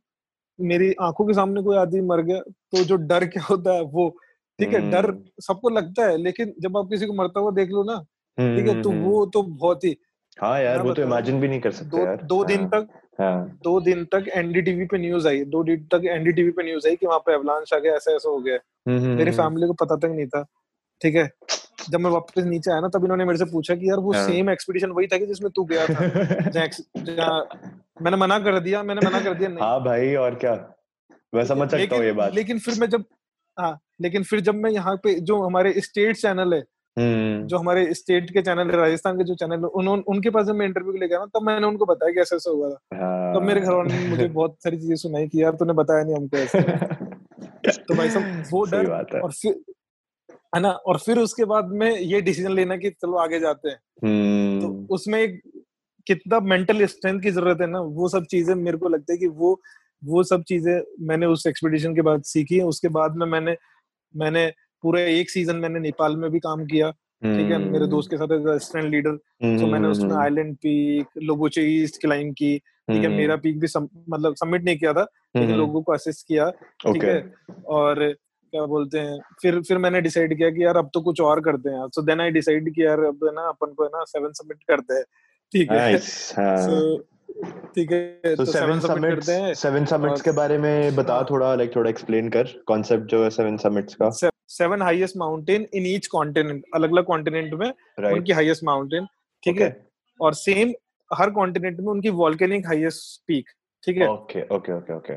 मेरी 0.59 0.93
आँखों 1.01 1.27
के 1.27 1.35
सामने 1.35 1.63
कोई 1.63 1.77
आदमी 1.77 2.01
मर 2.01 2.21
गया 2.23 2.41
तो 2.41 2.85
जो 2.85 2.97
डर 3.07 3.27
क्या 3.27 3.43
होता 3.43 3.73
है 3.73 3.83
वो 3.83 4.09
ठीक 4.59 4.73
है 4.73 4.81
डर 4.91 5.11
हम्म, 5.11 5.25
सबको 5.41 5.71
लगता 5.71 6.05
है 6.07 6.17
लेकिन 6.17 6.55
जब 6.61 6.77
आप 6.77 6.89
किसी 6.91 7.07
को 7.07 7.13
मरता 7.13 7.41
हुआ 7.41 7.51
देख 7.51 7.71
लो 7.71 7.83
ना 7.83 7.97
ठीक 8.39 8.67
है 8.67 8.73
हम्म, 8.73 8.83
तो 8.83 8.91
हम्म, 8.91 9.03
वो 9.03 9.27
तो 9.27 9.43
बहुत 9.43 9.85
ही 9.85 9.97
हाँ 10.39 10.61
यार 10.61 10.83
वो 10.83 10.93
तो 10.95 11.03
इमेजिन 11.03 11.41
भी 11.41 11.49
नहीं 11.49 11.61
कर 11.61 11.71
सकते 11.71 11.91
दो 11.91 12.05
यार। 12.05 12.23
दो 12.23 12.45
दिन 12.45 12.61
हाँ, 12.61 12.69
तक 12.71 12.89
हाँ। 13.21 13.59
दो 13.65 13.81
दिन 13.81 14.05
तक 14.05 14.25
एनडीटीवी 14.35 14.85
पे 14.87 14.99
न्यूज़ 14.99 15.29
आई 15.29 15.45
दो 15.45 15.63
दिन 15.65 15.87
तक 15.93 16.03
एनडीटीवी 16.05 16.51
पे 16.51 16.63
न्यूज़ 16.63 16.89
आई 16.89 16.97
कि 16.97 17.07
वहाँ 17.07 17.19
पे 17.19 17.33
एवलांश 17.33 17.73
आ 17.75 17.79
गया 17.79 17.95
ऐसा 17.95 18.13
ऐसा 18.13 18.29
हो 18.29 18.39
गया। 18.39 18.59
हम्म, 18.87 18.99
हम्म, 18.99 19.17
मेरी 19.17 19.31
हम्म, 19.31 19.43
फैमिली 19.43 19.67
को 19.67 19.73
पता 19.85 19.97
तक 19.97 20.13
नहीं 20.15 20.27
था 20.27 20.43
ठीक 21.01 21.15
है। 21.15 21.31
जब 21.91 22.01
मैं 22.01 22.11
वापस 22.11 22.45
नीचे 22.45 22.71
आया 22.71 22.81
ना 22.81 22.89
तब 22.89 23.05
इन्होंने 23.05 23.25
मेरे 23.25 23.39
से 23.39 23.45
पूछा 23.45 23.75
कि 23.75 23.91
यार 23.91 23.99
वो 23.99 24.13
हाँ। 24.13 24.27
सेम 24.27 24.51
एक्सपीडिशन 24.51 24.91
वही 24.91 25.07
था 25.07 25.19
कि 25.19 25.27
जिसमें 25.27 25.51
तू 25.57 25.65
गया 25.65 25.87
था? 25.87 26.01
मैंने 28.03 28.17
मना 28.17 28.39
कर 28.39 28.59
दिया 28.61 28.83
मैंने 28.83 29.01
मना 29.07 29.21
कर 29.21 29.35
दिया 29.35 29.49
नहीं। 29.49 29.65
हाँ 29.65 29.85
भाई 29.85 30.15
और 30.15 30.35
क्या? 30.35 30.55
मैं 31.35 31.45
समझ 31.45 31.71
सकता 31.71 31.97
हूँ 31.97 32.05
ये 32.05 32.13
बात। 32.13 32.35
लेकिन 32.35 32.59
फिर 32.59 32.75
मैं 32.81 32.89
जब 32.89 33.05
हाँ 33.59 33.79
लेकिन 34.01 34.23
फिर 34.23 34.41
जब 34.41 34.55
मैं 34.55 34.71
यहाँ 34.71 34.97
पे 34.97 35.15
जो 35.21 35.43
हमारे 35.43 35.73
स्टेट 35.81 36.17
चैनल 36.17 36.55
है 36.55 36.61
हम्म, 36.97 37.47
जो 37.47 37.59
हमारे 37.59 37.95
स्टेट 37.95 38.31
के 38.31 38.43
चैनल 38.43 38.71
है 38.71 38.77
राजस्थान 38.77 39.19
के 39.19 39.25
जो 39.25 39.35
चैनल 39.35 39.53
है 39.53 39.67
उन, 39.67 39.89
उनके 39.89 40.31
पास 40.31 40.47
जब 40.47 40.55
मैं 40.55 40.67
इंटरव्यू 40.67 40.93
के 40.93 40.99
लिए 40.99 41.09
गया 41.09 41.19
ना 41.19 41.25
तब 41.25 41.43
मैंने 41.43 41.67
उनको 41.67 41.87
बताया 41.87 42.13
कि 42.13 42.21
ऐसा 42.21 42.37
ऐसा 42.37 42.51
हुआ 42.51 42.71
था। 42.71 42.79
हाँ 42.97 43.35
तब 43.35 43.43
मेरे 43.43 43.61
घर 43.61 43.73
वालों 43.73 43.85
ने 43.85 44.09
मुझे 44.09 44.29
बहुत 44.29 44.57
सारी 44.65 44.77
चीज़ें 44.77 44.97
सुनाई 44.97 45.29
कि 45.29 45.43
यार 45.43 45.53
तूने 45.53 45.73
बताया 45.73 46.05
नहीं 46.05 46.15
हमको 46.17 46.37
ऐसे। 46.37 46.61
तो 47.73 47.95
भाई 47.95 48.11
साहब 48.11 48.43
वो 48.51 48.65
डर 48.65 48.91
और 49.21 49.33
फिर 49.33 49.55
है 50.57 50.61
ना? 50.61 50.71
और 50.71 50.99
फिर 50.99 51.19
उसके 51.19 51.45
बाद 51.45 51.69
में 51.73 51.91
ये 51.91 52.21
डिसीज़न 52.21 52.53
लेना 52.53 52.77
कि 52.77 52.91
चलो 52.91 53.17
आगे 53.19 53.41
जाते 53.41 53.69
हैं। 53.69 53.79
तो 54.61 54.67
हम्म, 54.67 54.87
उसमें 54.91 55.39
कितना 56.07 56.41
मेंटल 56.41 56.85
स्ट्रेंथ 56.87 57.21
की 57.21 57.31
ज़रूरत 57.31 57.61
है 57.61 57.67
ना 57.67 57.81
वो 57.81 58.09
सब 58.09 58.25
चीज़ें 58.25 58.55
मेरे 58.55 58.79
को 58.79 58.89
लगता 58.89 59.13
है 59.13 59.19
कि 59.19 59.27
वो 59.27 59.61
वो 60.03 60.23
सब 60.23 60.43
चीज़ें 60.43 61.07
मैंने 61.07 61.27
उस 61.27 61.47
एक्सपीडिशन 61.47 61.95
के 61.95 62.03
बाद 62.03 62.23
सीखी। 62.23 62.61
उसके 62.61 62.89
बाद 62.89 63.17
में 63.17 63.27
मैंने 63.27 63.57
मैंने 64.15 64.47
पूरे 64.85 65.03
एक 65.21 65.31
सीज़न 65.31 65.57
मैंने 65.57 65.81
नेपाल 65.81 66.17
में 66.17 66.31
भी 66.31 66.39
काम 66.39 66.65
किया 66.67 66.91
ठीक 66.91 67.51
है? 67.51 67.59
मेरे 67.59 67.87
दोस्त 67.87 68.11
के 68.11 68.17
साथ 68.17 68.33
असिस्टेंट 68.55 68.85
लीडर 68.85 69.11
हम्म, 69.11 69.59
तो 69.59 69.67
मैंने 69.67 69.89
उसमें 69.89 70.11
हम्म, 70.11 70.21
island 70.21 70.55
peak 70.57 71.23
Lobuche 71.23 71.63
east 71.75 72.01
climb 72.01 72.33
की 72.33 72.57
ठीक 72.59 72.97
है? 72.97 73.07
हम्म, 73.07 73.17
मेरा 73.17 73.37
पीक 73.37 73.59
भी 73.61 73.67
सम, 73.67 73.89
मतलब 74.09 74.35
सबमिट 74.35 74.65
नहीं 74.65 74.77
किया 74.77 74.93
था 74.93 75.03
लेकिन 75.03 75.49
हम्म, 75.51 75.59
लोगों 75.59 75.83
को 75.83 75.93
असिस्ट 75.93 76.27
किया 76.29 76.51
ठीक 76.87 77.05
है? 77.05 77.19
और 77.67 78.05
क्या 78.57 78.65
बोलते 78.67 78.99
हैं 78.99 79.19
फिर 79.43 79.61
फिर 79.63 79.79
मैंने 79.79 80.01
डिसाइड 80.01 80.37
किया 80.37 80.51
कि 80.51 80.65
यार 80.65 80.77
अब 80.77 80.91
तो 80.95 81.01
कुछ 81.03 81.21
और 81.21 81.41
करते 81.41 81.71
हैं। 81.71 81.87
सो 81.89 82.03
देन 82.03 82.21
आई 82.21 82.31
डिसाइड 82.33 82.75
कि 82.75 82.85
यार 82.85 83.01
अब 83.05 83.29
ना 83.35 83.43
अपन 83.49 83.73
को 83.73 83.85
है 83.85 83.89
ना 83.91 84.05
सेवन 84.07 84.33
सबमिट 84.33 84.63
करते 84.71 84.95
हैं। 84.95 85.05
ठीक 85.53 85.73
है। 85.73 85.79
हाँ। 85.79 86.57
सो 86.63 86.97
ठीक 87.75 87.93
है 87.93 88.01
तो 88.25 88.35
तो 88.37 88.45
सेवन 88.47 88.81
सबमिट 88.81 89.15
करते 89.15 89.33
हैं 89.33 89.43
समिट्स 89.43 89.61
सेवन 89.63 89.85
समिट्स 89.85 90.23
के 90.23 90.33
बारे 90.33 90.59
में 90.59 90.97
बता। 90.97 91.23
थोड़ा 91.31 91.55
लाइक 91.55 91.75
थोड़ा 91.77 91.91
एक्सप्लेन 91.91 92.29
कर 92.31 92.53
कॉन्सेप्ट 92.69 93.11
जो 93.11 93.23
है 93.25 93.31
सेवन 93.31 93.57
समिट्स 93.59 93.95
का। 94.03 94.11
Seven 94.51 94.83
highest 94.83 95.17
mountain 95.17 95.67
in 95.75 95.87
each 95.87 96.07
continent 96.07 96.65
अलग 96.75 96.93
अलग 96.93 97.05
कॉन्टिनेंट 97.05 97.55
में 97.55 97.69
राइट 98.01 98.17
उनकी 98.17 98.33
हाईएस्ट 98.33 98.65
माउंटेन 98.65 99.07
ठीक 99.43 99.61
है? 99.61 99.71
और 100.21 100.35
सेम 100.35 100.73
हर 101.11 101.31
कॉन्टिनेंट 101.31 101.81
में 101.81 101.89
उनकी 101.89 102.11
वॉल्केनिक 102.21 102.67
हाईएस्ट 102.67 103.23
पीक 103.27 103.51
ठीक 103.83 103.97
है? 103.97 104.09
ओके 104.09 104.47
ओके 104.55 104.73
ओके 104.73 104.95
ओके 104.95 105.15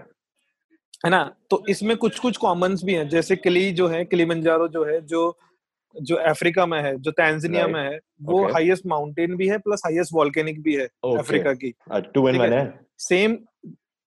है 1.03 1.09
ना 1.11 1.23
तो 1.49 1.63
इसमें 1.69 1.95
कुछ 1.97 2.19
कुछ 2.19 2.37
कॉमन्स 2.37 2.83
भी 2.83 2.93
हैं 2.93 3.07
जैसे 3.09 3.35
किली 3.35 3.71
जो 3.71 3.87
है 3.87 4.03
किलीमंजारो 4.05 4.67
जो 4.67 4.83
है 4.85 4.99
जो 5.01 5.37
जो 5.95 6.15
अफ्रीका 6.15 6.65
में 6.65 6.81
है 6.83 6.95
जो 6.97 7.11
तंजानिया 7.11 7.65
Right. 7.65 7.73
में 7.73 7.83
है 7.83 7.99
वो 8.21 8.39
Okay. 8.39 8.53
हाईएस्ट 8.53 8.85
माउंटेन 8.85 9.35
भी 9.35 9.47
है 9.47 9.57
प्लस 9.57 9.81
हाईएस्ट 9.85 10.13
वॉल्केनिक 10.13 10.61
भी 10.61 10.75
है 10.75 10.85
अफ्रीका 11.17 11.53
की 11.53 11.73
टू 12.13 12.27
इन 12.29 12.37
वन 12.37 12.53
है। 12.53 12.59
है 12.59 12.79
सेम 12.99 13.37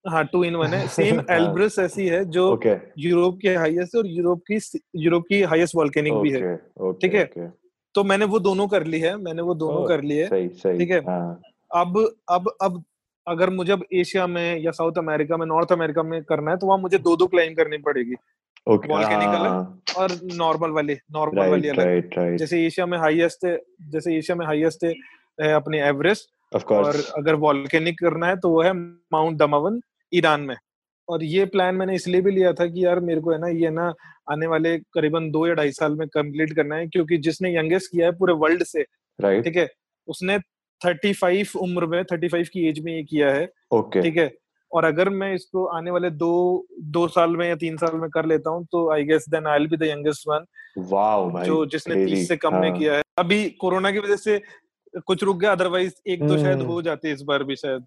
हाँ 0.05 0.25
टू 0.25 0.45
इन 0.45 0.57
वन 0.57 0.75
है 0.75 0.87
सेम 0.89 1.17
हाँ। 1.31 1.37
एल्ब्रस 1.37 1.79
ऐसी 1.79 2.07
है 2.09 2.25
जो 2.25 2.49
ओके 2.53 2.77
यूरोप 2.99 3.39
के 3.43 3.55
हाईएस्ट 3.55 3.97
और 3.97 4.07
यूरोप 4.07 4.43
की 4.51 4.59
यूरोप 4.97 5.25
की 5.29 5.43
हाईएस्ट 5.43 5.75
वॉल्केनिक 5.77 6.15
भी 6.15 6.31
है 6.31 6.57
ठीक 6.57 7.15
है? 7.15 7.25
ओके 7.25 7.47
तो 7.95 8.05
मैंने 8.05 8.25
वो 8.25 8.39
दोनों 8.39 8.69
कर 8.69 8.85
ली 8.87 9.01
है 9.01 9.17
मैंने 9.17 9.43
वो 9.43 9.55
दोनों 9.55 9.83
ओह, 9.83 9.89
कर 9.89 10.03
ली 10.03 10.17
है 10.17 10.49
ठीक 10.49 10.91
है। 10.91 10.99
हाँ 11.01 11.41
अब 11.71 11.99
अब 12.29 12.51
अब 12.63 12.83
अगर 13.27 13.51
मुझे 13.51 13.77
एशिया 13.93 14.27
में 14.27 14.59
या 14.59 14.71
साउथ 14.73 14.99
अमेरिका 14.99 15.37
में 15.37 15.47
नॉर्थ 15.47 15.73
अमेरिका 15.73 16.03
में 16.03 16.23
करना 16.25 16.51
है 16.51 16.57
तो 16.57 16.67
वहाँ 16.67 16.79
मुझे 16.79 16.99
दो 16.99 17.17
दो 17.17 17.27
क्लाइम 17.27 17.55
करनी 17.55 17.79
पड़ेगी। 17.81 18.15
हाँ। 18.67 19.83
और 19.97 20.13
नॉर्मल 20.35 20.71
वाली 20.71 20.95
नॉर्मल 21.13 21.49
वाली 21.51 21.69
अलग। 21.69 22.37
जैसे 22.39 22.65
एशिया 22.67 22.87
में 22.87 22.99
हाईएस्ट 22.99 23.47
जैसे 23.93 24.17
एशिया 24.17 24.37
में 24.37 24.45
हाईएस्ट 24.47 24.85
है, 24.85 25.53
अपनी 25.55 25.79
एवरेस्ट 25.81 26.65
और 26.73 26.97
अगर 27.19 27.35
वॉल्केनिक 27.37 27.99
करना 28.01 28.27
है 28.27 28.37
तो 28.37 28.51
वो 28.51 28.63
है 28.63 28.73
माउंट 28.73 29.39
दमावन 29.39 29.81
ईरान 30.13 30.41
में। 30.41 30.57
और 31.09 31.23
ये 31.25 31.45
प्लान 31.47 31.75
मैंने 31.75 31.95
इसलिए 31.95 32.21
भी 32.21 32.31
लिया 32.31 32.53
था 32.53 32.67
कि 32.67 32.85
यार 32.85 33.01
मेरे 33.01 33.21
को 33.21 33.31
है 33.33 33.39
ना 33.41 33.49
ये 33.49 33.71
ना 33.71 33.93
आने 34.31 34.47
वाले 34.47 34.77
करीबन 34.95 35.31
दो 35.31 35.47
या 35.47 35.55
ढाई 35.55 35.71
साल 35.73 35.95
में 35.95 36.07
कंप्लीट 36.09 36.53
करना 36.57 36.77
है 36.77 36.87
क्योंकि 36.89 37.17
जिसने 37.19 37.55
यंगेस्ट 37.57 37.91
किया 37.93 38.07
है 38.07 38.13
पूरे 38.19 38.35
वर्ल्ड 38.35 38.63
से 38.65 38.85
राइट 39.19 39.45
ठीक 39.45 39.57
है? 39.57 39.69
उसने 40.09 40.39
35 40.85 41.55
उम्र 41.57 41.87
में 41.87 42.03
35 42.13 42.49
की 42.49 42.69
एज 42.69 42.81
में 42.85 42.93
ये 42.93 43.03
किया 43.03 43.31
है 43.31 43.49
ओके 43.73 44.03
ठीक 44.03 44.17
है? 44.17 44.31
और 44.73 44.85
अगर 44.85 45.09
मैं 45.11 45.35
इसको 45.35 45.65
आने 45.77 45.91
वाले 45.91 46.11
दो 46.11 46.33
दो 46.93 47.07
साल 47.09 47.37
में 47.37 47.47
या 47.49 47.55
तीन 47.57 47.77
साल 47.77 47.97
में 47.97 48.09
कर 48.11 48.27
लेता 48.27 48.51
हूँ 48.51 48.65
तो 48.73 48.89
I 48.93 49.05
guess 49.05 49.29
then 49.29 49.47
I 49.47 49.59
will 49.59 49.69
be 49.69 49.77
the 49.77 49.83
youngest 49.83 50.29
one 50.29 50.45
wow 50.91 51.31
भाई 51.31 51.47
जो 51.47 51.65
जिसने 51.67 52.05
तीस 52.07 52.29
से 52.29 52.37
कम 52.37 52.55
में 52.55 52.69
हाँ। 52.69 52.79
किया 52.79 52.95
है। 52.95 53.03
अभी 53.19 53.45
कोरोना 53.61 53.91
की 53.91 53.99
वजह 53.99 54.17
से 54.17 54.41
कुछ 55.07 55.23
रुक 55.25 55.37
गया 55.41 55.53
अदरवाइज़ 55.53 55.93
एक 56.07 56.27
दो 56.27 56.39
शायद 56.39 56.59
हम्म। 56.59 56.71
हो 56.71 56.81
जाते 56.83 57.13
इस 57.13 57.23
बार 57.23 57.45
भी 57.45 57.57
शायद। 57.57 57.85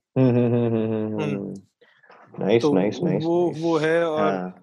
नाइस 2.40 2.66
नाइस 2.66 3.00
नाइस 3.04 3.24
वो 3.24 3.52
वो 3.58 3.78
है 3.78 4.04
और 4.06 4.22
हाँ। 4.22 4.56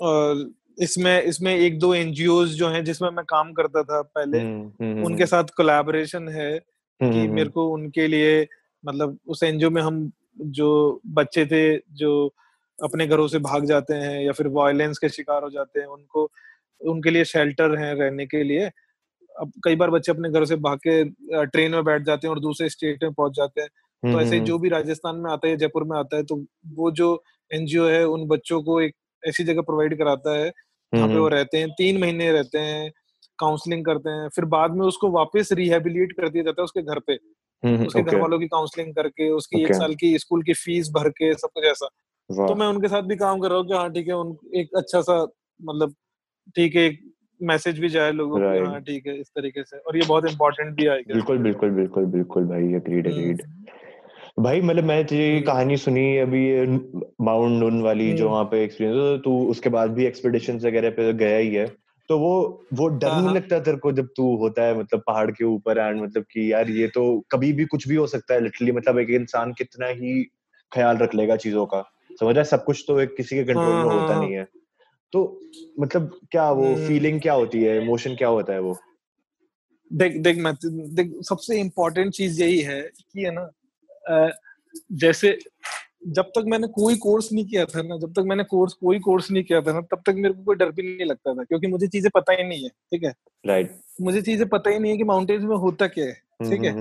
और 0.00 0.50
इसमें 0.78 1.22
इसमें 1.22 1.54
एक 1.54 1.78
दो 1.78 1.94
एनजीओ 1.94 2.44
जो 2.46 2.68
हैं 2.68 2.84
जिसमें 2.84 3.08
मैं 3.10 3.24
काम 3.24 3.52
करता 3.52 3.82
था 3.82 4.00
पहले 4.02 4.40
हम्म, 4.40 4.70
हम्म, 4.82 5.04
उनके 5.04 5.26
साथ 5.26 5.44
कोलैबोरेशन 5.56 6.28
है। 6.28 6.50
कि 7.00 7.06
हम्म, 7.06 7.34
मेरे 7.34 7.48
को 7.48 7.68
उनके 7.68 8.06
लिए 8.06 8.46
मतलब 8.86 9.18
उस 9.26 9.42
एनजीओ 9.42 9.70
में 9.70 9.82
हम 9.82 10.12
जो 10.40 11.00
बच्चे 11.06 11.46
थे 11.46 11.76
जो 11.76 12.34
अपने 12.84 13.06
घरों 13.06 13.28
से 13.28 13.38
भाग 13.38 13.64
जाते 13.64 13.94
हैं 13.94 14.22
या 14.22 14.32
फिर 14.32 14.46
वायलेंस 14.48 14.98
के 14.98 15.08
शिकार 15.08 15.42
हो 15.42 15.50
जाते 15.50 15.80
हैं 15.80 15.86
उनको 15.86 16.30
उनके 16.80 17.10
लिए 17.10 17.24
शेल्टर 17.24 17.78
है 17.78 17.94
रहने 17.94 18.26
के 18.26 18.42
लिए। 18.42 18.70
अब 19.40 19.52
कई 19.64 19.76
बार 19.76 19.90
बच्चे 19.90 20.12
अपने 20.12 20.30
घरों 20.30 20.44
से 20.44 20.56
भाग 20.56 20.78
के 20.86 21.04
ट्रेन 21.46 21.70
में 21.70 21.84
बैठ 21.84 22.02
जाते 22.02 22.26
हैं 22.26 22.34
और 22.34 22.40
दूसरे 22.40 22.68
स्टेट 22.68 23.02
में 23.02 23.12
पहुँच 23.12 23.32
जाते 23.32 23.60
हैं। 23.60 23.68
हम्म, 24.02 24.12
तो 24.12 24.20
ऐसे 24.20 24.36
हम्म, 24.36 24.46
जो 24.46 24.58
भी 24.58 24.68
राजस्थान 24.68 25.16
में 25.16 25.30
आता 25.30 25.48
है 25.48 25.56
जयपुर 25.56 25.84
में 25.84 25.98
आता 25.98 26.16
है 26.16 26.22
तो 26.22 26.44
वो 26.66 26.90
जो 26.90 27.22
एनजीओ 27.50 27.88
है 27.88 28.04
उन 28.04 28.26
बच्चों 28.26 28.62
को 28.62 28.80
एक 28.80 28.94
ऐसी 29.26 29.44
जगह 29.44 29.62
प्रोवाइड 29.62 29.98
कराता 29.98 30.36
है 30.36 30.52
जहाँ 30.92 31.08
पे 31.08 31.14
वो 31.14 31.24
हम्म, 31.24 31.34
रहते 31.34 31.58
हैं 31.58 31.70
तीन 31.70 32.00
महीने 32.00 32.32
रहते 32.32 32.58
हैं 32.58 32.92
काउंसलिंग 33.42 33.84
करते 33.84 34.10
हैं 34.10 34.28
फिर 34.28 34.44
बाद 34.54 34.74
में 34.74 34.84
उसको 34.86 35.10
वापस 35.10 35.52
रिहेबिलिट 35.52 36.12
कर 36.12 36.28
दिया 36.28 36.44
जाता 36.44 36.62
है 36.62 36.64
उसके 36.64 36.82
घर 36.82 36.98
पे। 37.06 37.18
हम्म, 37.62 37.86
उसके 37.86 38.02
घर 38.02 38.16
वालों 38.20 38.38
की 38.38 38.46
काउंसलिंग 38.48 38.94
करके 38.94 39.30
उसकी 39.32 39.62
एक 39.62 39.74
साल 39.74 39.94
की 39.94 40.18
स्कूल 40.18 40.42
की 40.42 40.52
फ़ीस 40.54 40.90
भर 40.90 41.08
के 41.10 41.32
सब 41.34 41.48
कुछ 41.54 41.64
ऐसा। 41.64 41.86
तो 42.30 42.54
मैं 42.54 42.66
उनके 42.66 42.88
साथ 42.88 43.02
भी 43.02 43.16
काम 43.16 43.40
कर 43.40 43.48
रहा 43.48 43.58
हूँ 43.58 43.66
कि 43.66 43.74
हाँ 43.74 43.90
ठीक 43.92 44.08
है 44.08 44.14
उन 44.14 44.36
एक 44.54 44.76
अच्छा 44.76 45.00
सा 45.00 45.16
मतलब 45.60 45.94
ठीक 46.56 46.76
है 46.76 46.82
एक 46.82 47.00
मैसेज 47.40 47.78
भी 47.78 47.88
जाए 47.88 48.12
लोगों 48.12 48.40
को 48.40 48.64
हाँ 48.66 48.80
ठीक 48.80 49.06
है 49.06 49.18
इस 49.20 49.28
तरीके 49.36 49.62
से। 49.64 49.78
और 49.78 49.96
ये 49.96 50.06
बहुत 50.08 50.30
इम्पोर्टेंट 50.30 50.74
भी 50.76 50.86
आएगा 50.86 51.14
बिल्कुल 51.14 51.38
बिल्कुल 51.38 51.70
बिल्कुल 51.70 52.06
बिल्कुल 52.06 52.46
भाई 52.46 52.72
अग्रीड 52.74 53.06
हम्म। 53.06 53.20
अग्रीड 53.20 53.42
भाई 54.38 54.60
मतलब 54.60 54.84
मैंने 54.84 55.04
तुझे 55.04 55.22
ये 55.22 55.32
हम्म। 55.32 55.46
कहानी 55.46 55.76
सुनी 55.76 56.06
अभी 56.18 56.44
ये 56.46 56.64
माउंट 57.20 57.60
नून 57.60 57.82
वाली 57.82 58.12
जो 58.12 58.24
हम्म। 58.24 58.32
वहाँ 58.32 58.44
पे 58.44 58.62
एक्सपीरियंस 58.64 59.20
तू 59.24 59.38
उसके 59.50 59.68
बाद 59.70 59.90
भी 59.90 60.06
एक्सपेडिशन 60.06 60.58
वगैरह 60.64 60.90
पे 60.90 61.12
गया 61.14 61.36
ही 61.36 61.54
है? 61.54 61.66
तो 62.12 62.18
वो 62.18 62.64
वो 62.74 62.86
डर 62.88 63.08
हाँ, 63.08 63.16
नहीं 63.16 63.26
हाँ। 63.26 63.34
लगता 63.34 63.58
तेरे 63.60 63.76
को 63.76 63.90
जब 63.92 64.08
तू 64.16 64.24
होता 64.36 64.62
है 64.62 64.78
मतलब 64.78 65.02
पहाड़ 65.06 65.30
के 65.30 65.44
ऊपर 65.44 65.78
एंड 65.78 66.00
मतलब 66.02 66.24
कि 66.30 66.52
यार 66.52 66.70
ये 66.70 66.88
तो 66.88 67.04
कभी 67.30 67.52
भी 67.52 67.64
कुछ 67.64 67.86
भी 67.88 67.94
हो 67.94 68.06
सकता 68.06 68.34
है 68.34 68.40
लिटरली 68.40 68.72
मतलब 68.72 68.98
एक 68.98 69.10
इंसान 69.10 69.52
कितना 69.52 69.86
ही 69.86 70.12
ख्याल 70.72 70.96
रख 70.96 71.14
लेगा 71.14 71.36
चीज़ों 71.36 71.64
का 71.66 71.80
समझ 72.20 72.34
रहा 72.34 72.38
है 72.38 72.44
सब 72.44 72.64
कुछ 72.64 72.84
तो 72.88 73.00
एक 73.00 73.14
किसी 73.16 73.36
के 73.36 73.44
कंट्रोल 73.44 73.64
हाँ, 73.64 73.84
में 73.86 73.92
होता। 73.92 74.20
नहीं 74.20 74.32
है 74.32 74.46
तो 75.12 75.22
मतलब 75.80 76.20
क्या 76.32 76.50
वो 76.50 76.66
हम्म। 76.66 76.86
फीलिंग 76.88 77.20
क्या 77.20 77.32
होती 77.32 77.62
है 77.62 77.80
इमोशन 77.82 78.16
क्या 78.16 78.28
होता 78.28 78.52
है 78.52 78.60
वो 78.60 78.76
देख 79.92 80.16
देख 80.16 80.38
मैं 80.38 80.54
देख 80.94 81.18
सबसे 81.22 81.60
इम्पोर्टेंट 81.60 82.12
चीज़ 82.12 82.42
यही 82.42 82.60
है 82.60 82.80
कि 82.82 83.24
है 83.24 83.30
ना 83.30 83.50
जैसे 84.96 85.38
जब 86.02 86.24
तक 86.24 86.44
मैंने 86.46 86.66
कोई 86.66 86.96
कोर्स 86.96 87.32
नहीं 87.32 87.44
किया 87.46 87.64
था 87.64 87.82
ना 87.82 87.96
जब 87.98 88.12
तक 88.12 88.22
मैंने 88.26 88.44
कोर्स 88.44 88.72
कोई 88.72 88.98
कोर्स 88.98 89.30
नहीं 89.30 89.44
किया 89.44 89.60
था 89.60 89.72
ना 89.72 89.80
तब 89.80 90.02
तक 90.06 90.14
मेरे 90.14 90.34
को 90.34 90.42
कोई 90.44 90.56
डर 90.56 90.70
भी 90.70 90.82
नहीं 90.82 91.06
लगता 91.06 91.34
था 91.34 91.44
क्योंकि 91.44 91.66
मुझे 91.66 91.86
चीज़ें 91.86 92.10
पता 92.14 92.32
ही 92.32 92.44
नहीं 92.44 92.62
है 92.62 92.68
ठीक 92.68 93.04
है? 93.04 93.14
राइट 93.46 93.76
मुझे 94.00 94.22
चीज़ें 94.22 94.48
पता 94.48 94.70
ही 94.70 94.78
नहीं 94.78 94.92
है 94.92 94.98
कि 94.98 95.04
माउंटेन्स 95.04 95.44
में 95.44 95.56
होता 95.56 95.86
क्या 95.86 96.04
है 96.04 96.12
ठीक 96.12 96.64
है? 96.64 96.72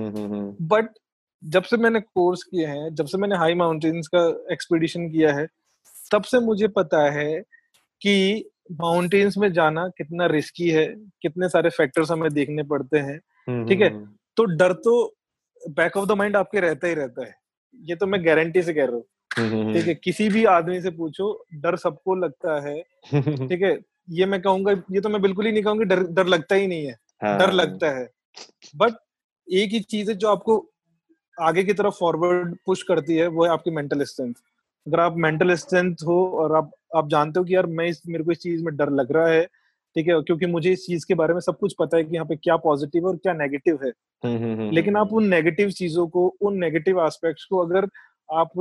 बट 0.61 0.89
जब 1.43 1.63
से 1.63 1.77
मैंने 1.77 1.99
कोर्स 1.99 2.43
किए 2.43 2.65
हैं 2.65 2.93
जब 2.95 3.05
से 3.05 3.17
मैंने 3.17 3.35
हाई 3.35 3.53
माउंटेन्स 3.53 4.07
का 4.07 4.25
एक्सपीडिशन 4.53 5.09
किया 5.09 5.33
है 5.33 5.47
तब 6.11 6.23
से 6.23 6.39
मुझे 6.39 6.67
पता 6.67 7.09
है 7.11 7.41
कि 8.01 8.45
माउंटेन्स 8.71 9.37
में 9.37 9.51
जाना 9.53 9.87
कितना 9.87 10.25
रिस्की 10.25 10.69
है 10.69 10.85
कितने 11.21 11.49
सारे 11.49 11.69
फैक्टर्स 11.69 12.11
हमें 12.11 12.33
देखने 12.33 12.63
पड़ते 12.63 12.97
हैं 12.97 13.17
ठीक 13.67 13.81
है? 13.81 13.89
तो 14.37 14.45
डर 14.45 14.73
तो 14.73 15.15
बैक 15.69 15.97
ऑफ़ 15.97 16.07
द 16.09 16.11
माइंड 16.11 16.35
आपके 16.35 16.59
रहता 16.59 16.87
ही 16.87 16.93
रहता 16.93 17.25
है 17.25 17.35
ये 17.79 17.95
तो 17.95 18.07
मैं 18.07 18.25
गारंटी 18.25 18.61
से 18.61 18.73
कह 18.73 18.85
रहा 18.85 18.95
हूँ। 18.95 19.03
ठीक 19.31 19.87
है 19.87 19.93
किसी 19.95 20.27
भी 20.29 20.43
आदमी 20.47 20.81
से 20.81 20.89
पूछो 20.91 21.27
डर 21.55 21.75
सबको 21.75 22.15
लगता 22.15 22.59
है। 22.67 22.81
ठीक 23.47 23.61
है 23.61 23.77
ये 24.09 24.25
मैं 24.25 24.41
कहूँगा 24.41 24.71
ये 24.91 25.01
तो 25.01 25.09
मैं 25.09 25.21
बिल्कुल 25.21 25.45
ही 25.45 25.51
नहीं 25.51 25.63
कहूँगी 25.63 25.85
डर 25.85 26.03
डर 26.09 26.27
लगता 26.27 26.55
ही 26.55 26.67
नहीं 26.67 26.85
है 26.85 26.97
हाँ। 27.23 27.37
डर 27.39 27.51
लगता 27.53 27.91
है। 27.97 28.09
बट 28.75 28.93
एक 29.47 29.71
ही 29.71 29.79
चीज़ 29.81 30.09
है 30.11 30.15
जो 30.17 30.29
आपको 30.29 30.57
आगे 31.37 31.63
की 31.63 31.73
तरफ़ 31.73 31.93
फॉरवर्ड 31.99 32.55
पुश 32.65 32.83
करती 32.83 33.15
है 33.15 33.27
वो 33.27 33.43
है 33.45 33.51
आपकी 33.51 33.71
मेंटल 33.71 34.03
स्ट्रेंथ। 34.03 34.33
अगर 34.87 34.99
आप 34.99 35.17
मेंटल 35.17 35.53
स्ट्रेंथ 35.55 36.03
हो 36.05 36.25
और 36.33 36.55
आप 36.55 36.71
आप 36.95 37.09
जानते 37.09 37.39
हो 37.39 37.45
कि 37.45 37.55
यार 37.55 37.65
मैं 37.65 37.85
इस 37.87 38.01
मेरे 38.07 38.23
को 38.23 38.31
इस 38.31 38.39
चीज़ 38.39 38.63
में 38.63 38.75
डर 38.77 38.89
लग 38.91 39.11
रहा 39.11 39.27
है 39.27 39.43
ठीक 39.95 40.07
है 40.07 40.21
क्योंकि 40.21 40.45
मुझे 40.45 40.71
इस 40.71 40.85
चीज़ 40.85 41.05
के 41.07 41.13
बारे 41.13 41.33
में 41.33 41.39
सब 41.39 41.57
कुछ 41.59 41.75
पता 41.79 41.97
है 41.97 42.03
कि 42.03 42.15
यहाँ 42.15 42.25
पे 42.25 42.35
क्या 42.35 42.55
पॉजिटिव 42.57 43.03
है 43.03 43.09
और 43.09 43.17
क्या 43.17 43.33
नेगेटिव 43.33 43.79
है। 43.83 43.91
लेकिन 44.71 44.97
आप 44.97 45.13
उन 45.13 45.27
नेगेटिव 45.27 45.69
चीज़ों 45.71 46.07
को 46.07 46.27
उन 46.41 46.57
नेगेटिव 46.59 47.05
एस्पेक्ट्स 47.05 47.45
को 47.45 47.57
अगर 47.57 47.87
आप 48.29 48.51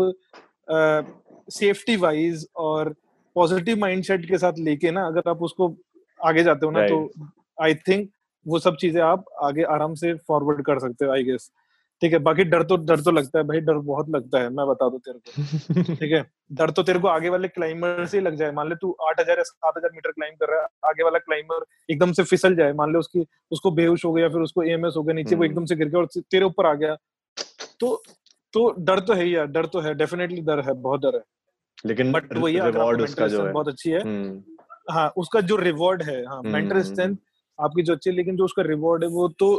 सेफ्टी 1.50 1.96
वाइज 1.96 2.46
और 2.56 2.94
पॉजिटिव 3.36 3.78
माइंडसेट 3.78 4.28
के 4.28 4.38
साथ 4.38 4.58
लेके 4.58 4.90
ना 4.90 5.06
अगर 5.06 5.30
आप 5.30 5.42
उसको 5.42 5.74
आगे 6.20 6.42
जाते 6.42 6.66
हो 6.66 6.72
ना 6.72 6.86
तो 6.88 7.30
आई 7.58 7.74
थिंक 7.88 8.10
वो 8.46 8.58
सब 8.58 8.76
चीज़ें 8.76 9.00
आप 9.02 9.24
आगे 9.42 9.62
आराम 9.72 9.94
से 9.94 10.14
फॉरवर्ड 10.28 10.64
कर 10.64 10.78
सकते 10.78 11.04
हो 11.04 11.12
आई 11.12 11.24
गेस 11.24 11.50
ठीक 12.02 12.12
है 12.12 12.18
बाकी 12.18 12.44
डर 12.44 12.62
तो 12.62 12.76
डर 12.76 13.00
तो 13.00 13.10
लगता 13.10 13.38
है 13.38 13.44
भाई 13.44 13.60
डर 13.60 13.78
बहुत 13.86 14.08
लगता 14.10 14.40
है 14.40 14.48
मैं 14.48 14.66
बता 14.66 14.88
दू 14.88 14.98
तेरे 14.98 15.18
को। 15.18 15.94
ठीक 15.94 16.12
है 16.12 16.24
डर 16.52 16.70
तो 16.70 16.82
तेरे 16.82 16.98
को 16.98 17.08
आगे 17.08 17.28
वाले 17.28 17.48
क्लाइंबर 17.48 18.06
से 18.06 18.18
ही 18.18 18.24
लग 18.24 18.34
जाए। 18.34 18.52
मान 18.52 18.68
ले 18.68 18.74
तू 18.74 18.96
आठ 19.08 19.20
हज़ार 19.20 19.38
या 19.38 19.42
सात 19.42 19.72
हज़ार 19.76 19.90
मीटर 19.94 20.10
क्लाइंब 20.10 20.36
कर 20.36 20.50
रहा 20.50 20.60
है 20.60 20.66
आगे 20.88 21.04
वाला 21.04 21.18
क्लाइंबर 21.18 21.64
एकदम 21.90 22.12
से 22.12 22.22
फिसल 22.22 22.56
जाए 22.56 22.72
मान 22.72 22.92
ले 22.92 22.98
उसकी 22.98 23.26
उसको 23.50 23.70
बेहोश 23.70 24.04
हो 24.04 24.12
गया 24.12 24.28
फिर 24.28 24.40
उसको 24.40 24.62
एएमएस 24.62 24.94
हो 24.96 25.02
गया 25.02 25.14
नीचे 25.14 25.36
वो 25.36 25.44
एकदम 25.44 25.64
से 25.64 25.76
गिर 25.76 25.88
गया 25.88 26.00
और 26.00 26.06
तेरे 26.30 26.44
ऊपर 26.44 26.66
आ 26.66 26.74
गया 26.74 26.96
तो 27.80 28.02
तो 28.54 28.70
डर 28.78 29.00
तो 29.00 29.14
है 29.14 29.28
यार 29.28 29.46
डर 29.46 29.66
तो 29.66 29.80
है 29.80 29.94
डेफिनेटली 29.94 30.40
डर 30.42 30.60
है 30.60 30.72
बहुत 30.82 31.00
डर 31.00 31.16
है। 31.16 31.22
लेकिन 31.86 32.12
बट 32.12 32.36
वो 32.36 32.48
ये 32.48 32.60
रिवॉर्ड 32.60 33.00
उसका 33.02 33.26
जो 33.26 33.44
है। 33.46 33.52
बहुत 33.52 33.68
अच्छी 33.68 33.90
है 33.90 34.00
हाँ 34.90 35.08
उसका 35.16 35.40
जो 35.40 35.56
रिवॉर्ड 35.56 36.02
है 36.02 36.24
हाँ 36.26 36.42
मेंटल 36.44 36.82
स्ट्रेंथ 36.82 37.16
आपकी 37.58 37.82
जो 37.82 37.92
अच्छी 37.92 38.10
है 38.10 38.16
लेकिन 38.16 38.36
जो 38.36 38.44
उसका 38.44 38.62
रिवॉर्ड 38.62 39.04
है 39.04 39.10
वो 39.10 39.28
तो 39.38 39.54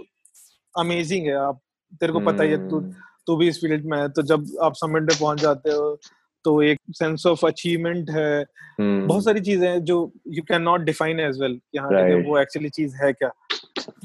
अमेजिंग 0.76 1.28
है। 1.28 1.36
आप 1.36 1.60
तेरे 2.02 2.14
को 2.14 2.20
पता 2.22 2.44
ही 2.44 2.52
है 2.52 2.58
तू 2.70 2.80
तू 3.28 3.36
भी 3.38 3.48
इस 3.48 3.60
फ़ील्ड 3.62 3.86
में 3.86 3.98
है 3.98 4.08
तो 4.10 4.22
जब 4.22 4.46
आप 4.64 4.74
समिट 4.76 5.04
पे 5.04 5.16
पहुँच 5.20 5.40
जाते 5.40 5.72
हो 5.72 5.98
तो 6.44 6.62
एक 6.62 6.80
सेंस 6.92 7.26
ऑफ़ 7.26 7.46
अचीवमेंट 7.46 8.10
है। 8.10 8.44
hmm. 8.44 9.08
बहुत 9.08 9.24
सारी 9.24 9.40
चीज़ें 9.40 9.68
हैं 9.70 9.84
जो 9.84 10.12
you 10.28 10.44
can 10.44 10.62
not 10.62 10.82
define 10.82 11.20
as 11.20 11.42
well 11.42 11.60
कि 11.72 11.78
हाँ 11.78 11.90
वो 12.30 12.40
एक्चुअली 12.40 12.70
चीज़ 12.70 12.96
है 12.96 13.14
क्या? 13.14 13.32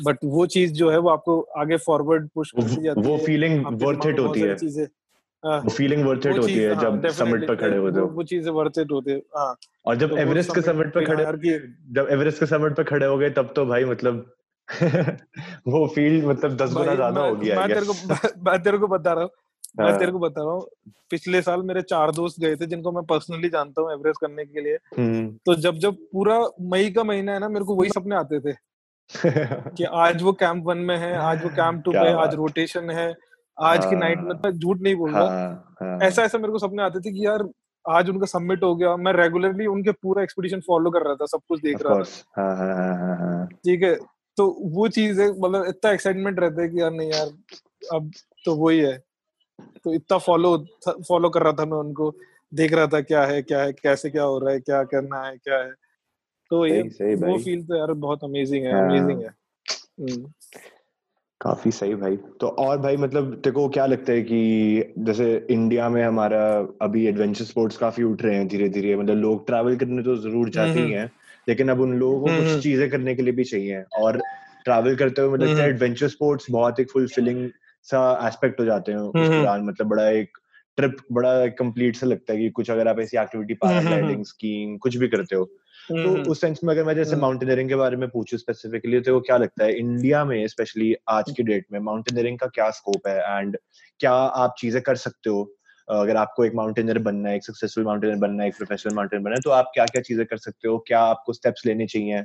बट 0.03 0.19
वो 0.25 0.47
चीज़ 0.47 0.73
जो 0.73 0.91
है 0.91 0.99
वो 0.99 1.09
आपको 1.09 1.41
आगे 1.59 1.77
फॉरवर्ड 1.77 2.29
पुश 2.35 2.51
करती 2.51 2.83
जाती 2.83 3.01
वो 3.01 3.17
फीलिंग 3.19 3.67
वर्थ 3.83 4.07
इट 4.07 4.19
होती 4.19 4.41
है। 4.41 4.57
फीलिंग 5.69 6.05
वर्थ 6.07 6.27
इट 6.27 6.39
होती 6.39 6.55
है 6.55 6.75
जब 6.81 7.07
समिट 7.07 7.47
पर 7.49 7.57
खड़े 7.57 7.77
होते 7.77 8.01
हो 8.01 8.07
वो 8.07 8.23
चीज़ें 8.23 8.53
वर्थ 8.53 8.79
इट 8.79 8.93
होते 8.93 9.13
है 9.13 9.21
हाँ। 9.37 9.57
और 9.87 9.97
जब 9.97 10.19
एवरेस्ट 10.19 10.55
के 10.55 10.61
समिट 10.61 10.95
पर 10.95 11.05
खड़े 11.05 11.25
जब 11.93 12.09
एवरेस्ट 12.11 12.41
के 12.41 12.47
समिट 12.47 12.77
पर 12.77 12.83
खड़े 12.83 13.07
हो 13.07 13.19
गए 13.19 13.31
तब 13.31 13.53
तो 13.57 13.67
भाई 13.67 13.85
मतलब 13.85 14.33
वो 15.69 15.87
फील 15.87 16.27
मतलब 16.27 16.57
दस 16.57 16.73
गुना 16.73 16.95
ज़्यादा 16.95 17.21
हो 17.21 17.35
गया 17.37 17.61
मैं 17.61 17.69
तेरे 17.69 17.87
को 17.87 17.93
मैं 18.45 18.63
तेरे 18.63 18.79
को 18.79 18.89
बता 18.89 19.13
रहा 19.13 19.23
हूँ 19.23 19.31
मैं 19.81 19.91
हाँ। 19.91 19.99
तेरे 19.99 20.13
को 20.13 20.19
बता 20.19 20.43
रहा 20.43 20.53
हूँ 20.53 20.67
पिछले 21.11 21.43
साल 21.43 21.63
मेरे 21.63 21.83
चार 21.83 22.11
दोस्त 22.11 22.41
गए 22.41 22.57
थे 22.57 22.67
जिनको 22.67 22.93
मैं 22.93 23.05
पर्सनली 23.05 23.49
जानता 23.49 23.83
हूँ 23.83 23.93
एवरेस्ट 23.93 24.21
करने 24.21 24.45
के 24.45 24.61
लिए। 24.61 24.79
हम्म। 24.99 25.29
तो 25.47 25.55
जब 25.55 25.79
जब 25.79 25.95
पूरा 26.13 26.41
मई 26.61 26.91
का 26.91 27.05
महीना 27.05 27.33
है 27.33 27.39
ना 27.39 27.49
मेरे 27.49 27.65
को 27.65 27.75
वही 27.75 27.91
सपने 27.91 28.17
आते 28.17 28.41
थे 28.41 28.53
कि 29.77 29.85
आज 29.85 30.23
वो 30.23 30.33
कैंप 30.33 30.65
वन 30.67 30.79
में 30.79 30.97
है 30.97 31.17
आज 31.17 31.45
वो 31.45 31.49
कैंप 31.49 31.83
टू 31.85 31.93
में 31.93 32.13
आज 32.15 32.35
रोटेशन 32.35 32.91
है 32.91 33.15
आज 33.61 33.85
की 33.87 33.97
नाइट 33.97 34.19
में 34.19 34.37
तो 34.39 34.53
झूठ 34.53 34.81
नहीं 34.81 34.95
बोल 34.95 35.13
रहा 35.13 35.23
हाँ, 35.23 35.77
हाँ। 35.81 35.99
ऐसा 36.03 36.23
ऐसा 36.23 36.39
मेरे 36.39 36.53
को 36.53 36.59
सपने 36.59 36.83
आते 36.83 37.01
थे 37.01 37.13
कि 37.13 37.27
यार 37.27 37.49
आज 37.91 38.11
उनका 38.11 38.27
सबमिट 38.27 38.63
हो 38.63 38.77
गया 38.77 38.97
मैं 38.97 39.13
रेगुलरली 39.13 39.67
उनके 39.67 39.93
पूरा 39.93 40.23
एक्सपीडिशन 40.23 40.61
फॉलो 40.61 40.91
कर 40.91 41.03
रहा 41.03 41.15
था 41.15 41.27
सब 41.27 41.41
कुछ 41.49 41.61
देख 41.61 41.83
रहा 41.83 42.03
था। 42.03 43.45
ठीक 43.47 43.83
है 43.83 43.95
तो 44.37 44.47
वो 44.61 44.89
चीज़ 44.89 45.23
है 45.23 45.29
मतलब 45.41 45.67
इतना 45.69 45.91
एक्साइटमेंट 45.91 46.41
रहता 46.41 46.63
है 46.63 46.69
कि 46.69 46.81
यार 46.81 46.91
नहीं 46.91 47.11
यार 47.11 47.27
अब 47.95 48.11
तो 48.45 48.55
वही 48.57 48.79
है। 48.79 49.06
तो 49.85 49.93
इतना 49.95 50.19
फॉलो 50.19 50.57
फॉलो 50.89 51.29
कर 51.31 51.43
रहा 51.43 51.53
था 51.53 51.65
मैं 51.65 51.79
उनको 51.79 52.15
देख 52.53 52.73
रहा 52.73 52.87
था 52.87 53.01
क्या 53.01 53.23
है 53.25 53.43
क्या 53.43 53.63
है 53.63 53.73
कैसे 53.73 54.11
क्या 54.11 54.23
हो 54.23 54.39
रहा 54.39 54.53
है 54.53 54.61
क्या 54.61 54.83
करना 54.85 55.23
है 55.23 55.37
क्या 55.37 55.59
है। 55.59 55.71
तो 56.51 56.67
ये 56.67 57.15
वो 57.17 57.39
फील 57.39 57.63
तो 57.63 57.77
यार 57.77 57.93
बहुत 57.93 58.25
अमेजिंग 58.25 58.65
है 58.67 58.73
अमेजिंग 58.83 59.23
हाँ। 59.23 59.23
है। 59.23 59.35
हम्म। 60.01 60.33
काफ़ी 61.41 61.71
सही 61.71 61.95
भाई। 61.95 62.17
तो 62.41 62.49
और 62.49 62.79
भाई 62.79 62.97
मतलब 62.97 63.43
को 63.47 63.69
क्या 63.69 63.87
लगता 63.87 64.13
है 64.13 64.23
कि 64.23 64.95
जैसे 64.99 65.47
इंडिया 65.51 65.89
में 65.89 66.03
हमारा 66.03 66.43
अभी 66.83 67.07
एडवेंचर 67.07 67.45
स्पोर्ट्स 67.45 67.77
काफ़ी 67.77 68.03
उठ 68.03 68.23
रहे 68.23 68.37
हैं 68.37 68.47
धीरे 68.49 68.69
धीरे 68.69 68.97
मतलब 68.97 69.17
लोग 69.17 69.47
ट्रैवल 69.47 69.77
करने 69.77 70.03
तो 70.03 70.17
ज़रूर 70.17 70.49
जाते 70.51 70.71
ही 70.71 70.77
हम्म, 70.77 70.87
हम्म। 70.87 70.99
हैं 70.99 71.11
लेकिन 71.49 71.69
अब 71.69 71.81
उन 71.81 71.93
लोगों 71.99 72.21
को 72.21 72.27
कुछ 72.27 72.63
चीज़ें 72.63 72.89
करने 72.91 73.15
के 73.15 73.23
लिए 73.23 73.33
भी 73.33 73.45
चाहिए। 73.45 73.83
और 73.99 74.21
ट्रैवल 74.65 74.97
करते 74.97 75.23
हुए 75.23 75.33
मतलब 75.33 75.59
एडवेंचर 75.59 76.09
स्पोर्ट्स 76.09 76.51
बहुत 76.51 76.81
एक 76.81 76.91
फुलफिलिंग 76.91 77.49
सा 77.87 78.01
एस्पेक्ट 78.29 78.61
हो 78.61 78.65
जाते 78.65 78.93
हैं 78.93 78.99
उस 78.99 79.29
दौरान 79.29 79.65
मतलब 79.65 79.87
बड़ा 79.87 80.09
एक 80.11 80.39
ट्रिप 80.79 80.97
बड़ा 81.13 81.47
कंप्लीट 81.59 81.97
सा 81.97 82.07
लगता 82.07 82.33
है 82.33 82.39
कि 82.39 82.51
कुछ 82.51 82.71
अगर 82.71 82.89
आप 82.89 82.99
ऐसी 83.01 83.19
एक्टिविटी 83.19 83.55
पैराग्लाइडिंग 83.55 84.25
स्कीइंग 84.25 84.79
कुछ 84.81 84.97
भी 84.97 85.09
करते 85.09 85.37
हो 85.37 85.45
तो 85.89 86.15
उस 86.31 86.41
सेंस 86.41 86.61
में 86.65 86.73
अगर 86.75 86.85
मैं 86.85 86.95
जैसे 86.95 87.17
माउंटेनियरिंग 87.17 87.69
के 87.69 87.75
बारे 87.75 87.97
में 87.97 88.09
पूछूँ 88.11 88.39
स्पेसिफिकली 88.39 89.01
तो 89.01 89.21
क्या 89.21 89.37
लगता 89.37 89.65
है 89.65 89.79
इंडिया 89.79 90.25
में 90.25 90.47
स्पेशली 90.49 90.95
आज 91.09 91.33
की 91.37 91.43
डेट 91.43 91.67
में 91.73 91.79
माउंटेनियरिंग 91.81 92.39
का 92.39 92.47
क्या 92.55 92.71
स्कोप 92.71 93.07
है 93.09 93.39
एंड 93.39 93.57
क्या 94.01 94.13
आप 94.13 94.55
चीज़ें 94.59 94.83
कर 94.83 94.97
सकते 94.97 95.31
हो? 95.31 95.43
अगर 95.89 96.17
आपको 96.17 96.45
एक 96.45 96.55
माउंटेनियर 96.55 96.99
बनना 96.99 97.29
है 97.29 97.37
एक 97.37 97.45
सक्सेसफुल 97.45 97.85
माउंटेनियर 97.85 98.19
बनना 98.19 98.43
है 98.43 98.49
एक 98.49 98.57
प्रोफेशनल 98.57 98.95
माउंटेनियर 98.95 99.25
बनना 99.25 99.37
है 99.37 99.41
तो 99.41 99.51
आप 99.51 99.71
क्या 99.75 99.85
क्या 99.87 100.03
चीज़ें 100.03 100.25
कर 100.27 100.37
सकते 100.37 100.69
हो? 100.69 100.79
क्या 100.79 101.01
आपको 101.01 101.33
स्टेप्स 101.33 101.67
लेने 101.67 101.87
चाहिए? 101.87 102.23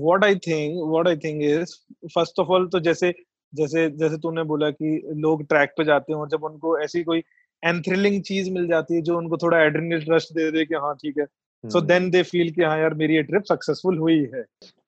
What 0.00 0.24
I 0.24 0.36
think 0.46 0.80
what 0.90 1.08
I 1.08 1.16
think 1.16 1.42
is 1.42 1.74
first 2.14 2.40
of 2.40 2.48
all 2.48 2.68
तो 2.68 2.80
जैसे 2.80 3.12
जैसे 3.52 3.88
जैसे 3.90 4.16
तूने 4.18 4.42
बोला 4.42 4.70
कि 4.70 5.00
लोग 5.16 5.46
ट्रैक 5.48 5.74
पे 5.76 5.84
जाते 5.84 6.12
हैं 6.12 6.18
और 6.20 6.28
जब 6.28 6.44
उनको 6.44 6.78
ऐसी 6.78 7.02
कोई 7.04 7.22
एनथ्रिलिंग 7.62 8.22
चीज़ 8.22 8.50
मिल 8.50 8.66
जाती 8.68 8.94
है 8.94 9.02
जो 9.02 9.16
उनको 9.18 9.36
थोड़ा 9.36 9.58
एड्रेनल 9.58 10.04
रश 10.08 10.28
दे 10.32 10.50
दे 10.50 10.64
कि 10.64 10.74
हाँ 10.74 10.94
ठीक 10.94 11.18
है। 11.18 11.26
सो 11.64 11.80
देन 11.80 12.10
दे 12.10 12.22
फील 12.22 12.50
कि 12.50 12.62
हाँ 12.62 12.78
यार 12.78 12.94
मेरी 12.94 13.14
ये 13.14 13.22
ट्रिप 13.22 13.42
सक्सेसफुल 13.44 13.98
हुई 13.98 14.18
है। 14.34 14.44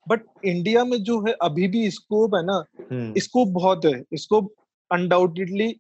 बट 0.09 0.23
इंडिया 0.45 0.85
में 0.85 0.97
जो 1.03 1.21
है 1.27 1.33
अभी 1.43 1.69
भी 1.69 1.91
स्कोप 1.91 2.35
है 2.35 2.45
ना 2.47 2.63
स्कोप 3.19 3.47
हम्म। 3.47 3.55
बहुत 3.55 3.85
है। 3.85 4.03
स्कोप 4.15 4.53
अनडाउटेडली 4.91 5.75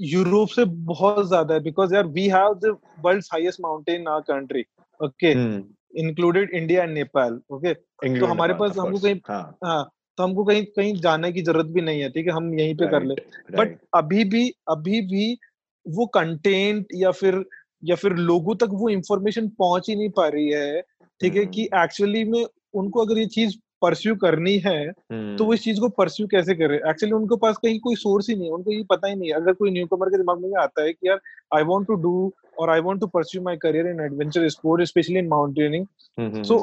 यूरोप 0.00 0.48
से 0.48 0.64
बहुत 0.64 1.26
ज़्यादा 1.28 1.54
है 1.54 1.60
बिकॉज़ 1.60 1.94
यार 1.94 2.06
we 2.06 2.26
have 2.28 2.54
the 2.54 2.76
world's 3.04 3.28
highest 3.32 3.60
mountain 3.60 4.06
our 4.08 4.20
country 4.28 4.64
okay 5.00 5.32
included 6.00 6.50
India 6.50 6.82
and 6.82 6.92
Nepal 6.94 7.40
okay 7.50 7.74
तो 7.74 8.26
हमारे 8.26 8.54
पास 8.54 8.76
हमको 8.78 8.98
कहीं 8.98 9.20
हाँ, 9.28 9.58
हाँ 9.64 9.90
तो 10.20 10.24
हमको 10.24 10.44
कहीं 10.44 10.64
कहीं 10.64 10.94
जाने 10.94 11.32
की 11.32 11.42
ज़रूरत 11.42 11.66
भी 11.66 11.80
नहीं 11.80 12.00
है 12.00 12.08
ठीक 12.10 12.26
है? 12.26 12.32
हम 12.32 12.58
यहीं 12.58 12.74
पे 12.74 12.84
right, 12.84 13.00
कर 13.00 13.06
ले 13.06 13.14
बट 13.56 13.78
अभी 13.94 14.24
भी 14.24 14.52
अभी 14.68 15.00
भी 15.00 15.38
वो 15.88 16.06
कंटेंट 16.06 16.86
या 16.94 17.10
फिर 17.10 17.44
या 17.84 17.94
फिर 17.94 18.12
लोगों 18.12 18.54
तक 18.54 18.68
वो 18.72 18.88
इंफॉर्मेशन 18.88 19.48
पहुँच 19.48 19.88
ही 19.88 19.96
नहीं 19.96 20.08
पा 20.08 20.28
रही 20.28 20.48
है 20.48 20.80
ठीक 21.20 21.36
है? 21.36 21.42
hmm. 21.42 21.54
कि 21.54 21.62
एक्चुअली 21.62 22.24
में 22.24 22.44
उनको 22.74 23.04
अगर 23.04 23.18
ये 23.18 23.26
चीज़ 23.26 23.56
परस्यू 23.82 24.16
करनी 24.16 24.56
है 24.58 24.86
hmm. 24.86 25.38
तो 25.38 25.44
वो 25.44 25.54
इस 25.54 25.62
चीज़ 25.62 25.80
को 25.80 25.88
परस्यू 25.88 26.26
कैसे 26.26 26.54
करे? 26.54 26.76
एक्चुअली 26.76 27.12
उनके 27.12 27.36
पास 27.36 27.56
कहीं 27.56 27.80
कोई 27.80 27.94
सोर्स 27.94 28.28
ही 28.28 28.34
नहीं 28.34 28.46
है 28.46 28.52
उनको 28.52 28.72
ये 28.72 28.84
पता 28.90 29.08
ही 29.08 29.14
नहीं 29.14 29.30
है। 29.30 29.36
अगर 29.36 29.52
कोई 29.52 29.70
न्यू 29.70 29.86
कमर 29.86 30.08
के 30.08 30.16
दिमाग 30.16 30.40
में 30.40 30.50
आता 30.62 30.82
है 30.82 30.92
कि 30.92 31.08
यार 31.08 31.20
आई 31.56 31.62
वॉन्ट 31.62 31.88
टू 31.88 31.94
डू 31.94 32.32
और 32.58 32.70
I 32.70 32.80
want 32.80 33.00
to 33.00 33.06
pursue 33.06 33.42
my 33.42 33.56
career 33.56 33.86
in 33.86 34.00
adventure 34.00 34.48
sport 34.48 34.82
specially 34.82 35.18
in 35.18 35.28
mountaining 35.28 35.86
so 36.44 36.58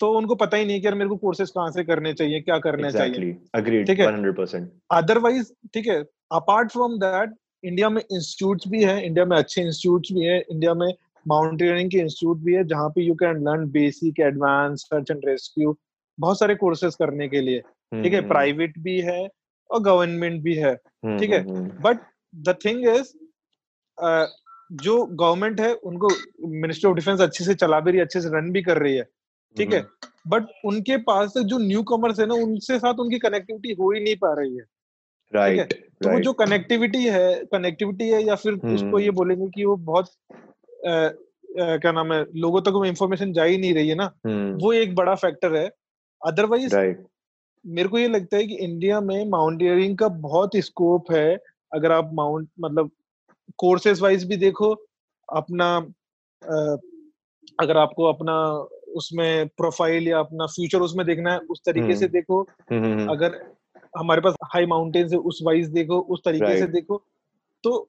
तो 0.00 0.12
उनको 0.18 0.34
पता 0.34 0.56
ही 0.56 0.64
नहीं 0.64 0.80
कि 0.80 0.86
यार 0.86 0.94
मेरे 0.94 1.08
को 1.08 1.16
कोर्सेज 1.16 1.50
कहाँ 1.50 1.70
से 1.70 1.84
करने 1.84 2.12
चाहिए 2.12 2.40
क्या 2.40 2.58
करने 2.58 2.90
exactly. 2.90 3.32
चाहिए 3.54 3.84
ठीक 3.84 4.00
है? 4.00 4.06
100% 4.06 4.68
अदरवाइज़ 4.90 5.52
ठीक 5.74 5.86
है 5.86 6.04
अपार्ट 6.32 6.70
फ्रॉम 6.70 6.98
दैट 6.98 7.34
इंडिया 7.64 7.88
में 7.90 8.02
इंस्टीट्यूट 8.02 8.62
भी 8.68 8.82
है 8.84 9.06
इंडिया 9.06 9.24
में 9.24 9.36
अच्छे 9.36 9.62
इंस्टीट्यूट 9.62 10.06
भी 10.12 10.24
है 10.24 10.38
इंडिया 10.40 10.74
में 10.74 10.94
माउंटेनियरिंग 11.28 11.90
के 11.90 11.98
इंस्टीट्यूट 11.98 12.38
भी 12.38 12.54
है 12.54 12.64
जहाँ 12.64 12.88
पे 12.88 13.02
you 13.02 13.14
can 13.14 13.42
learn 13.48 13.66
basic 13.70 14.20
advance 14.20 14.80
search 14.80 15.10
and 15.10 15.20
rescue 15.26 15.76
बहुत 16.18 16.38
सारे 16.38 16.54
कोर्सेज 16.54 16.94
करने 16.94 17.28
के 17.28 17.40
लिए। 17.40 17.60
ठीक 17.92 18.12
है 18.12 18.20
प्राइवेट 18.28 18.78
भी 18.78 19.00
है 19.00 19.28
और 19.70 19.80
गवर्नमेंट 19.82 20.42
भी 20.42 20.54
है। 20.54 20.74
ठीक 20.74 21.30
है? 21.30 21.44
बट 21.80 21.98
द 22.34 22.56
थिंग 22.64 22.88
इज़ 22.88 23.12
जो 24.72 25.04
गवर्नमेंट 25.06 25.60
है 25.60 25.72
उनको 25.74 26.08
मिनिस्ट्री 26.48 26.90
ऑफ़ 26.90 26.96
डिफेंस 26.96 27.20
अच्छे 27.20 27.44
से 27.44 27.54
चला 27.54 27.80
भी 27.80 27.90
रही 27.90 27.98
है 27.98 28.04
अच्छे 28.04 28.20
से 28.20 28.28
रन 28.28 28.50
भी 28.52 28.62
कर 28.62 28.78
रही 28.78 28.96
है। 28.96 29.08
ठीक 29.56 29.72
है? 29.72 29.84
बट 30.28 30.46
उनके 30.64 30.96
पास 30.96 31.34
जो 31.38 31.58
न्यू 31.58 31.82
कमर्स 31.82 32.20
है 32.20 32.26
ना 32.26 32.34
उनसे 32.34 32.78
साथ 32.78 32.94
उनकी 32.94 33.18
कनेक्टिविटी 33.18 33.72
हो 33.72 33.90
ही 33.92 34.00
नहीं 34.00 34.16
पा 34.16 34.32
रही 34.34 34.56
है। 34.56 34.64
राइट 35.34 35.60
right, 35.60 35.74
तो 36.02 36.10
वो 36.10 36.20
जो 36.20 36.32
कनेक्टिविटी 36.32 37.04
है 37.04 37.44
कनेक्टिविटी 37.44 38.08
है 38.08 38.22
या 38.22 38.34
फिर 38.34 38.52
उसको 38.52 38.98
ये 38.98 39.10
बोलेंगे 39.10 39.48
कि 39.48 39.64
वो 39.64 39.76
बहुत 39.76 40.10
आ, 40.86 40.92
आ, 40.92 41.76
क्या 41.76 41.92
नाम 41.92 42.12
है 42.12 42.24
लोगों 42.36 42.60
तक 42.60 42.68
वो 42.68 42.84
इन्फॉर्मेशन 42.84 43.32
जा 43.32 43.44
ही 43.44 43.58
नहीं 43.58 43.74
रही 43.74 43.88
है 43.88 43.94
ना 43.94 44.06
वो 44.56 44.72
एक 44.72 44.94
बड़ा 44.94 45.14
फैक्टर 45.14 45.54
है। 45.56 45.70
Otherwise 46.26 46.76
right. 46.76 46.96
मेरे 47.66 47.88
को 47.88 47.98
ये 47.98 48.08
लगता 48.08 48.36
है 48.36 48.46
कि 48.46 48.54
इंडिया 48.54 49.00
में 49.00 49.24
माउंटेनियरिंग 49.28 49.96
का 49.98 50.08
बहुत 50.08 50.50
स्कोप 50.56 51.12
है। 51.12 51.36
अगर 51.72 51.92
आप 51.92 52.10
माउंट 52.14 52.48
मतलब 52.60 52.90
कोर्सेज 53.58 54.00
वाइज 54.00 54.24
भी 54.24 54.36
देखो 54.36 54.70
अपना 55.28 55.76
अगर 57.60 57.76
आपको 57.76 58.04
अपना 58.04 58.34
उसमें 58.96 59.48
प्रोफ़ाइल 59.56 60.08
या 60.08 60.18
अपना 60.18 60.46
फ्यूचर 60.48 60.80
उसमें 60.80 61.06
देखना 61.06 61.32
है 61.32 61.38
उस 61.50 61.60
तरीके 61.66 61.96
से 61.96 62.08
देखो। 62.08 62.42
अगर 63.08 63.40
हमारे 63.94 64.20
पास 64.20 64.34
हाई 64.54 64.66
माउंटेन 64.66 65.08
है 65.12 65.18
उस 65.18 65.40
वाइज 65.44 65.68
देखो 65.70 66.00
उस 66.10 66.20
तरीके 66.24 66.56
से 66.56 66.66
देखो 66.68 67.02
तो 67.64 67.88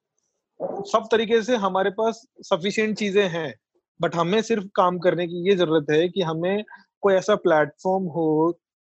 सब 0.87 1.07
तरीके 1.11 1.41
से 1.43 1.55
हमारे 1.57 1.89
पास 1.91 2.21
सफिशियंट 2.43 2.97
चीज़ें 2.97 3.27
हैं। 3.29 3.53
बट 3.99 4.15
हमें 4.15 4.41
सिर्फ़ 4.41 4.65
काम 4.75 4.97
करने 4.99 5.27
की 5.27 5.47
ये 5.49 5.55
ज़रूरत 5.55 5.91
है 5.91 6.07
कि 6.09 6.21
हमें 6.21 6.63
कोई 7.01 7.13
ऐसा 7.13 7.35
प्लेटफॉर्म 7.37 8.03
हो 8.09 8.27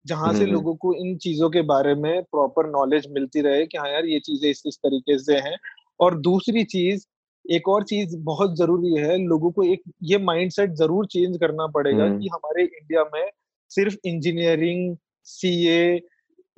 जहाँ 0.04 0.32
से 0.34 0.46
लोगों 0.46 0.74
को 0.76 0.92
इन 0.96 1.16
चीज़ों 1.18 1.50
के 1.50 1.62
बारे 1.62 1.94
में 1.94 2.22
प्रॉपर 2.24 2.70
नॉलेज 2.70 3.06
मिलती 3.10 3.40
रहे 3.40 3.66
कि 3.66 3.78
हाँ 3.78 3.88
यार 3.90 4.06
ये 4.06 4.20
चीज़ें 4.20 4.50
इस 4.50 4.62
इस 4.66 4.76
तरीके 4.78 5.18
से 5.18 5.36
हैं। 5.38 5.56
और 6.00 6.18
दूसरी 6.20 6.64
चीज़ 6.66 7.06
एक 7.50 7.68
और 7.68 7.84
चीज़ 7.84 8.16
बहुत 8.16 8.56
ज़रूरी 8.56 8.94
है 8.94 9.18
लोगों 9.18 9.50
को 9.50 9.62
एक 9.62 9.82
ये 10.02 10.18
माइंडसेट 10.18 10.72
ज़रूर 10.72 11.06
चेंज 11.06 11.36
करना 11.36 11.66
पड़ेगा 11.66 12.08
कि 12.08 12.28
हमारे 12.28 12.62
इंडिया 12.62 13.04
में 13.14 13.30
सिर्फ़ 13.68 13.96
इंजीनियरिंग 14.04 14.96
सीए 15.24 16.00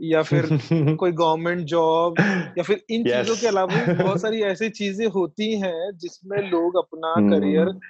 या 0.00 0.22
फिर 0.22 0.48
कोई 0.96 1.12
गवर्नमेंट 1.12 1.60
जॉब 1.60 2.14
या 2.58 2.62
फिर 2.62 2.82
इन 2.90 3.04
yes. 3.04 3.12
चीज़ों 3.12 3.36
के 3.36 3.46
अलावा 3.46 4.04
बहुत 4.04 4.20
सारी 4.20 4.42
ऐसी 4.42 4.70
चीज़ें 4.70 5.06
होती 5.06 5.60
हैं 5.60 5.98
जिसमें 5.98 6.50
लोग 6.50 6.76
अपना 6.76 7.14
करियर 7.30 7.80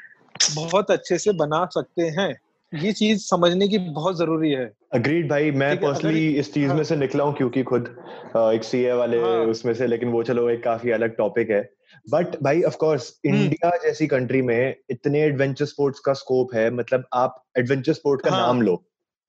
बहुत 0.55 0.91
अच्छे 0.91 1.19
से 1.19 1.33
बना 1.33 1.65
सकते 1.65 2.03
हैं। 2.03 2.41
ये 2.75 2.93
चीज़ 2.93 3.21
समझने 3.21 3.69
की 3.69 3.79
बहुत 3.79 4.17
ज़रूरी 4.19 4.51
है। 4.51 4.73
अग्रीड 4.93 5.29
भाई 5.29 5.51
मैं 5.51 5.81
पर्सनली 5.81 6.29
इस 6.29 6.55
चीज़ 6.55 6.69
हाँ, 6.69 6.77
में 6.77 6.85
से 6.85 6.97
निकला 6.97 7.25
हूँ 7.25 7.35
क्योंकि 7.35 7.63
खुद 7.63 7.97
एक 8.37 8.65
सीए 8.65 8.93
वाले 8.93 9.21
हाँ, 9.21 9.29
उसमें 9.29 9.75
से 9.75 9.87
लेकिन 9.87 10.09
वो 10.09 10.23
चलो 10.23 10.51
एक 10.51 10.63
काफ़ी 10.65 10.91
अलग 10.91 11.17
टॉपिक 11.17 11.51
है। 11.51 11.71
बट 12.11 12.43
भाई 12.43 12.63
ऑफ़ 12.63 12.77
कोर्स 12.77 13.21
इंडिया 13.25 13.71
जैसी 13.77 14.07
कंट्री 14.07 14.43
में 14.43 14.77
इतने 14.91 15.21
एडवेंचर 15.21 15.65
स्पोर्ट्स 15.65 16.01
का 16.01 16.13
स्कोप 16.13 16.55
है 16.55 16.71
मतलब 16.71 17.05
आप 17.13 17.45
एडवेंचर 17.59 17.93
स्पोर्ट 17.93 18.23
का 18.23 18.31
हाँ, 18.31 18.47
नाम 18.47 18.63
लो। 18.63 18.85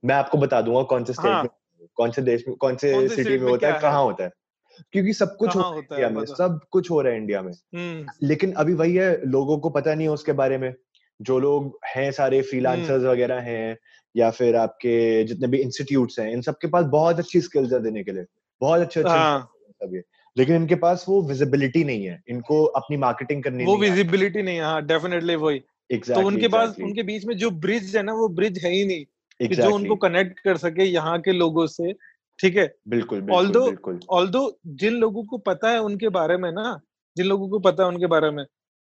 मैं 0.06 0.16
आपको 0.16 0.38
बता 0.38 0.62
दूँगा 0.62 0.84
कौन 0.84 1.04
से 1.04 1.14
स्टेट 1.14 1.32
हाँ, 1.32 1.44
में 1.44 1.50
कौन 1.96 2.12
से 2.12 2.22
देश 2.22 2.44
में 2.48 2.58
कौन 2.58 2.76
से 2.76 3.10
सिटी 3.10 3.38
में 3.38 3.50
होता 3.52 3.74
है 3.74 3.80
कहाँ 3.80 4.04
होता 4.04 4.24
है। 4.24 4.32
क्योंकि 4.94 5.14
सब 5.14 5.36
कुछ 5.38 5.56
हो 5.56 5.62
रहा 5.62 5.70
है 5.70 5.78
इंडिया 5.80 6.10
में 6.10 6.26
सब 6.26 6.60
कुछ 6.72 6.92
हो 6.92 7.02
रहा 7.02 7.14
है 7.14 7.20
इंडिया 7.20 7.42
में। 7.42 7.52
हम्म। 7.52 8.28
लेकिन 8.28 8.54
अभी 8.54 8.74
वही 8.74 8.96
है 8.96 9.26
लोगों 9.26 9.58
को 9.58 9.70
पता 9.70 9.94
नहीं 9.96 10.08
है 10.08 10.14
उसके 10.14 10.32
बारे 10.32 10.58
में। 10.58 10.74
जो 11.22 11.39
लोग 11.39 11.80
हैं 11.86 12.11
सारे 12.11 12.41
फ्रीलांसर्स 12.41 12.89
हम्म। 12.91 13.09
वगैरह 13.09 13.39
हैं 13.41 13.78
या 14.15 14.30
फिर 14.32 14.55
आपके 14.55 15.24
जितने 15.24 15.47
भी 15.47 15.57
इंस्टीट्यूट्स 15.59 16.19
हैं 16.19 16.32
इन 16.32 16.41
सबके 16.41 16.67
पास 16.67 16.86
बहुत 16.91 17.19
अच्छी 17.19 17.41
स्किल्स 17.41 17.74
है 17.74 17.82
देने 17.82 18.03
के 18.03 18.11
लिए 18.11 18.26
बहुत 18.61 18.82
अच्छे 18.82 18.99
अच्छे 18.99 19.11
हाँ। 19.11 19.49
सब 19.82 19.95
ये 19.95 20.03
लेकिन 20.38 20.55
इनके 20.55 20.76
पास 20.78 21.05
वो 21.09 21.22
विजिबिलिटी 21.22 21.84
नहीं 21.84 22.05
है 22.05 22.22
इनको 22.30 22.63
अपनी 22.82 22.97
मार्केटिंग 22.97 23.43
करनी 23.43 23.65
वो 23.65 23.78
विजिबिलिटी 23.78 24.41
नहीं 24.41 24.57
है 24.57 24.63
हाँ 24.63 24.86
डेफिनेटली 24.86 25.36
वही 25.38 25.59
exactly, 25.89 26.22
तो 26.22 26.28
उनके 26.28 26.39
exactly. 26.39 26.53
पास 26.53 26.76
उनके 26.82 27.03
बीच 27.03 27.26
में 27.26 27.36
जो 27.38 27.51
ब्रिज 27.59 27.95
है 27.97 28.03
ना 28.03 28.13
वो 28.13 28.28
ब्रिज 28.30 28.59
है 28.65 28.72
ही 28.72 28.86
नहीं 28.86 29.05
exactly. 29.39 29.69
जो 29.69 29.76
उनको 29.76 29.95
कनेक्ट 29.97 30.39
कर 30.39 30.57
सके 30.57 30.84
यहाँ 30.84 31.19
के 31.22 31.32
लोगों 31.32 31.67
से 31.67 31.93
ठीक 32.39 32.57
है 32.57 32.74
बिल्कुल 32.88 33.28
ऑल्दो 33.32 33.65
ऑल्दो 34.09 34.41
जिन 34.76 34.93
लोगों 34.95 35.24
को 35.24 35.38
पता 35.49 35.72
है 35.72 35.82
उनके 35.82 36.09
बारे 36.09 36.38
में 36.38 36.51
ना 36.51 36.80
जिन 37.17 37.26
लोगों 37.26 37.49
को 37.49 37.59
पता 37.59 37.84
है 37.84 37.89
उनके 37.89 38.07
बारे 38.07 38.30
में 38.32 38.45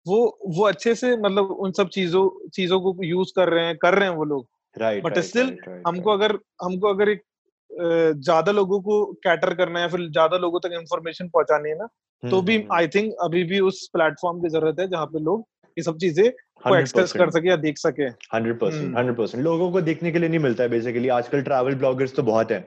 वो 0.06 0.18
वो 0.48 0.64
अच्छे 0.66 0.94
से 0.96 1.16
मतलब 1.18 1.52
उन 1.60 1.72
सब 1.72 1.90
चीज़ों 1.90 2.30
चीज़ों 2.50 2.80
को 2.82 2.96
यूज़ 3.04 3.32
कर 3.36 3.50
रहे 3.50 3.66
हैं 3.66 3.78
कर 3.78 3.96
रहे 3.96 4.10
हैं 4.10 4.16
वो 4.16 4.24
लोग। 4.26 4.48
राइट 4.76 5.04
बट 5.04 5.20
स्टिल 5.22 5.58
हमको 5.88 6.12
अगर 6.12 6.38
हमको 6.64 6.88
अगर 6.88 7.10
एक 7.10 7.22
ज़्यादा 7.70 8.52
लोगों 8.52 8.80
को 8.82 9.04
कैटर 9.24 9.54
करना 9.56 9.80
है 9.80 9.90
फिर 9.90 10.08
ज़्यादा 10.10 10.38
लोगों 10.38 10.60
तक 10.60 10.72
इन्फॉर्मेशन 10.74 11.28
पहुंचानी 11.30 11.70
है 11.70 11.78
ना 11.78 11.86
तो 12.24 12.36
हम्म, 12.38 12.46
भी 12.46 12.56
आई 12.56 12.84
हम्म, 12.84 12.88
थिंक 12.96 13.06
हम्म। 13.06 13.26
अभी 13.26 13.44
भी 13.44 13.60
उस 13.62 13.88
प्लेटफॉर्म 13.94 14.42
की 14.42 14.50
ज़रूरत 14.50 14.80
है 14.80 14.88
जहाँ 14.90 15.06
पे 15.06 15.20
लोग 15.20 15.46
ये 15.78 15.84
सब 15.84 15.98
चीज़ें 15.98 16.30
को 16.64 16.76
एक्सेस 16.76 17.14
कर 17.14 17.30
सके 17.30 17.50
या 17.50 17.56
देख 17.58 17.78
सके। 17.78 18.08
Hundred 18.34 18.60
percent 18.60 18.98
hundred 18.98 19.18
percent. 19.18 19.44
लोगों 19.44 19.72
को 19.72 19.82
देखने 19.82 20.12
के 20.12 20.20
लिए 20.20 20.30
नहीं 20.30 20.40
मिलता 20.40 20.64
है 20.64 20.70
बेसिकली 20.70 21.08
आजकल 21.12 21.42
ट्रैवल 21.42 21.76
ब्लॉगर्स 21.76 22.16
तो 22.16 22.24
बहुत 22.24 22.52
है। 22.52 22.60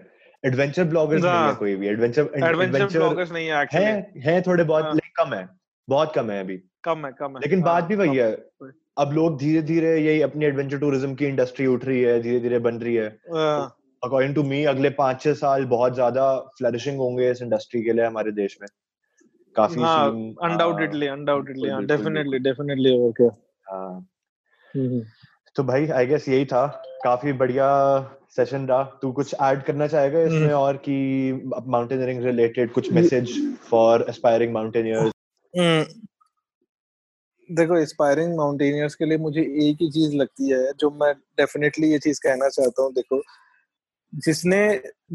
एडवेंचर 0.44 0.84
ब्लॉगर्स 0.84 1.22
नहीं 1.22 1.32
है 1.32 1.38
हाँ। 1.38 1.54
कोई 1.56 1.74
भी। 1.76 1.88
एडवेंचर 1.88 2.30
एडवेंचर 2.36 2.86
ब्लॉगर्स 2.88 3.32
नहीं 3.32 3.48
है 3.48 3.62
एक्चुअली 3.62 4.20
है 4.20 4.40
थोड़े 4.42 4.64
बहुत 4.64 4.84
हाँ। 4.84 4.96
कम 5.16 5.34
है। 5.34 5.48
बहुत 5.88 6.12
कम 6.14 6.30
है 6.30 6.40
अभी। 6.40 6.60
कम 6.84 7.06
है 7.06 7.12
कम 7.12 7.36
है। 7.36 7.40
लेकिन 7.42 7.58
हाँ, 7.58 7.64
बात 7.64 7.84
भी 7.84 7.96
वही 7.96 8.16
है। 8.16 8.32
अब 8.98 9.12
लोग 9.12 9.38
धीरे 9.38 9.62
धीरे 9.62 9.96
यही 9.96 10.20
अपनी 10.22 10.44
एडवेंचर 10.44 10.78
टूरिज़्म 10.78 11.14
की 11.14 11.26
इंडस्ट्री 11.26 11.66
उठ 11.66 11.84
रही 11.84 12.00
है 12.02 12.20
धीरे 12.22 12.40
धीरे 12.40 12.58
बन 12.60 12.78
रही 12.78 12.94
है। 12.94 13.08
अकॉर्डिंग 14.02 14.34
टू 14.34 14.42
मी 14.44 14.64
अगले 14.66 14.90
पाँच 14.96 15.20
छह 15.22 15.32
साल 15.34 15.64
बहुत 15.66 15.94
ज़्यादा 15.94 16.24
फ्लरिशिंग 16.58 16.98
होंगे 16.98 17.30
इस 17.30 17.42
इंडस्ट्री 17.42 17.82
के 17.82 17.92
लिए 17.92 18.04
हमारे 18.04 18.32
देश 18.32 18.56
में। 18.62 18.68
काफ़ी 19.56 19.82
अनडाउटेडली 20.44 21.06
अनडाउटेडली 21.08 21.86
डेफिनेटली 21.86 22.38
डेफिनेटली 22.40 22.98
और 22.98 23.12
क्या 23.20 23.30
तो 25.56 25.62
भाई 25.64 25.86
आई 25.88 26.06
गेस 26.06 26.28
यही 26.28 26.44
था। 26.44 26.66
काफ़ी 27.04 27.32
बढ़िया 27.34 27.66
सेशन 28.36 28.66
रहा। 28.66 28.82
तू 29.02 29.10
कुछ 29.12 29.34
ऐड 29.42 29.62
करना 29.62 29.86
चाहेगा 29.86 30.20
इसमें 30.20 30.38
हम्म। 30.38 30.54
और 30.54 30.76
कि 30.88 31.50
माउंटेनियरिंग 31.66 32.24
रिलेटेड 32.24 32.72
कुछ 32.72 32.92
मैसेज 32.92 33.32
फॉर 33.70 34.04
एस्पायरिंग 34.08 34.52
माउंटेनियर्स 34.52 35.12
देखो 37.48 37.78
इंस्पायरिंग 37.78 38.34
माउंटेनियर्स 38.36 38.94
के 38.94 39.04
लिए 39.04 39.18
मुझे 39.18 39.40
एक 39.40 39.76
ही 39.82 39.90
चीज़ 39.92 40.14
लगती 40.16 40.50
है 40.50 40.72
जो 40.80 40.90
मैं 41.00 41.12
डेफिनेटली 41.38 41.90
ये 41.90 41.98
चीज़ 41.98 42.20
कहना 42.22 42.48
चाहता 42.48 42.82
हूँ 42.82 42.92
देखो। 42.94 43.20
जिसने 44.12 44.60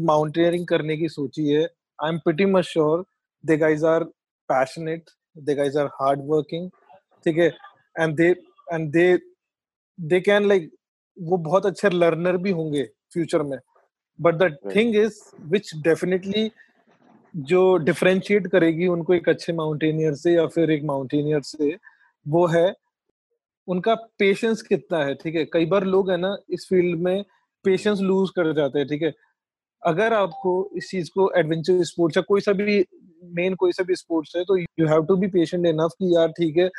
माउंटेनियरिंग 0.06 0.66
करने 0.66 0.96
की 0.96 1.08
सोची 1.08 1.48
है 1.48 1.62
I 1.98 2.12
am 2.12 2.18
pretty 2.24 2.44
much 2.44 2.64
sure 2.64 3.04
they 3.44 3.56
guys 3.56 3.86
are 3.86 4.04
passionate 4.48 5.10
they 5.36 5.54
guys 5.54 5.78
are 5.78 5.86
hard 6.00 6.20
working 6.26 6.70
ठीक 7.24 7.38
है? 7.38 7.48
And 8.00 8.16
they 8.16 8.28
and 8.72 8.90
they 8.92 9.18
they 9.98 10.20
can 10.20 10.48
like 10.48 10.70
वो 11.16 11.36
बहुत 11.38 11.66
अच्छे 11.66 11.90
लर्नर 11.90 12.36
भी 12.36 12.50
होंगे 12.50 12.82
फ्यूचर 13.12 13.42
में। 13.42 13.58
But 14.18 14.34
the 14.34 14.56
thing 14.74 14.96
is 14.96 15.20
which 15.50 15.74
definitely 15.84 16.50
जो 17.34 17.76
डिफ्रेंशिएट 17.78 18.46
करेगी 18.52 18.86
उनको 18.88 19.14
एक 19.14 19.28
अच्छे 19.28 19.52
माउंटेनियर 19.52 20.14
से 20.14 20.32
या 20.32 20.46
फिर 20.54 20.70
एक 20.70 20.82
माउंटेनियर 20.84 21.40
से 21.42 21.76
वो 22.26 22.46
है 22.46 22.72
उनका 23.68 23.94
पेशेंस 24.18 24.62
कितना 24.62 25.04
है 25.04 25.14
ठीक 25.14 25.34
है? 25.34 25.44
कई 25.52 25.66
बार 25.66 25.84
लोग 25.84 26.10
है 26.10 26.16
ना 26.16 26.36
इस 26.50 26.66
फ़ील्ड 26.70 27.00
में 27.00 27.24
पेशेंस 27.64 28.00
लूज 28.00 28.30
कर 28.36 28.52
जाते 28.54 28.78
हैं 28.78 28.88
ठीक 28.88 29.02
है? 29.02 29.12
अगर 29.82 30.12
आपको 30.12 30.70
इस 30.76 30.90
चीज़ 30.90 31.10
को 31.14 31.30
एडवेंचर 31.38 31.82
स्पोर्ट्स 31.84 32.16
या 32.16 32.22
कोई 32.28 32.40
सा 32.40 32.52
भी 32.52 32.84
मेन 33.36 33.54
कोई 33.54 33.72
सा 33.72 33.82
भी 33.82 33.94
स्पोर्ट्स 33.96 34.36
है 34.36 34.44
तो 34.44 34.56
you 34.56 34.86
have 34.88 35.04
to 35.06 35.16
be 35.16 35.26
patient 35.26 35.66
enough 35.66 35.92
कि 35.98 36.14
यार 36.16 36.28
ठीक 36.38 36.56
है 36.56 36.70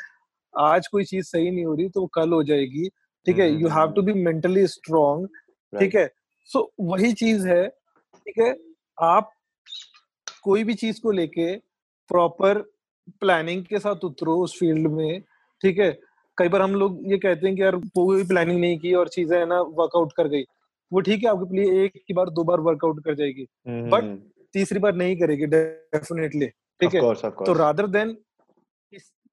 आज 0.54 0.88
कोई 0.88 1.04
चीज़ 1.04 1.26
सही 1.26 1.52
नहीं 1.52 1.66
हो 1.66 1.74
रही 1.76 1.90
तो 1.90 2.06
कल 2.08 2.34
हो 2.34 2.44
जाएगी 2.44 2.88
ठीक 3.26 3.40
है? 3.40 3.50
You 3.52 3.68
have 3.70 3.92
to 3.92 4.02
be 4.02 4.14
mentally 4.14 4.68
strong 4.68 5.28
ठीक 5.74 5.96
है? 5.96 6.08
सो 6.50 6.72
वही 6.80 7.14
चीज़ 7.14 7.48
है 7.48 7.68
ठीक 7.68 8.40
है? 8.40 8.56
आप 9.00 9.32
कोई 10.44 10.64
भी 10.64 10.74
चीज़ 10.74 11.02
को 11.02 11.12
लेके 11.12 11.56
प्रॉपर 12.10 12.60
प्लानिंग 13.20 13.64
के 13.66 13.80
साथ 13.80 14.04
उतरो 14.04 14.38
उस 14.44 14.58
फ़ील्ड 14.60 14.88
में 14.88 15.24
ठीक 15.64 15.80
है? 15.80 15.92
कई 16.38 16.48
बार 16.50 16.62
हम 16.62 16.76
लोग 16.76 17.00
ये 17.12 17.18
कहते 17.18 17.48
हैं 17.48 17.56
कि 17.56 17.62
यार 17.62 17.76
कोई 17.96 18.24
प्लानिंग 18.24 18.60
नहीं 18.60 18.78
की 18.80 18.94
और 18.94 19.08
चीज़ें 19.10 19.38
है 19.38 19.46
ना 19.46 19.60
वर्कआउट 19.62 20.14
कर 20.18 20.28
गई। 20.28 20.44
वो 20.92 21.00
ठीक 21.02 21.24
है 21.24 21.30
आपके 21.30 21.58
लिए 21.58 21.84
एक 21.86 22.04
की 22.08 22.14
बार 22.14 22.30
दो 22.30 22.44
बार 22.44 22.60
वर्कआउट 22.60 23.04
कर 23.04 23.16
जाएगी। 23.16 23.48
बट 23.68 24.04
हम्म। 24.04 24.18
तीसरी 24.54 24.80
बार 24.80 24.96
नहीं 24.96 25.20
करेगी 25.20 25.46
डेफिनेटली 25.46 26.48
ठीक 26.48 26.96
है? 26.96 27.02
तो 27.46 27.54
रादर 27.54 27.88
देन 27.88 28.18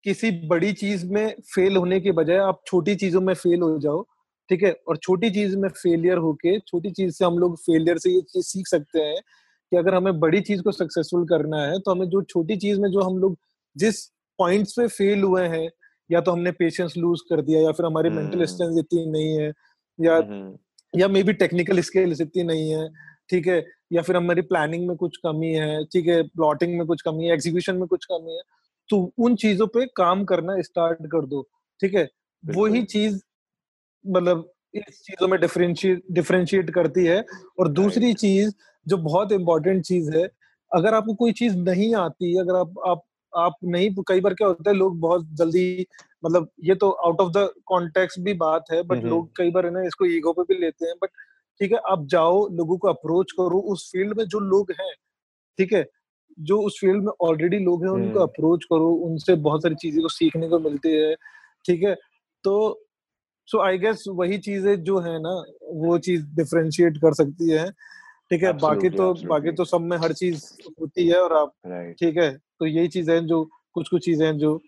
किसी 0.04 0.30
बड़ी 0.48 0.72
चीज़ 0.72 1.06
में 1.06 1.34
फेल 1.54 1.76
होने 1.76 2.00
के 2.00 2.12
बजाय 2.12 2.36
आप 2.38 2.60
छोटी 2.66 2.94
चीज़ों 2.96 3.20
में 3.20 3.34
फेल 3.34 3.62
हो 3.62 3.78
जाओ 3.78 4.02
ठीक 4.50 4.62
है? 4.62 4.72
और 4.88 4.96
छोटी 4.96 5.30
चीज़ 5.30 5.56
में 5.56 5.68
फेलियर 5.68 6.18
होके 6.18 6.58
छोटी 6.60 6.90
चीज़ 6.90 7.14
से 7.14 7.24
हम 7.24 7.38
लोग 7.38 7.56
फेलियर 7.56 7.98
से 7.98 8.10
ये 8.10 8.20
चीज़ 8.20 8.46
सीख 8.46 8.66
सकते 8.66 9.00
हैं 9.00 9.16
कि 9.72 9.76
अगर 9.76 9.94
हमें 9.94 10.18
बड़ी 10.20 10.40
चीज़ 10.40 10.62
को 10.62 10.72
सक्सेसफुल 10.72 11.26
करना 11.28 11.62
है 11.62 11.78
तो 11.78 11.90
हमें 11.90 12.08
जो 12.08 12.22
छोटी 12.22 12.56
चीज़ 12.56 12.80
में 12.80 12.90
जो 12.90 13.00
हम 13.00 13.18
लोग 13.18 13.36
जिस 13.76 14.04
पॉइंट्स 14.38 14.72
पे 14.72 14.86
फेल 14.88 15.22
हुए 15.22 15.46
हैं 15.46 15.68
या 16.10 16.20
तो 16.20 16.32
हमने 16.32 16.52
पेशेंस 16.52 16.94
लूज 16.96 17.20
कर 17.20 17.42
दिया 17.42 17.60
या 17.60 17.72
फिर 17.72 17.86
हमारी 17.86 18.10
मेंटल 18.10 18.44
स्ट्रेंथ 18.44 18.78
इतनी 18.78 19.06
नहीं 19.06 19.38
है 19.38 19.52
या 19.98 20.22
या 20.94 21.08
मे 21.08 21.22
बी 21.22 21.32
टेक्निकल 21.32 21.80
स्किल्स 21.80 22.20
इतनी 22.20 22.42
नहीं 22.42 22.70
है 22.70 22.88
ठीक 23.30 23.46
है 23.46 23.64
या 23.92 24.02
फिर 24.02 24.16
हमारी 24.16 24.42
प्लानिंग 24.42 24.88
में 24.88 24.96
कुछ 24.96 25.16
कमी 25.16 25.52
है 25.52 25.84
ठीक 25.84 26.06
है 26.06 26.22
प्लॉटिंग 26.22 26.78
में 26.78 26.86
कुछ 26.86 27.02
कमी 27.02 27.26
है 27.26 27.32
एग्जीक्यूशन 27.32 27.76
में 27.76 27.86
कुछ 27.86 28.04
कमी 28.04 28.36
है 28.36 28.42
तो 28.90 29.12
उन 29.18 29.34
चीज़ों 29.36 29.66
पे 29.66 29.86
काम 29.96 30.24
करना 30.24 30.60
स्टार्ट 30.62 31.06
कर 31.06 31.26
दो 31.26 31.42
ठीक 31.80 31.94
है। 31.94 32.08
वही 32.44 32.82
चीज़ 32.82 33.20
मतलब 34.04 34.50
इस 34.74 35.02
चीज़ों 35.02 35.28
में 35.28 35.40
डिफरेंशिएट 35.40 36.02
डिफरेंशिएट 36.12 36.70
करती 36.70 37.04
है 37.06 37.24
और 37.58 37.68
दूसरी 37.68 38.12
चीज़ 38.14 38.52
जो 38.86 38.96
बहुत 38.96 39.32
इंपॉर्टेंट 39.32 39.84
चीज़ 39.84 40.10
है 40.16 40.24
अगर 40.72 40.94
आपको 40.94 41.14
कोई 41.14 41.32
चीज़ 41.32 41.56
नहीं 41.56 41.94
आती 41.94 42.38
अगर 42.38 42.54
आप 42.54 42.74
आप 42.86 43.02
आप 43.36 43.56
नहीं 43.64 43.90
कई 44.08 44.20
बार 44.20 44.34
क्या 44.34 44.48
होता 44.48 44.70
है 44.70 44.76
लोग 44.76 44.98
बहुत 45.00 45.26
जल्दी 45.32 45.86
मतलब 46.24 46.50
ये 46.64 46.74
तो 46.74 46.90
आउट 47.06 47.20
ऑफ़ 47.20 47.32
द 47.32 47.48
कॉन्टेक्स्ट 47.66 48.20
भी 48.20 48.34
बात 48.34 48.64
है 48.72 48.82
बट 48.82 49.04
लोग 49.04 49.30
कई 49.36 49.50
बार 49.50 49.66
है 49.66 49.72
ना 49.72 49.82
इसको 49.82 50.06
ईगो 50.06 50.32
पे 50.32 50.42
भी 50.42 50.60
लेते 50.60 50.86
हैं 50.86 50.94
बट 51.02 51.10
ठीक 51.60 51.72
है 51.72 51.78
आप 51.90 52.06
जाओ 52.06 52.46
लोगों 52.48 52.78
को 52.78 52.88
अप्रोच 52.88 53.32
करो 53.32 53.60
उस 53.72 53.88
फ़ील्ड 53.92 54.18
में 54.18 54.24
जो 54.24 54.40
लोग 54.40 54.72
हैं 54.80 54.92
ठीक 55.58 55.72
है 55.72 55.84
जो 56.38 56.60
उस 56.62 56.78
फ़ील्ड 56.80 57.04
में 57.04 57.12
ऑलरेडी 57.20 57.58
लोग 57.58 57.84
हैं 57.84 57.90
उनको 57.90 58.20
अप्रोच 58.20 58.64
करो 58.64 58.90
उनसे 59.06 59.34
बहुत 59.36 59.62
सारी 59.62 59.74
चीज़ें 59.74 60.02
को 60.02 60.08
सीखने 60.08 60.48
को 60.48 60.58
मिलती 60.58 60.92
है 60.92 61.14
ठीक 61.64 61.82
है 61.82 61.94
तो 62.44 62.54
सो 63.48 63.60
आई 63.60 63.78
गेस 63.78 64.04
वही 64.08 64.38
चीज़ें 64.38 64.82
जो 64.84 64.98
है 64.98 65.18
ना 65.18 65.30
वो 65.74 65.98
चीज़ 65.98 66.24
डिफ्रेंशिएट 66.36 66.96
कर 66.96 67.14
सकती 67.14 67.50
है 67.50 67.70
ठीक 68.30 68.42
है 68.42 68.52
बाकी 68.52 68.90
तो 68.90 69.12
बाकी 69.26 69.52
तो 69.52 69.64
सब 69.64 69.80
में 69.80 69.96
हर 69.96 70.12
चीज़ 70.12 70.44
होती 70.80 71.06
है 71.08 71.20
और 71.20 71.32
आप 71.32 71.52
ठीक 72.00 72.16
है 72.16 72.30
तो 72.60 72.66
यही 72.66 72.88
चीज़ 72.88 73.10
है 73.10 73.20
जो 73.26 73.44
कुछ 73.74 73.88
कुछ 73.88 74.04
चीज़ें 74.04 74.26
हैं 74.26 74.36
जो 74.38 74.60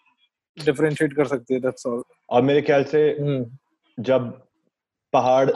डिफरेंशिएट 0.57 1.14
कर 1.14 1.26
सकती 1.26 1.55
है 1.55 1.61
दैट्स 1.61 1.86
ऑल 1.86 2.03
और 2.30 2.43
मेरे 2.43 2.62
ख्याल 2.62 2.84
से 2.84 3.09
हम्म। 3.20 4.05
जब 4.05 4.30
पहाड़ 5.12 5.51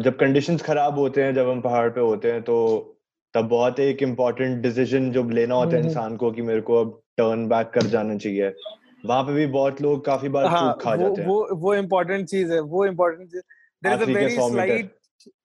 जब 0.00 0.16
कंडीशंस 0.16 0.62
खराब 0.62 0.98
होते 0.98 1.22
हैं 1.22 1.34
जब 1.34 1.48
हम 1.48 1.60
पहाड़ 1.60 1.88
पे 1.90 2.00
होते 2.00 2.32
हैं 2.32 2.42
तो 2.42 2.58
तब 3.34 3.48
बहुत 3.48 3.78
एक 3.80 4.02
इम्पोर्टेंट 4.02 4.62
डिसीज़न 4.62 5.10
जो 5.12 5.22
लेना 5.30 5.54
होता 5.54 5.70
है 5.70 5.76
हम्म। 5.76 5.88
इंसान 5.88 6.16
को 6.16 6.30
कि 6.32 6.42
मेरे 6.42 6.60
को 6.60 6.80
अब 6.80 7.00
टर्न 7.16 7.46
बैक 7.48 7.70
कर 7.74 7.86
जाना 7.88 8.16
चाहिए 8.16 8.52
वहाँ 9.06 9.22
पे 9.24 9.32
भी 9.32 9.46
बहुत 9.48 9.80
लोग 9.82 10.04
काफ़ी 10.04 10.28
बार 10.28 10.46
हाँ, 10.46 10.76
खा 10.80 10.90
वो, 10.90 10.96
जाते 10.98 11.20
हैं 11.20 11.28
वो 11.28 11.56
वो 11.56 11.74
इम्पोर्टेंट 11.74 12.28
चीज़ 12.28 12.52
है 12.52 12.60
वो 12.62 12.84
important 12.86 13.30
there 13.30 13.94
is 13.94 14.02
a 14.02 14.12
very 14.12 14.36
slight 14.40 14.94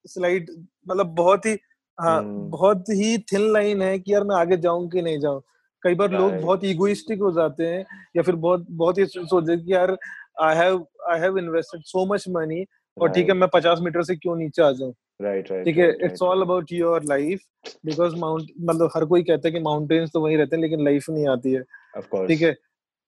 slight 0.08 0.50
मतलब 0.86 1.14
बहुत 1.14 1.46
ही 1.46 1.56
हाँ 1.98 2.18
hmm. 2.18 2.50
बहुत 2.50 2.88
ही 2.90 3.16
थिन 3.32 3.52
लाइन 3.52 3.82
है 3.82 3.98
कि 3.98 4.12
यार 4.12 4.24
मैं 4.24 4.36
आगे 4.36 4.56
जाऊँ 4.58 4.88
कि 4.88 5.02
नहीं 5.02 5.18
जाऊँ 5.20 5.40
कई 5.82 5.94
बार 5.94 6.10
लोग 6.10 6.40
बहुत 6.40 6.64
इगोइस्टिक 6.64 7.20
हो 7.20 7.32
जाते 7.32 7.66
हैं 7.66 7.84
या 8.16 8.22
फिर 8.22 8.34
बहुत 8.34 8.66
बहुत 8.70 8.98
ही 8.98 9.06
सोचते 9.06 9.52
हैं 9.52 9.64
कि 9.64 9.72
यार 9.72 9.96
I 10.42 10.56
have 10.56 10.86
I 11.10 11.20
have 11.20 11.38
invested 11.38 11.82
so 11.82 12.06
much 12.06 12.24
money 12.28 12.64
और 12.96 13.10
ठीक 13.10 13.28
है 13.28 13.34
मैं 13.34 13.48
पचास 13.48 13.78
मीटर 13.82 14.02
से 14.02 14.16
क्यों 14.16 14.36
नीचे 14.36 14.62
आ 14.62 14.70
जाऊँ? 14.72 14.92
राइट 15.22 15.50
राइट 15.50 15.64
ठीक 15.64 15.78
है 15.78 15.88
it's 16.04 16.22
all 16.22 16.42
about 16.42 16.72
your 16.72 17.04
life 17.04 17.40
because 17.86 18.14
mount 18.16 18.50
मतलब 18.60 18.90
हर 18.96 19.04
कोई 19.04 19.22
कहता 19.22 19.48
है 19.48 19.52
कि 19.52 19.60
माउंटेन्स 19.60 20.10
तो 20.12 20.20
वहीं 20.20 20.36
रहते 20.36 20.56
हैं 20.56 20.62
लेकिन 20.62 20.84
लाइफ 20.84 21.10
नहीं 21.10 21.28
आती 21.28 21.52
है। 21.52 21.62
ठीक 22.28 22.42
है 22.42 22.52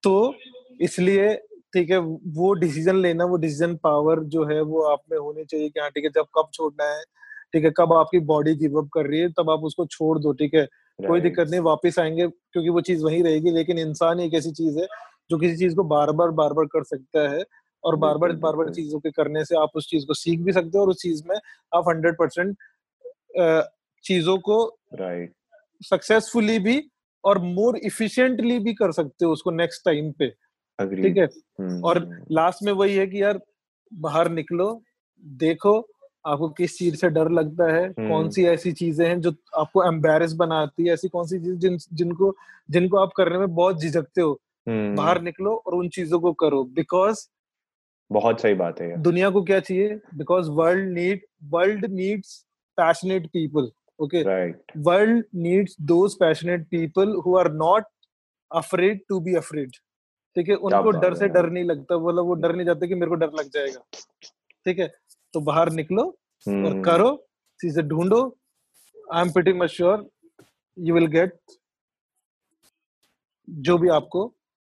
तो 0.02 0.34
इसलिए 0.80 1.34
ठीक 1.74 1.90
है 1.90 1.98
वो 1.98 2.52
डिसीज़न 2.54 2.96
लेना 2.96 3.24
वो 3.24 3.36
डिसीज़न 3.36 3.76
पावर 3.76 4.20
जो 4.20 4.44
है 4.44 4.60
वो 4.62 4.82
आप 4.82 5.02
में 5.12 5.18
होनी 5.18 5.44
चाहिए 5.44 5.68
कि 5.68 5.80
हाँ 5.80 5.90
ठीक 5.90 6.04
है 6.04 6.10
जब 6.10 6.26
कब 6.38 6.48
छोड़ना 6.54 6.84
है 6.84 7.02
ठीक 7.52 7.64
है 7.64 7.70
कब 7.76 7.92
आपकी 7.92 8.18
बॉडी 8.18 8.54
गिव 8.54 8.78
अप 8.78 8.88
कर 8.94 9.06
रही 9.06 9.20
है 9.20 9.28
तब 9.28 9.50
आप 9.50 9.60
उसको 9.60 9.86
छोड़ 9.86 10.18
दो 10.18 10.32
ठीक 10.32 10.54
है। 10.54 10.66
कोई 11.00 11.20
दिक्कत 11.20 11.48
नहीं 11.48 11.60
वापस 11.60 11.98
आएँगे 11.98 12.26
क्योंकि 12.26 12.68
वो 12.68 12.80
चीज़ 12.80 13.04
वही 13.04 13.22
रहेगी 13.22 13.50
लेकिन 13.50 13.78
इंसान 13.78 14.20
एक 14.20 14.34
ऐसी 14.34 14.50
चीज़ 14.52 14.78
है 14.78 14.86
जो 15.30 15.38
किसी 15.38 15.56
चीज़ 15.56 15.74
को 15.76 15.84
बार 15.86 16.12
बार 16.12 16.30
बार 16.32 16.52
बार 16.52 16.66
कर 16.66 16.84
सकता 16.84 17.28
है 17.30 17.44
और 17.84 17.96
बार 17.96 18.18
बार 18.18 18.32
बार 18.36 18.56
बार 18.56 18.70
चीज़ों 18.70 18.98
के 19.00 19.10
करने 19.10 19.44
से 19.44 19.56
आप 19.56 19.70
उस 19.74 19.88
चीज़ 19.90 20.06
को 20.06 20.14
सीख 20.14 20.40
भी 20.40 20.52
सकते 20.52 20.78
हो 20.78 20.84
और 20.84 20.90
उस 20.90 21.02
चीज़ 21.02 21.22
में 21.28 21.36
आप 21.72 21.88
हंड्रेड 21.88 22.16
परसेंट 22.16 22.56
चीज़ों 24.04 24.38
को 24.38 24.64
राइट 24.94 25.32
सक्सेसफुली 25.80 26.58
भी 26.58 26.82
और 27.24 27.38
मोर 27.38 27.76
इफिशियंटली 27.76 28.58
भी 28.58 28.74
कर 28.74 28.92
सकते 28.92 29.24
हो 29.24 29.32
उसको 29.32 29.50
नेक्स्ट 29.50 29.84
टाइम 29.84 30.10
पे 30.12 30.28
ठीक 30.78 31.16
है? 31.16 31.24
हम्म, 31.24 31.82
और 31.84 31.98
लास्ट 32.30 32.62
हम्म। 32.62 32.66
में 32.66 32.78
वही 32.78 32.94
है 32.96 33.06
कि 33.06 33.22
यार 33.22 33.40
बाहर 33.92 34.28
निकलो 34.30 34.68
देखो 35.24 35.80
आपको 36.24 36.48
किस 36.50 36.76
चीज़ 36.78 36.96
से 36.96 37.08
डर 37.10 37.30
लगता 37.30 37.72
है? 37.72 37.88
कौन 37.90 38.10
हम्म। 38.12 38.28
सी 38.30 38.44
ऐसी 38.46 38.72
चीज़ें 38.72 39.06
हैं 39.06 39.20
जो 39.20 39.32
आपको 39.56 39.84
एम्बेरस 39.84 40.32
बनाती 40.36 40.86
है? 40.86 40.92
ऐसी 40.94 41.08
कौन 41.08 41.26
सी 41.26 41.38
चीज़ 41.38 41.56
जिन 41.56 41.78
जिनको 41.92 42.34
जिनको 42.70 42.98
आप 42.98 43.12
करने 43.16 43.38
में 43.38 43.54
बहुत 43.54 43.80
झिझकते 43.80 44.20
हो? 44.20 44.38
बाहर 44.66 45.20
निकलो 45.22 45.54
और 45.56 45.74
उन 45.74 45.88
चीज़ों 45.88 46.20
को 46.20 46.32
करो। 46.42 46.62
बिकॉज़ 46.74 47.26
बहुत 48.10 48.40
सही 48.40 48.54
बात 48.54 48.80
है 48.80 48.96
दुनिया 49.02 49.30
को 49.30 49.42
क्या 49.42 49.60
चाहिए? 49.60 50.00
Because 50.14 50.50
world 50.52 50.92
need 50.92 51.20
world 51.50 51.86
needs 51.90 52.38
passionate 52.78 53.26
people 53.32 53.70
okay 53.98 54.22
world 54.82 55.24
needs 55.36 55.76
those 55.88 56.14
passionate 56.20 56.66
people 56.70 57.14
who 57.26 57.36
are 57.38 57.52
not 57.54 57.84
afraid 58.50 59.00
to 59.08 59.20
be 59.20 59.34
afraid 59.36 59.70
ठीक 60.36 60.48
है? 60.48 60.54
उनको 60.54 60.90
डर 60.90 61.14
से 61.14 61.28
डर 61.28 61.50
नहीं 61.50 61.64
लगता। 61.64 61.96
बोला 61.98 62.22
वो 62.22 62.34
डर 62.34 62.54
नहीं 62.56 62.66
जाते 62.66 62.88
कि 62.88 62.94
मेरे 62.94 63.08
को 63.08 63.14
डर 63.16 63.30
लग 63.38 63.48
जाएगा 63.54 63.80
ठीक 64.66 64.78
है? 64.78 64.92
तो 65.34 65.40
बाहर 65.40 65.70
निकलो 65.72 66.02
और 66.02 66.52
हम्म। 66.52 66.82
करो 66.82 67.10
चीज़ें 67.60 67.86
ढूंढो। 67.88 68.22
I 69.14 69.22
am 69.22 69.30
pretty 69.32 69.52
much 69.52 69.70
sure 69.70 70.08
you 70.76 70.94
will 70.94 71.06
get 71.16 71.38
जो 73.48 73.78
भी 73.78 73.88
आपको 73.90 74.26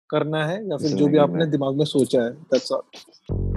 करना 0.09 0.45
है 0.45 0.57
या 0.69 0.77
फिर 0.77 0.97
जो 0.97 1.07
भी 1.07 1.17
आपने 1.17 1.45
दिमाग 1.47 1.77
में 1.77 1.85
सोचा 1.85 2.23
है 2.23 2.31
दैट्स 2.31 2.71
ऑल 2.71 3.50